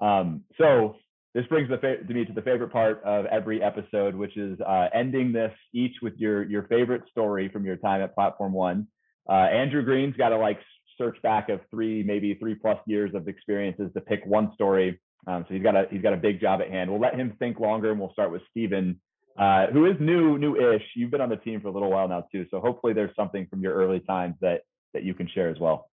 Um, 0.02 0.44
so 0.58 0.98
this 1.34 1.46
brings 1.48 1.70
the 1.70 1.78
fa- 1.78 1.98
to 1.98 2.14
me 2.14 2.26
to 2.26 2.34
the 2.34 2.42
favorite 2.42 2.72
part 2.72 3.02
of 3.04 3.26
every 3.26 3.62
episode, 3.62 4.16
which 4.16 4.38
is 4.38 4.60
uh, 4.62 4.88
ending 4.94 5.32
this 5.32 5.54
each 5.74 5.96
with 6.02 6.14
your 6.18 6.44
your 6.44 6.64
favorite 6.64 7.04
story 7.10 7.50
from 7.50 7.66
your 7.66 7.78
time 7.78 8.02
at 8.02 8.14
Platform 8.14 8.54
One. 8.54 8.88
Uh, 9.30 9.34
Andrew 9.34 9.84
Greene's 9.84 10.16
got 10.16 10.30
to 10.30 10.38
like 10.38 10.60
search 10.98 11.22
back 11.22 11.50
of 11.50 11.60
three, 11.72 12.04
maybe 12.04 12.36
three 12.36 12.56
plus 12.56 12.78
years 12.86 13.12
of 13.16 13.28
experiences 13.28 13.90
to 13.96 14.02
pick 14.02 14.26
one 14.26 14.52
story. 14.54 15.00
Um, 15.26 15.46
so 15.48 15.54
he's 15.54 15.64
got 15.64 15.76
a 15.76 15.88
he's 15.90 16.02
got 16.02 16.14
a 16.14 16.18
big 16.18 16.40
job 16.40 16.62
at 16.62 16.70
hand. 16.70 16.92
We'll 16.92 17.00
let 17.02 17.16
him 17.16 17.36
think 17.40 17.60
longer, 17.60 17.92
and 17.92 18.00
we'll 18.00 18.14
start 18.14 18.32
with 18.32 18.42
Steven 18.52 19.00
uh, 19.38 19.68
who 19.68 19.86
is 19.86 19.96
new, 20.00 20.38
new-ish. 20.38 20.84
You've 20.96 21.12
been 21.12 21.22
on 21.22 21.30
the 21.30 21.38
team 21.38 21.60
for 21.62 21.68
a 21.70 21.72
little 21.72 21.90
while 21.90 22.08
now 22.08 22.26
too, 22.32 22.46
so 22.52 22.60
hopefully 22.60 22.94
there's 22.94 23.16
something 23.16 23.48
from 23.48 23.62
your 23.62 23.74
early 23.74 24.00
times 24.00 24.36
that 24.42 24.62
that 24.94 25.04
you 25.04 25.14
can 25.14 25.28
share 25.28 25.50
as 25.50 25.60
well. 25.60 25.90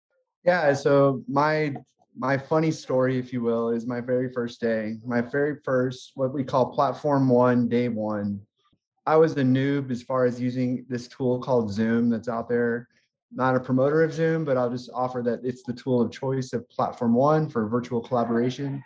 Yeah. 0.44 0.74
So 0.74 1.24
my 1.28 1.76
my 2.18 2.38
funny 2.38 2.72
story, 2.72 3.18
if 3.18 3.32
you 3.32 3.42
will, 3.42 3.70
is 3.70 3.86
my 3.86 4.02
very 4.02 4.32
first 4.32 4.60
day. 4.60 4.96
My 5.06 5.22
very 5.22 5.58
first, 5.64 6.12
what 6.16 6.34
we 6.34 6.44
call 6.44 6.74
Platform 6.74 7.30
One, 7.30 7.68
Day 7.68 7.90
One. 7.90 8.42
I 9.06 9.16
was 9.16 9.34
a 9.34 9.44
noob 9.44 9.92
as 9.92 10.02
far 10.02 10.26
as 10.26 10.42
using 10.42 10.86
this 10.90 11.08
tool 11.08 11.40
called 11.40 11.72
Zoom 11.72 12.10
that's 12.10 12.28
out 12.28 12.50
there. 12.50 12.88
Not 13.32 13.56
a 13.56 13.60
promoter 13.60 14.04
of 14.04 14.14
Zoom, 14.14 14.46
but 14.46 14.58
I'll 14.58 14.70
just 14.70 14.90
offer 14.94 15.22
that 15.24 15.42
it's 15.44 15.64
the 15.64 15.74
tool 15.74 16.02
of 16.02 16.12
choice 16.12 16.54
of 16.54 16.68
Platform 16.70 17.14
One 17.14 17.50
for 17.50 17.68
virtual 17.68 18.02
collaboration 18.02 18.84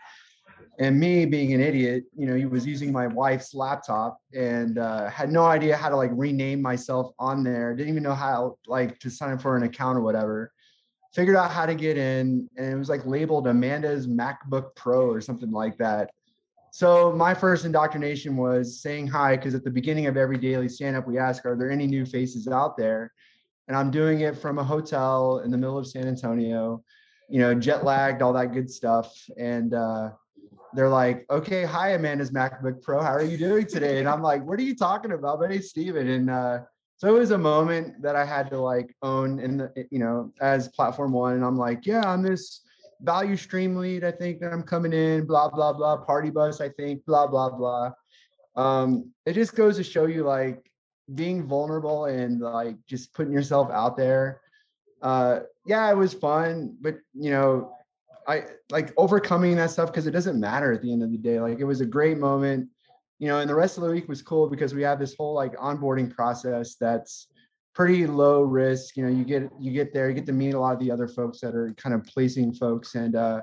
and 0.80 1.00
me 1.00 1.26
being 1.26 1.54
an 1.54 1.62
idiot 1.62 2.04
you 2.15 2.26
know 2.26 2.36
he 2.36 2.46
was 2.46 2.65
using 2.65 2.91
my 2.91 3.06
wife's 3.06 3.54
laptop 3.54 4.20
and 4.34 4.78
uh, 4.78 5.10
had 5.10 5.32
no 5.32 5.46
idea 5.46 5.76
how 5.76 5.89
to 5.89 5.96
like 5.96 6.12
rename 6.13 6.62
myself 6.62 7.12
on 7.20 7.44
there 7.44 7.76
didn't 7.76 7.89
even 7.89 8.04
know 8.04 8.15
how 8.15 8.58
like 8.67 8.98
to 9.00 9.10
sign 9.10 9.34
up 9.34 9.41
for 9.41 9.58
an 9.58 9.63
account 9.63 9.98
or 9.98 10.02
whatever 10.02 10.52
figured 11.13 11.36
out 11.36 11.52
how 11.52 11.65
to 11.65 11.76
get 11.76 11.97
in 11.97 12.50
and 12.58 12.74
it 12.74 12.78
was 12.78 12.89
like 12.89 13.06
labeled 13.06 13.47
amanda's 13.47 14.08
macbook 14.08 14.76
pro 14.76 15.10
or 15.10 15.21
something 15.21 15.52
like 15.52 15.78
that 15.78 16.10
so 16.71 17.12
my 17.12 17.34
first 17.34 17.65
indoctrination 17.65 18.38
was 18.38 18.82
saying 18.82 19.08
hi 19.08 19.36
because 19.36 19.54
at 19.54 19.63
the 19.63 19.69
beginning 19.69 20.08
of 20.08 20.17
every 20.17 20.38
daily 20.38 20.69
stand 20.69 20.95
up 20.95 21.08
we 21.08 21.17
ask 21.17 21.45
are 21.45 21.56
there 21.56 21.71
any 21.71 21.88
new 21.88 22.06
faces 22.06 22.47
out 22.47 22.78
there 22.78 23.12
and 23.67 23.76
i'm 23.76 23.91
doing 23.91 24.21
it 24.21 24.38
from 24.38 24.60
a 24.60 24.63
hotel 24.63 25.39
in 25.39 25.52
the 25.52 25.58
middle 25.58 25.78
of 25.78 25.88
san 25.88 26.08
antonio 26.08 26.84
you 27.30 27.39
know 27.39 27.54
jet 27.54 27.84
lagged 27.84 28.21
all 28.21 28.34
that 28.34 28.54
good 28.54 28.69
stuff 28.69 29.13
and 29.38 29.74
uh 29.74 30.10
they're 30.74 30.89
like, 30.89 31.26
okay, 31.30 31.63
hi, 31.63 31.89
Amanda's 31.91 32.32
MacBook 32.32 32.82
Pro. 32.82 33.02
How 33.02 33.12
are 33.12 33.24
you 33.24 33.38
doing 33.38 33.67
today? 33.67 34.00
And 34.00 34.08
I'm 34.08 34.21
like, 34.21 34.43
what 34.45 34.60
are 34.60 34.63
you 34.63 34.76
talking 34.76 35.12
about? 35.12 35.39
My 35.39 35.47
name's 35.47 35.69
Steven. 35.69 36.08
And 36.08 36.30
uh, 36.30 36.60
so 37.02 37.08
it 37.08 37.18
was 37.18 37.32
a 37.32 37.38
moment 37.38 38.00
that 38.04 38.16
I 38.16 38.24
had 38.24 38.48
to 38.52 38.60
like 38.60 38.96
own 39.02 39.40
in 39.40 39.58
the, 39.58 39.88
you 39.90 39.98
know, 39.98 40.32
as 40.40 40.68
platform 40.68 41.14
one. 41.14 41.34
And 41.34 41.44
I'm 41.44 41.58
like, 41.58 41.88
yeah, 41.88 42.04
I'm 42.06 42.22
this 42.22 42.62
value 43.02 43.36
stream 43.36 43.76
lead. 43.76 44.04
I 44.04 44.12
think 44.12 44.40
that 44.40 44.54
I'm 44.54 44.62
coming 44.62 44.94
in, 44.94 45.26
blah, 45.26 45.50
blah, 45.50 45.74
blah, 45.74 45.98
party 45.98 46.30
bus, 46.30 46.62
I 46.62 46.70
think, 46.70 47.04
blah, 47.08 47.26
blah, 47.26 47.50
blah. 47.50 47.94
Um, 48.56 49.12
it 49.26 49.34
just 49.34 49.56
goes 49.56 49.78
to 49.78 49.84
show 49.84 50.06
you 50.06 50.24
like 50.26 50.72
being 51.16 51.48
vulnerable 51.48 52.06
and 52.06 52.40
like 52.40 52.76
just 52.86 53.16
putting 53.16 53.34
yourself 53.34 53.72
out 53.72 53.98
there. 53.98 54.40
Uh, 55.02 55.40
yeah, 55.66 55.90
it 55.90 55.98
was 55.98 56.14
fun, 56.14 56.78
but 56.82 57.00
you 57.16 57.32
know, 57.32 57.74
I 58.28 58.44
like 58.70 58.94
overcoming 58.96 59.56
that 59.56 59.72
stuff 59.72 59.90
because 59.90 60.06
it 60.06 60.12
doesn't 60.12 60.40
matter 60.40 60.72
at 60.72 60.84
the 60.84 60.94
end 60.94 61.02
of 61.02 61.12
the 61.12 61.18
day. 61.18 61.40
Like 61.40 61.58
it 61.58 61.66
was 61.66 61.82
a 61.82 61.86
great 61.88 62.20
moment, 62.20 62.70
you 63.21 63.27
know, 63.27 63.38
and 63.38 63.47
the 63.47 63.53
rest 63.53 63.77
of 63.77 63.84
the 63.84 63.91
week 63.91 64.10
was 64.10 64.23
cool 64.23 64.49
because 64.49 64.73
we 64.73 64.81
have 64.81 64.97
this 64.97 65.13
whole 65.15 65.36
like 65.36 65.55
onboarding 65.57 66.12
process 66.12 66.73
that's 66.73 67.27
pretty 67.75 68.07
low 68.07 68.41
risk. 68.41 68.97
You 68.97 69.05
know, 69.05 69.12
you 69.12 69.23
get 69.23 69.47
you 69.60 69.71
get 69.71 69.93
there, 69.93 70.10
you 70.10 70.15
get 70.15 70.25
to 70.25 70.34
meet 70.34 70.55
a 70.55 70.60
lot 70.60 70.73
of 70.73 70.79
the 70.79 70.89
other 70.89 71.07
folks 71.07 71.39
that 71.41 71.53
are 71.53 71.71
kind 71.77 71.93
of 71.93 72.03
placing 72.03 72.51
folks 72.51 72.95
and 72.95 73.15
uh 73.15 73.41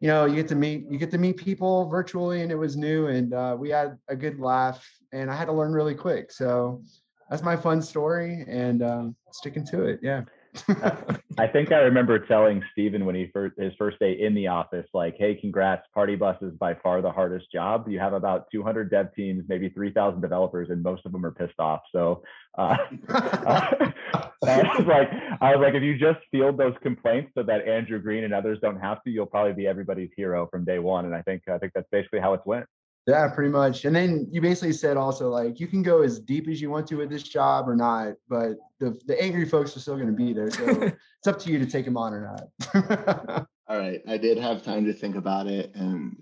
you 0.00 0.08
know, 0.08 0.26
you 0.26 0.34
get 0.34 0.48
to 0.48 0.54
meet 0.54 0.84
you 0.90 0.98
get 0.98 1.10
to 1.12 1.18
meet 1.18 1.38
people 1.38 1.88
virtually 1.88 2.42
and 2.42 2.52
it 2.52 2.56
was 2.56 2.76
new 2.76 3.06
and 3.06 3.32
uh 3.32 3.56
we 3.58 3.70
had 3.70 3.96
a 4.08 4.14
good 4.14 4.38
laugh 4.38 4.86
and 5.14 5.30
I 5.30 5.34
had 5.34 5.46
to 5.46 5.52
learn 5.52 5.72
really 5.72 5.94
quick. 5.94 6.30
So 6.30 6.82
that's 7.30 7.42
my 7.42 7.56
fun 7.56 7.80
story 7.80 8.44
and 8.46 8.82
um 8.82 9.16
sticking 9.32 9.66
to 9.68 9.86
it. 9.86 9.98
Yeah. 10.02 10.24
I 11.38 11.46
think 11.46 11.72
I 11.72 11.78
remember 11.78 12.18
telling 12.18 12.62
Steven 12.72 13.04
when 13.04 13.14
he 13.14 13.28
first 13.32 13.58
his 13.58 13.72
first 13.78 13.98
day 13.98 14.18
in 14.20 14.34
the 14.34 14.46
office, 14.46 14.86
like, 14.94 15.16
"Hey, 15.18 15.34
congrats! 15.34 15.86
Party 15.94 16.16
Bus 16.16 16.36
is 16.42 16.54
by 16.54 16.74
far 16.74 17.02
the 17.02 17.10
hardest 17.10 17.50
job. 17.52 17.88
You 17.88 17.98
have 17.98 18.12
about 18.12 18.46
200 18.52 18.90
dev 18.90 19.14
teams, 19.14 19.44
maybe 19.48 19.68
3,000 19.68 20.20
developers, 20.20 20.70
and 20.70 20.82
most 20.82 21.04
of 21.04 21.12
them 21.12 21.24
are 21.24 21.32
pissed 21.32 21.58
off." 21.58 21.80
So, 21.92 22.22
uh, 22.56 22.76
like, 23.08 25.10
I 25.40 25.54
was 25.54 25.60
like, 25.60 25.74
if 25.74 25.82
you 25.82 25.98
just 25.98 26.20
field 26.30 26.58
those 26.58 26.74
complaints 26.82 27.32
so 27.34 27.42
that 27.42 27.66
Andrew 27.66 28.00
Greene 28.00 28.24
and 28.24 28.34
others 28.34 28.58
don't 28.62 28.80
have 28.80 29.02
to, 29.04 29.10
you'll 29.10 29.26
probably 29.26 29.52
be 29.52 29.66
everybody's 29.66 30.10
hero 30.16 30.48
from 30.50 30.64
day 30.64 30.78
one. 30.78 31.04
And 31.04 31.14
I 31.14 31.22
think 31.22 31.42
I 31.48 31.58
think 31.58 31.72
that's 31.74 31.88
basically 31.90 32.20
how 32.20 32.34
it's 32.34 32.46
went. 32.46 32.66
Yeah, 33.06 33.28
pretty 33.28 33.50
much. 33.50 33.84
And 33.84 33.94
then 33.94 34.26
you 34.32 34.40
basically 34.40 34.72
said 34.72 34.96
also 34.96 35.30
like 35.30 35.60
you 35.60 35.68
can 35.68 35.82
go 35.82 36.02
as 36.02 36.18
deep 36.18 36.48
as 36.48 36.60
you 36.60 36.70
want 36.70 36.88
to 36.88 36.96
with 36.96 37.08
this 37.08 37.22
job 37.22 37.68
or 37.68 37.76
not, 37.76 38.14
but 38.28 38.56
the 38.80 38.98
the 39.06 39.20
angry 39.22 39.48
folks 39.48 39.76
are 39.76 39.80
still 39.80 39.94
going 39.94 40.08
to 40.08 40.12
be 40.12 40.32
there. 40.32 40.50
So 40.50 40.82
it's 41.18 41.26
up 41.26 41.38
to 41.40 41.52
you 41.52 41.60
to 41.60 41.66
take 41.66 41.84
them 41.84 41.96
on 41.96 42.12
or 42.12 42.36
not. 42.74 43.46
All 43.68 43.78
right, 43.78 44.00
I 44.08 44.16
did 44.16 44.38
have 44.38 44.64
time 44.64 44.84
to 44.86 44.92
think 44.92 45.14
about 45.14 45.46
it, 45.46 45.72
and 45.74 46.16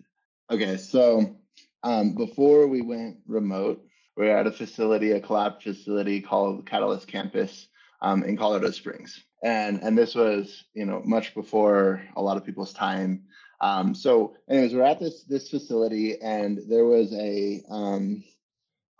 okay, 0.50 0.76
so 0.76 1.36
um, 1.82 2.14
before 2.14 2.66
we 2.68 2.80
went 2.80 3.18
remote, 3.26 3.82
we 4.16 4.28
are 4.28 4.38
at 4.38 4.46
a 4.46 4.52
facility, 4.52 5.12
a 5.12 5.20
collab 5.20 5.62
facility 5.62 6.20
called 6.20 6.66
Catalyst 6.66 7.06
Campus 7.06 7.68
um, 8.00 8.24
in 8.24 8.36
Colorado 8.36 8.70
Springs, 8.70 9.24
and 9.42 9.82
and 9.82 9.96
this 9.96 10.14
was 10.14 10.64
you 10.74 10.84
know 10.84 11.00
much 11.04 11.34
before 11.34 12.02
a 12.16 12.22
lot 12.22 12.36
of 12.36 12.44
people's 12.44 12.74
time. 12.74 13.24
Um, 13.60 13.94
so, 13.94 14.36
anyways, 14.48 14.74
we're 14.74 14.82
at 14.82 15.00
this 15.00 15.22
this 15.24 15.48
facility, 15.48 16.20
and 16.20 16.60
there 16.68 16.84
was 16.84 17.12
a 17.14 17.62
um, 17.70 18.24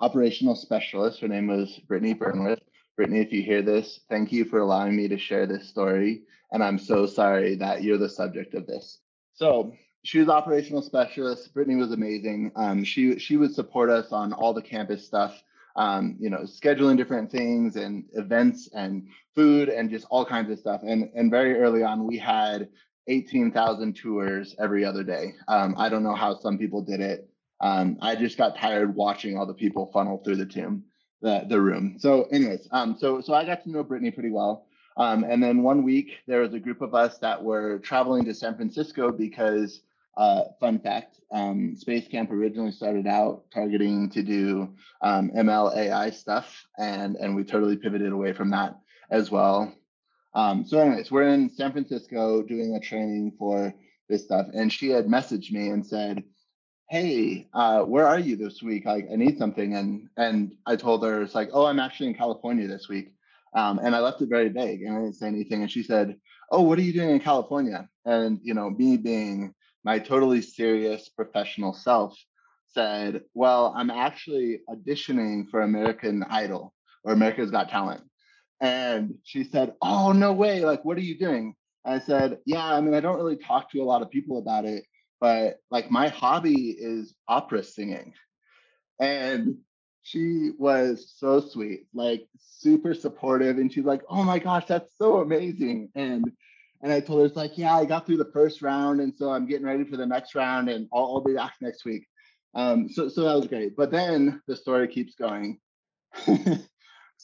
operational 0.01 0.55
specialist. 0.55 1.21
Her 1.21 1.29
name 1.29 1.47
was 1.47 1.79
Brittany 1.87 2.15
Burnworth. 2.15 2.61
Brittany, 2.97 3.21
if 3.21 3.33
you 3.33 3.43
hear 3.43 3.63
this, 3.63 4.01
thank 4.09 4.31
you 4.31 4.45
for 4.45 4.61
allowing 4.61 4.97
me 4.97 5.09
to 5.09 5.19
share 5.19 5.47
this 5.47 5.69
story. 5.69 6.23
And 6.53 6.63
I'm 6.63 6.79
so 6.79 7.07
sorry 7.07 7.57
that 7.57 7.83
you're 7.83 7.99
the 7.99 8.09
subject 8.09 8.55
of 8.55 8.67
this. 8.67 8.99
So 9.33 9.75
she 10.05 10.21
was 10.21 10.29
operational 10.29 10.83
specialist. 10.83 11.53
Brittany 11.53 11.77
was 11.77 11.91
amazing. 11.91 12.53
Um, 12.55 12.85
she 12.85 13.19
she 13.19 13.37
would 13.37 13.55
support 13.55 13.91
us 13.91 14.13
on 14.13 14.33
all 14.33 14.55
the 14.55 14.63
campus 14.63 15.05
stuff. 15.05 15.43
Um, 15.77 16.17
you 16.21 16.31
know, 16.31 16.43
scheduling 16.43 16.97
different 16.97 17.33
things 17.33 17.75
and 17.75 18.05
events 18.13 18.69
and 18.73 19.09
food 19.35 19.69
and 19.69 19.91
just 19.91 20.07
all 20.11 20.25
kinds 20.25 20.51
of 20.51 20.59
stuff. 20.61 20.83
And 20.87 21.11
and 21.15 21.31
very 21.31 21.59
early 21.59 21.83
on, 21.83 22.07
we 22.07 22.19
had 22.19 22.69
18,000 23.09 23.95
tours 23.95 24.55
every 24.59 24.85
other 24.85 25.03
day. 25.03 25.35
Um, 25.49 25.75
I 25.77 25.89
don't 25.89 26.03
know 26.03 26.15
how 26.15 26.39
some 26.39 26.59
people 26.59 26.83
did 26.83 27.01
it. 27.01 27.29
Um, 27.61 27.99
I 28.01 28.17
just 28.17 28.37
got 28.37 28.57
tired 28.57 28.95
watching 28.95 29.37
all 29.37 29.47
the 29.47 29.55
people 29.55 29.91
funnel 29.93 30.19
through 30.25 30.37
the 30.37 30.47
tomb, 30.47 30.85
the, 31.23 31.45
the 31.49 31.61
room. 31.61 31.97
So, 31.99 32.25
anyways, 32.25 32.69
um, 32.71 32.97
so 32.99 33.21
so 33.21 33.35
I 33.35 33.45
got 33.45 33.63
to 33.65 33.71
know 33.71 33.83
Brittany 33.83 34.11
pretty 34.11 34.31
well. 34.31 34.67
Um, 34.97 35.25
and 35.25 35.43
then 35.43 35.63
one 35.63 35.83
week 35.83 36.19
there 36.27 36.41
was 36.41 36.55
a 36.55 36.61
group 36.61 36.81
of 36.81 36.95
us 36.95 37.19
that 37.19 37.43
were 37.43 37.79
traveling 37.81 38.25
to 38.27 38.35
San 38.35 38.55
Francisco 38.55 39.11
because, 39.11 39.81
uh, 40.17 40.43
fun 40.61 40.79
fact, 40.79 41.21
um, 41.33 41.75
Space 41.77 42.07
Camp 42.07 42.31
originally 42.31 42.71
started 42.71 43.07
out 43.07 43.45
targeting 43.53 44.09
to 44.11 44.23
do 44.23 44.75
um, 45.03 45.31
ML 45.31 45.77
AI 45.77 46.11
stuff, 46.11 46.67
and 46.79 47.17
and 47.17 47.35
we 47.35 47.45
totally 47.45 47.77
pivoted 47.77 48.13
away 48.13 48.33
from 48.33 48.51
that 48.51 48.79
as 49.11 49.31
well. 49.31 49.75
Um, 50.35 50.65
so, 50.65 50.79
anyways, 50.79 51.11
we're 51.11 51.29
in 51.29 51.49
San 51.49 51.73
Francisco 51.73 52.43
doing 52.43 52.75
a 52.75 52.81
training 52.81 53.33
for 53.39 53.73
this 54.09 54.25
stuff, 54.25 54.47
and 54.53 54.73
she 54.73 54.89
had 54.89 55.07
messaged 55.07 55.53
me 55.53 55.69
and 55.69 55.87
said, 55.87 56.25
"Hey, 56.91 57.49
uh, 57.55 57.83
where 57.85 58.07
are 58.07 58.19
you 58.19 58.37
this 58.37 58.63
week? 58.63 58.85
Like, 58.85 59.07
I 59.13 59.17
need 59.17 59.39
something." 59.39 59.75
And 59.75 60.09
and 60.17 60.55
I 60.67 60.77
told 60.77 61.05
her 61.05 61.23
it's 61.23 61.35
like, 61.35 61.51
"Oh, 61.53 61.67
I'm 61.67 61.79
actually 61.79 62.09
in 62.09 62.15
California 62.15 62.67
this 62.67 62.89
week," 62.89 63.13
um, 63.55 63.79
and 63.79 63.95
I 63.95 64.01
left 64.01 64.23
it 64.23 64.29
very 64.29 64.49
vague 64.49 64.83
and 64.83 64.97
I 64.97 65.01
didn't 65.03 65.15
say 65.17 65.29
anything. 65.29 65.63
And 65.63 65.71
she 65.71 65.83
said, 65.85 66.17
"Oh, 66.51 66.63
what 66.63 66.79
are 66.79 66.83
you 66.83 66.93
doing 66.93 67.11
in 67.11 67.21
California?" 67.21 67.89
And 68.05 68.41
you 68.43 68.55
know, 68.55 68.71
me 68.71 68.97
being 68.97 69.55
my 69.85 69.99
totally 70.01 70.43
serious 70.43 71.09
professional 71.11 71.73
self, 71.75 72.19
said, 72.67 73.23
"Well, 73.35 73.73
I'm 73.77 73.91
actually 73.91 74.63
auditioning 74.69 75.49
for 75.49 75.63
American 75.63 76.25
Idol 76.29 76.75
or 77.05 77.13
America's 77.13 77.53
Got 77.53 77.69
Talent." 77.69 78.03
And 78.61 79.15
she 79.25 79.45
said, 79.45 79.75
Oh, 79.83 80.13
no 80.13 80.33
way. 80.33 80.65
Like, 80.65 80.85
what 80.85 80.97
are 80.97 81.03
you 81.03 81.19
doing? 81.19 81.55
I 81.85 81.99
said, 81.99 82.39
Yeah, 82.47 82.65
I 82.65 82.81
mean, 82.81 82.95
I 82.95 83.01
don't 83.01 83.17
really 83.17 83.37
talk 83.37 83.71
to 83.71 83.81
a 83.81 83.85
lot 83.85 84.03
of 84.03 84.11
people 84.11 84.39
about 84.39 84.65
it, 84.65 84.85
but 85.21 85.59
like 85.71 85.91
my 85.91 86.09
hobby 86.09 86.71
is 86.71 87.15
opera 87.29 87.63
singing. 87.63 88.15
And 89.01 89.59
she 90.03 90.53
was 90.59 91.13
so 91.17 91.41
sweet, 91.41 91.87
like 91.93 92.27
super 92.39 92.95
supportive. 92.95 93.59
And 93.59 93.73
she's 93.73 93.85
like, 93.85 94.03
Oh 94.09 94.23
my 94.23 94.39
gosh, 94.39 94.67
that's 94.67 94.97
so 94.97 95.21
amazing. 95.21 95.91
And 95.95 96.33
and 96.85 96.93
I 96.93 97.01
told 97.01 97.21
her, 97.21 97.25
it's 97.25 97.35
like, 97.35 97.57
yeah, 97.57 97.75
I 97.75 97.87
got 97.87 98.05
through 98.05 98.19
the 98.19 98.31
first 98.31 98.61
round. 98.61 99.01
And 99.01 99.15
so 99.17 99.31
I'm 99.31 99.47
getting 99.47 99.65
ready 99.65 99.85
for 99.85 99.97
the 99.97 100.05
next 100.05 100.35
round 100.35 100.69
and 100.69 100.87
I'll, 100.93 101.05
I'll 101.05 101.21
be 101.23 101.33
back 101.33 101.55
next 101.63 101.87
week. 101.87 102.07
Um, 102.55 102.91
so, 102.91 103.09
so 103.09 103.23
that 103.23 103.35
was 103.35 103.47
great. 103.47 103.75
But 103.75 103.91
then 103.91 104.43
the 104.47 104.55
story 104.55 104.87
keeps 104.89 105.15
going. 105.15 105.61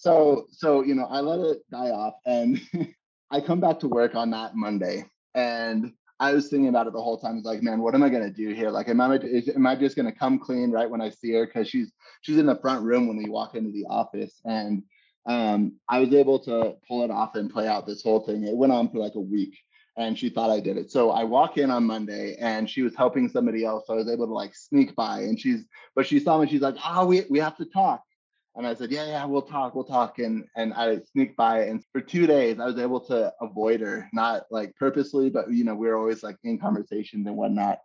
so 0.01 0.46
so 0.51 0.82
you 0.82 0.94
know 0.94 1.05
i 1.11 1.20
let 1.20 1.40
it 1.40 1.59
die 1.70 1.90
off 1.90 2.14
and 2.24 2.59
i 3.30 3.38
come 3.40 3.61
back 3.61 3.78
to 3.78 3.86
work 3.86 4.14
on 4.14 4.30
that 4.30 4.57
monday 4.57 5.05
and 5.34 5.92
i 6.18 6.32
was 6.32 6.48
thinking 6.48 6.68
about 6.68 6.86
it 6.86 6.94
the 6.94 7.03
whole 7.03 7.18
time. 7.18 7.36
It's 7.36 7.46
like 7.46 7.62
man 7.62 7.80
what 7.80 7.94
am 7.94 8.03
i 8.03 8.09
going 8.09 8.22
to 8.22 8.30
do 8.30 8.55
here? 8.55 8.70
Like 8.70 8.88
am 8.88 9.01
i 9.01 9.14
is, 9.16 9.48
am 9.51 9.66
i 9.66 9.76
just 9.76 9.96
going 9.96 10.11
to 10.11 10.18
come 10.18 10.38
clean 10.38 10.70
right 10.70 10.88
when 10.88 11.03
i 11.03 11.11
see 11.11 11.32
her? 11.32 11.46
Because 11.46 11.68
she's 11.68 11.92
she's 12.22 12.38
in 12.38 12.46
the 12.46 12.57
front 12.57 12.82
room 12.82 13.09
when 13.09 13.18
we 13.18 13.28
walk 13.28 13.55
into 13.55 13.72
the 13.72 13.84
office 13.90 14.40
and 14.44 14.82
um, 15.26 15.74
i 15.88 15.98
was 16.01 16.14
able 16.14 16.38
to 16.40 16.76
pull 16.88 17.05
it 17.05 17.11
off 17.11 17.34
and 17.34 17.51
play 17.51 17.68
out 17.68 17.86
this 17.86 18.03
whole 18.03 18.20
thing. 18.20 18.44
It 18.44 18.57
went 18.57 18.72
on 18.72 18.90
for 18.90 18.98
like 18.98 19.16
a 19.16 19.20
week 19.20 19.59
and 19.98 20.18
she 20.18 20.30
thought 20.30 20.51
i 20.51 20.61
did 20.61 20.78
it. 20.78 20.90
So 20.90 21.11
i 21.11 21.24
walk 21.24 21.59
in 21.59 21.70
on 21.70 21.84
monday 21.84 22.36
and 22.40 22.70
she 22.70 22.80
was 22.80 22.96
helping 22.96 23.28
somebody 23.28 23.66
else 23.66 23.86
so 23.86 23.92
i 23.92 23.96
was 23.96 24.09
able 24.09 24.26
to 24.26 24.32
like 24.32 24.55
sneak 24.55 24.96
by 24.96 25.20
and 25.20 25.38
she's 25.38 25.66
but 25.94 26.07
she 26.07 26.20
saw 26.20 26.40
me 26.40 26.48
she's 26.48 26.62
like 26.62 26.76
oh 26.86 27.05
we, 27.05 27.24
we 27.28 27.38
have 27.38 27.59
to 27.59 27.66
talk 27.66 28.03
and 28.57 28.66
I 28.66 28.74
said, 28.74 28.90
yeah, 28.90 29.07
yeah, 29.07 29.24
we'll 29.24 29.42
talk, 29.42 29.74
we'll 29.74 29.84
talk. 29.84 30.18
And 30.18 30.44
and 30.57 30.74
I 30.74 30.98
sneaked 31.12 31.36
by 31.36 31.62
and 31.62 31.84
for 31.92 32.01
two 32.01 32.26
days 32.26 32.59
I 32.59 32.66
was 32.66 32.78
able 32.78 33.01
to 33.07 33.32
avoid 33.40 33.80
her, 33.80 34.09
not 34.12 34.44
like 34.51 34.74
purposely, 34.76 35.30
but 35.30 35.51
you 35.51 35.64
know, 35.64 35.74
we 35.74 35.88
were 35.88 35.96
always 35.96 36.22
like 36.22 36.36
in 36.42 36.59
conversations 36.59 37.26
and 37.26 37.36
whatnot. 37.36 37.78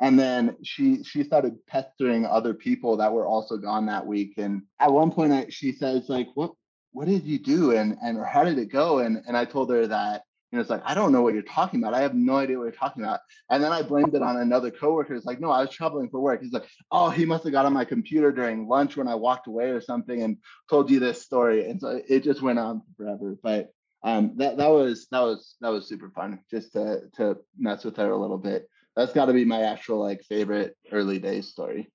And 0.00 0.18
then 0.18 0.56
she 0.62 1.02
she 1.04 1.24
started 1.24 1.64
pestering 1.66 2.26
other 2.26 2.54
people 2.54 2.96
that 2.98 3.12
were 3.12 3.26
also 3.26 3.56
gone 3.56 3.86
that 3.86 4.06
week. 4.06 4.34
And 4.38 4.62
at 4.80 4.92
one 4.92 5.10
point 5.10 5.32
I, 5.32 5.46
she 5.50 5.72
says, 5.72 6.08
like, 6.08 6.28
what 6.34 6.52
what 6.92 7.06
did 7.06 7.24
you 7.24 7.38
do? 7.38 7.72
And 7.72 7.96
and 8.02 8.18
or 8.18 8.24
how 8.24 8.44
did 8.44 8.58
it 8.58 8.72
go? 8.72 8.98
And 8.98 9.22
and 9.26 9.36
I 9.36 9.44
told 9.44 9.70
her 9.70 9.86
that 9.86 10.22
know, 10.56 10.60
it's 10.60 10.70
like, 10.70 10.82
I 10.84 10.94
don't 10.94 11.12
know 11.12 11.22
what 11.22 11.34
you're 11.34 11.42
talking 11.42 11.80
about. 11.80 11.94
I 11.94 12.00
have 12.00 12.14
no 12.14 12.36
idea 12.36 12.56
what 12.56 12.64
you're 12.64 12.72
talking 12.72 13.02
about. 13.02 13.20
And 13.50 13.62
then 13.62 13.72
I 13.72 13.82
blamed 13.82 14.14
it 14.14 14.22
on 14.22 14.38
another 14.38 14.70
coworker. 14.70 15.14
It's 15.14 15.26
like, 15.26 15.40
no, 15.40 15.50
I 15.50 15.60
was 15.60 15.70
traveling 15.70 16.08
for 16.08 16.20
work. 16.20 16.42
He's 16.42 16.52
like, 16.52 16.68
oh, 16.90 17.10
he 17.10 17.26
must 17.26 17.44
have 17.44 17.52
got 17.52 17.66
on 17.66 17.72
my 17.72 17.84
computer 17.84 18.32
during 18.32 18.66
lunch 18.66 18.96
when 18.96 19.08
I 19.08 19.14
walked 19.14 19.46
away 19.46 19.70
or 19.70 19.80
something 19.80 20.22
and 20.22 20.38
told 20.70 20.90
you 20.90 21.00
this 21.00 21.22
story. 21.22 21.68
And 21.68 21.80
so 21.80 22.00
it 22.08 22.24
just 22.24 22.40
went 22.40 22.58
on 22.58 22.82
forever. 22.96 23.36
But 23.42 23.72
um, 24.02 24.34
that 24.36 24.56
that 24.58 24.68
was 24.68 25.08
that 25.10 25.20
was 25.20 25.56
that 25.60 25.70
was 25.70 25.88
super 25.88 26.10
fun 26.10 26.40
just 26.50 26.72
to 26.72 27.02
to 27.16 27.38
mess 27.58 27.84
with 27.84 27.96
her 27.96 28.10
a 28.10 28.16
little 28.16 28.38
bit. 28.38 28.68
That's 28.96 29.12
got 29.12 29.26
to 29.26 29.32
be 29.32 29.44
my 29.44 29.62
actual 29.62 29.98
like 29.98 30.22
favorite 30.22 30.76
early 30.92 31.18
days 31.18 31.48
story. 31.48 31.90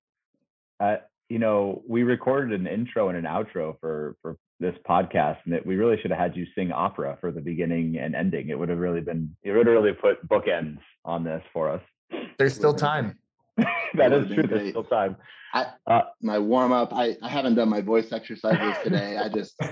Uh, 0.78 0.96
you 1.28 1.38
know, 1.38 1.82
we 1.88 2.02
recorded 2.02 2.58
an 2.58 2.66
intro 2.66 3.08
and 3.08 3.18
an 3.18 3.24
outro 3.24 3.78
for 3.80 4.16
for 4.22 4.36
this 4.60 4.74
podcast 4.88 5.38
and 5.44 5.52
that 5.52 5.66
we 5.66 5.76
really 5.76 6.00
should 6.00 6.10
have 6.10 6.20
had 6.20 6.36
you 6.36 6.46
sing 6.54 6.70
opera 6.72 7.18
for 7.20 7.32
the 7.32 7.40
beginning 7.40 7.98
and 7.98 8.14
ending. 8.14 8.48
It 8.50 8.58
would 8.58 8.68
have 8.68 8.78
really 8.78 9.00
been 9.00 9.34
it 9.42 9.52
would 9.52 9.66
have 9.66 9.74
really 9.74 9.92
put 9.92 10.26
bookends 10.28 10.78
on 11.04 11.24
this 11.24 11.42
for 11.52 11.70
us. 11.70 11.82
There's 12.38 12.54
still 12.54 12.74
time. 12.74 13.18
that 13.94 14.12
is 14.12 14.26
true. 14.32 14.42
There's 14.44 14.70
still 14.70 14.84
time. 14.84 15.16
I, 15.54 15.66
uh, 15.86 16.02
my 16.20 16.38
warm 16.40 16.72
up. 16.72 16.92
I, 16.92 17.16
I 17.22 17.28
haven't 17.28 17.54
done 17.54 17.68
my 17.68 17.80
voice 17.80 18.10
exercises 18.10 18.74
today. 18.82 19.16
I 19.16 19.28
just. 19.28 19.54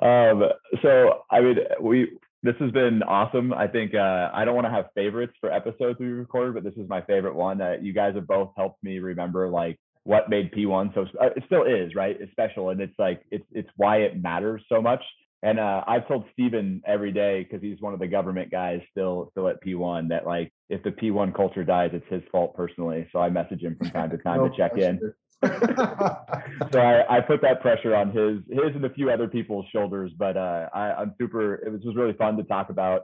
um, 0.00 0.44
so 0.80 1.24
I 1.30 1.40
mean, 1.42 1.58
we 1.80 2.12
this 2.42 2.54
has 2.60 2.70
been 2.70 3.02
awesome. 3.02 3.52
I 3.52 3.66
think 3.66 3.94
uh, 3.94 4.30
I 4.32 4.44
don't 4.44 4.54
want 4.54 4.66
to 4.66 4.70
have 4.70 4.86
favorites 4.94 5.34
for 5.40 5.52
episodes 5.52 5.98
we 5.98 6.06
recorded, 6.06 6.54
but 6.54 6.64
this 6.64 6.80
is 6.80 6.88
my 6.88 7.02
favorite 7.02 7.34
one. 7.34 7.58
That 7.58 7.82
you 7.82 7.92
guys 7.92 8.14
have 8.14 8.26
both 8.26 8.52
helped 8.56 8.82
me 8.82 8.98
remember 8.98 9.48
like 9.48 9.78
what 10.04 10.30
made 10.30 10.52
P1 10.52 10.94
so 10.94 11.04
uh, 11.20 11.26
it 11.36 11.42
still 11.46 11.64
is 11.64 11.94
right. 11.94 12.16
It's 12.18 12.30
special, 12.32 12.70
and 12.70 12.80
it's 12.80 12.98
like 12.98 13.22
it's 13.30 13.44
it's 13.52 13.68
why 13.76 13.98
it 13.98 14.22
matters 14.22 14.62
so 14.68 14.80
much. 14.80 15.02
And 15.42 15.60
uh, 15.60 15.84
I've 15.86 16.06
told 16.08 16.24
Steven 16.32 16.82
every 16.86 17.12
day 17.12 17.44
because 17.44 17.62
he's 17.62 17.80
one 17.80 17.94
of 17.94 18.00
the 18.00 18.08
government 18.08 18.50
guys 18.50 18.80
still 18.90 19.28
still 19.32 19.48
at 19.48 19.62
P1 19.62 20.08
that 20.08 20.26
like 20.26 20.52
if 20.68 20.82
the 20.82 20.90
P1 20.90 21.34
culture 21.34 21.64
dies, 21.64 21.90
it's 21.92 22.06
his 22.08 22.22
fault 22.32 22.56
personally. 22.56 23.08
So 23.12 23.20
I 23.20 23.30
message 23.30 23.62
him 23.62 23.76
from 23.76 23.90
time 23.90 24.10
to 24.10 24.18
time 24.24 24.38
no 24.38 24.48
to 24.48 24.56
check 24.56 24.76
in. 24.78 25.00
so 26.72 26.80
I, 26.80 27.18
I, 27.18 27.20
put 27.20 27.40
that 27.42 27.60
pressure 27.60 27.94
on 27.94 28.10
his 28.10 28.40
his 28.50 28.74
and 28.74 28.84
a 28.84 28.90
few 28.90 29.08
other 29.10 29.28
people's 29.28 29.66
shoulders. 29.70 30.10
But 30.18 30.36
uh, 30.36 30.68
I, 30.74 31.02
am 31.02 31.14
super. 31.16 31.54
It 31.54 31.70
was, 31.70 31.82
was 31.84 31.94
really 31.94 32.14
fun 32.14 32.36
to 32.38 32.42
talk 32.42 32.70
about. 32.70 33.02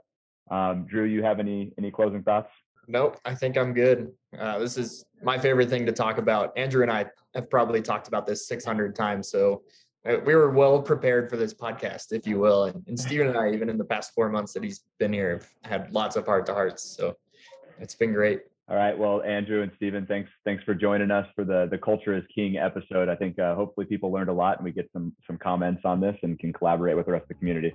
Um, 0.50 0.84
Drew, 0.90 1.04
you 1.04 1.22
have 1.22 1.38
any 1.38 1.72
any 1.78 1.92
closing 1.92 2.24
thoughts? 2.24 2.50
Nope, 2.88 3.18
I 3.24 3.34
think 3.34 3.56
I'm 3.56 3.72
good. 3.72 4.12
Uh, 4.38 4.58
this 4.58 4.76
is 4.76 5.04
my 5.22 5.38
favorite 5.38 5.70
thing 5.70 5.86
to 5.86 5.92
talk 5.92 6.18
about. 6.18 6.52
Andrew 6.56 6.82
and 6.82 6.90
I 6.90 7.06
have 7.34 7.48
probably 7.48 7.80
talked 7.80 8.08
about 8.08 8.26
this 8.26 8.46
600 8.48 8.94
times, 8.94 9.28
so 9.28 9.62
uh, 10.06 10.16
we 10.26 10.34
were 10.34 10.50
well 10.50 10.82
prepared 10.82 11.30
for 11.30 11.36
this 11.36 11.54
podcast, 11.54 12.12
if 12.12 12.26
you 12.26 12.38
will. 12.38 12.64
And, 12.64 12.84
and 12.88 12.98
Steven 12.98 13.28
and 13.28 13.38
I, 13.38 13.52
even 13.52 13.70
in 13.70 13.78
the 13.78 13.84
past 13.84 14.12
four 14.14 14.28
months 14.28 14.52
that 14.52 14.62
he's 14.62 14.82
been 14.98 15.12
here, 15.12 15.40
have 15.62 15.82
had 15.82 15.92
lots 15.92 16.16
of 16.16 16.26
heart 16.26 16.46
to 16.46 16.54
hearts. 16.54 16.82
So 16.82 17.16
it's 17.80 17.94
been 17.94 18.12
great. 18.12 18.42
All 18.66 18.76
right. 18.76 18.96
Well, 18.96 19.22
Andrew 19.22 19.62
and 19.62 19.70
Steven, 19.76 20.06
thanks 20.06 20.30
thanks 20.44 20.64
for 20.64 20.74
joining 20.74 21.10
us 21.10 21.26
for 21.36 21.44
the 21.44 21.68
the 21.70 21.76
Culture 21.76 22.16
is 22.16 22.24
King 22.34 22.56
episode. 22.56 23.10
I 23.10 23.14
think 23.14 23.38
uh, 23.38 23.54
hopefully 23.54 23.84
people 23.84 24.10
learned 24.10 24.30
a 24.30 24.32
lot 24.32 24.56
and 24.56 24.64
we 24.64 24.72
get 24.72 24.88
some 24.92 25.12
some 25.26 25.36
comments 25.36 25.82
on 25.84 26.00
this 26.00 26.16
and 26.22 26.38
can 26.38 26.50
collaborate 26.50 26.96
with 26.96 27.04
the 27.04 27.12
rest 27.12 27.24
of 27.24 27.28
the 27.28 27.34
community. 27.34 27.74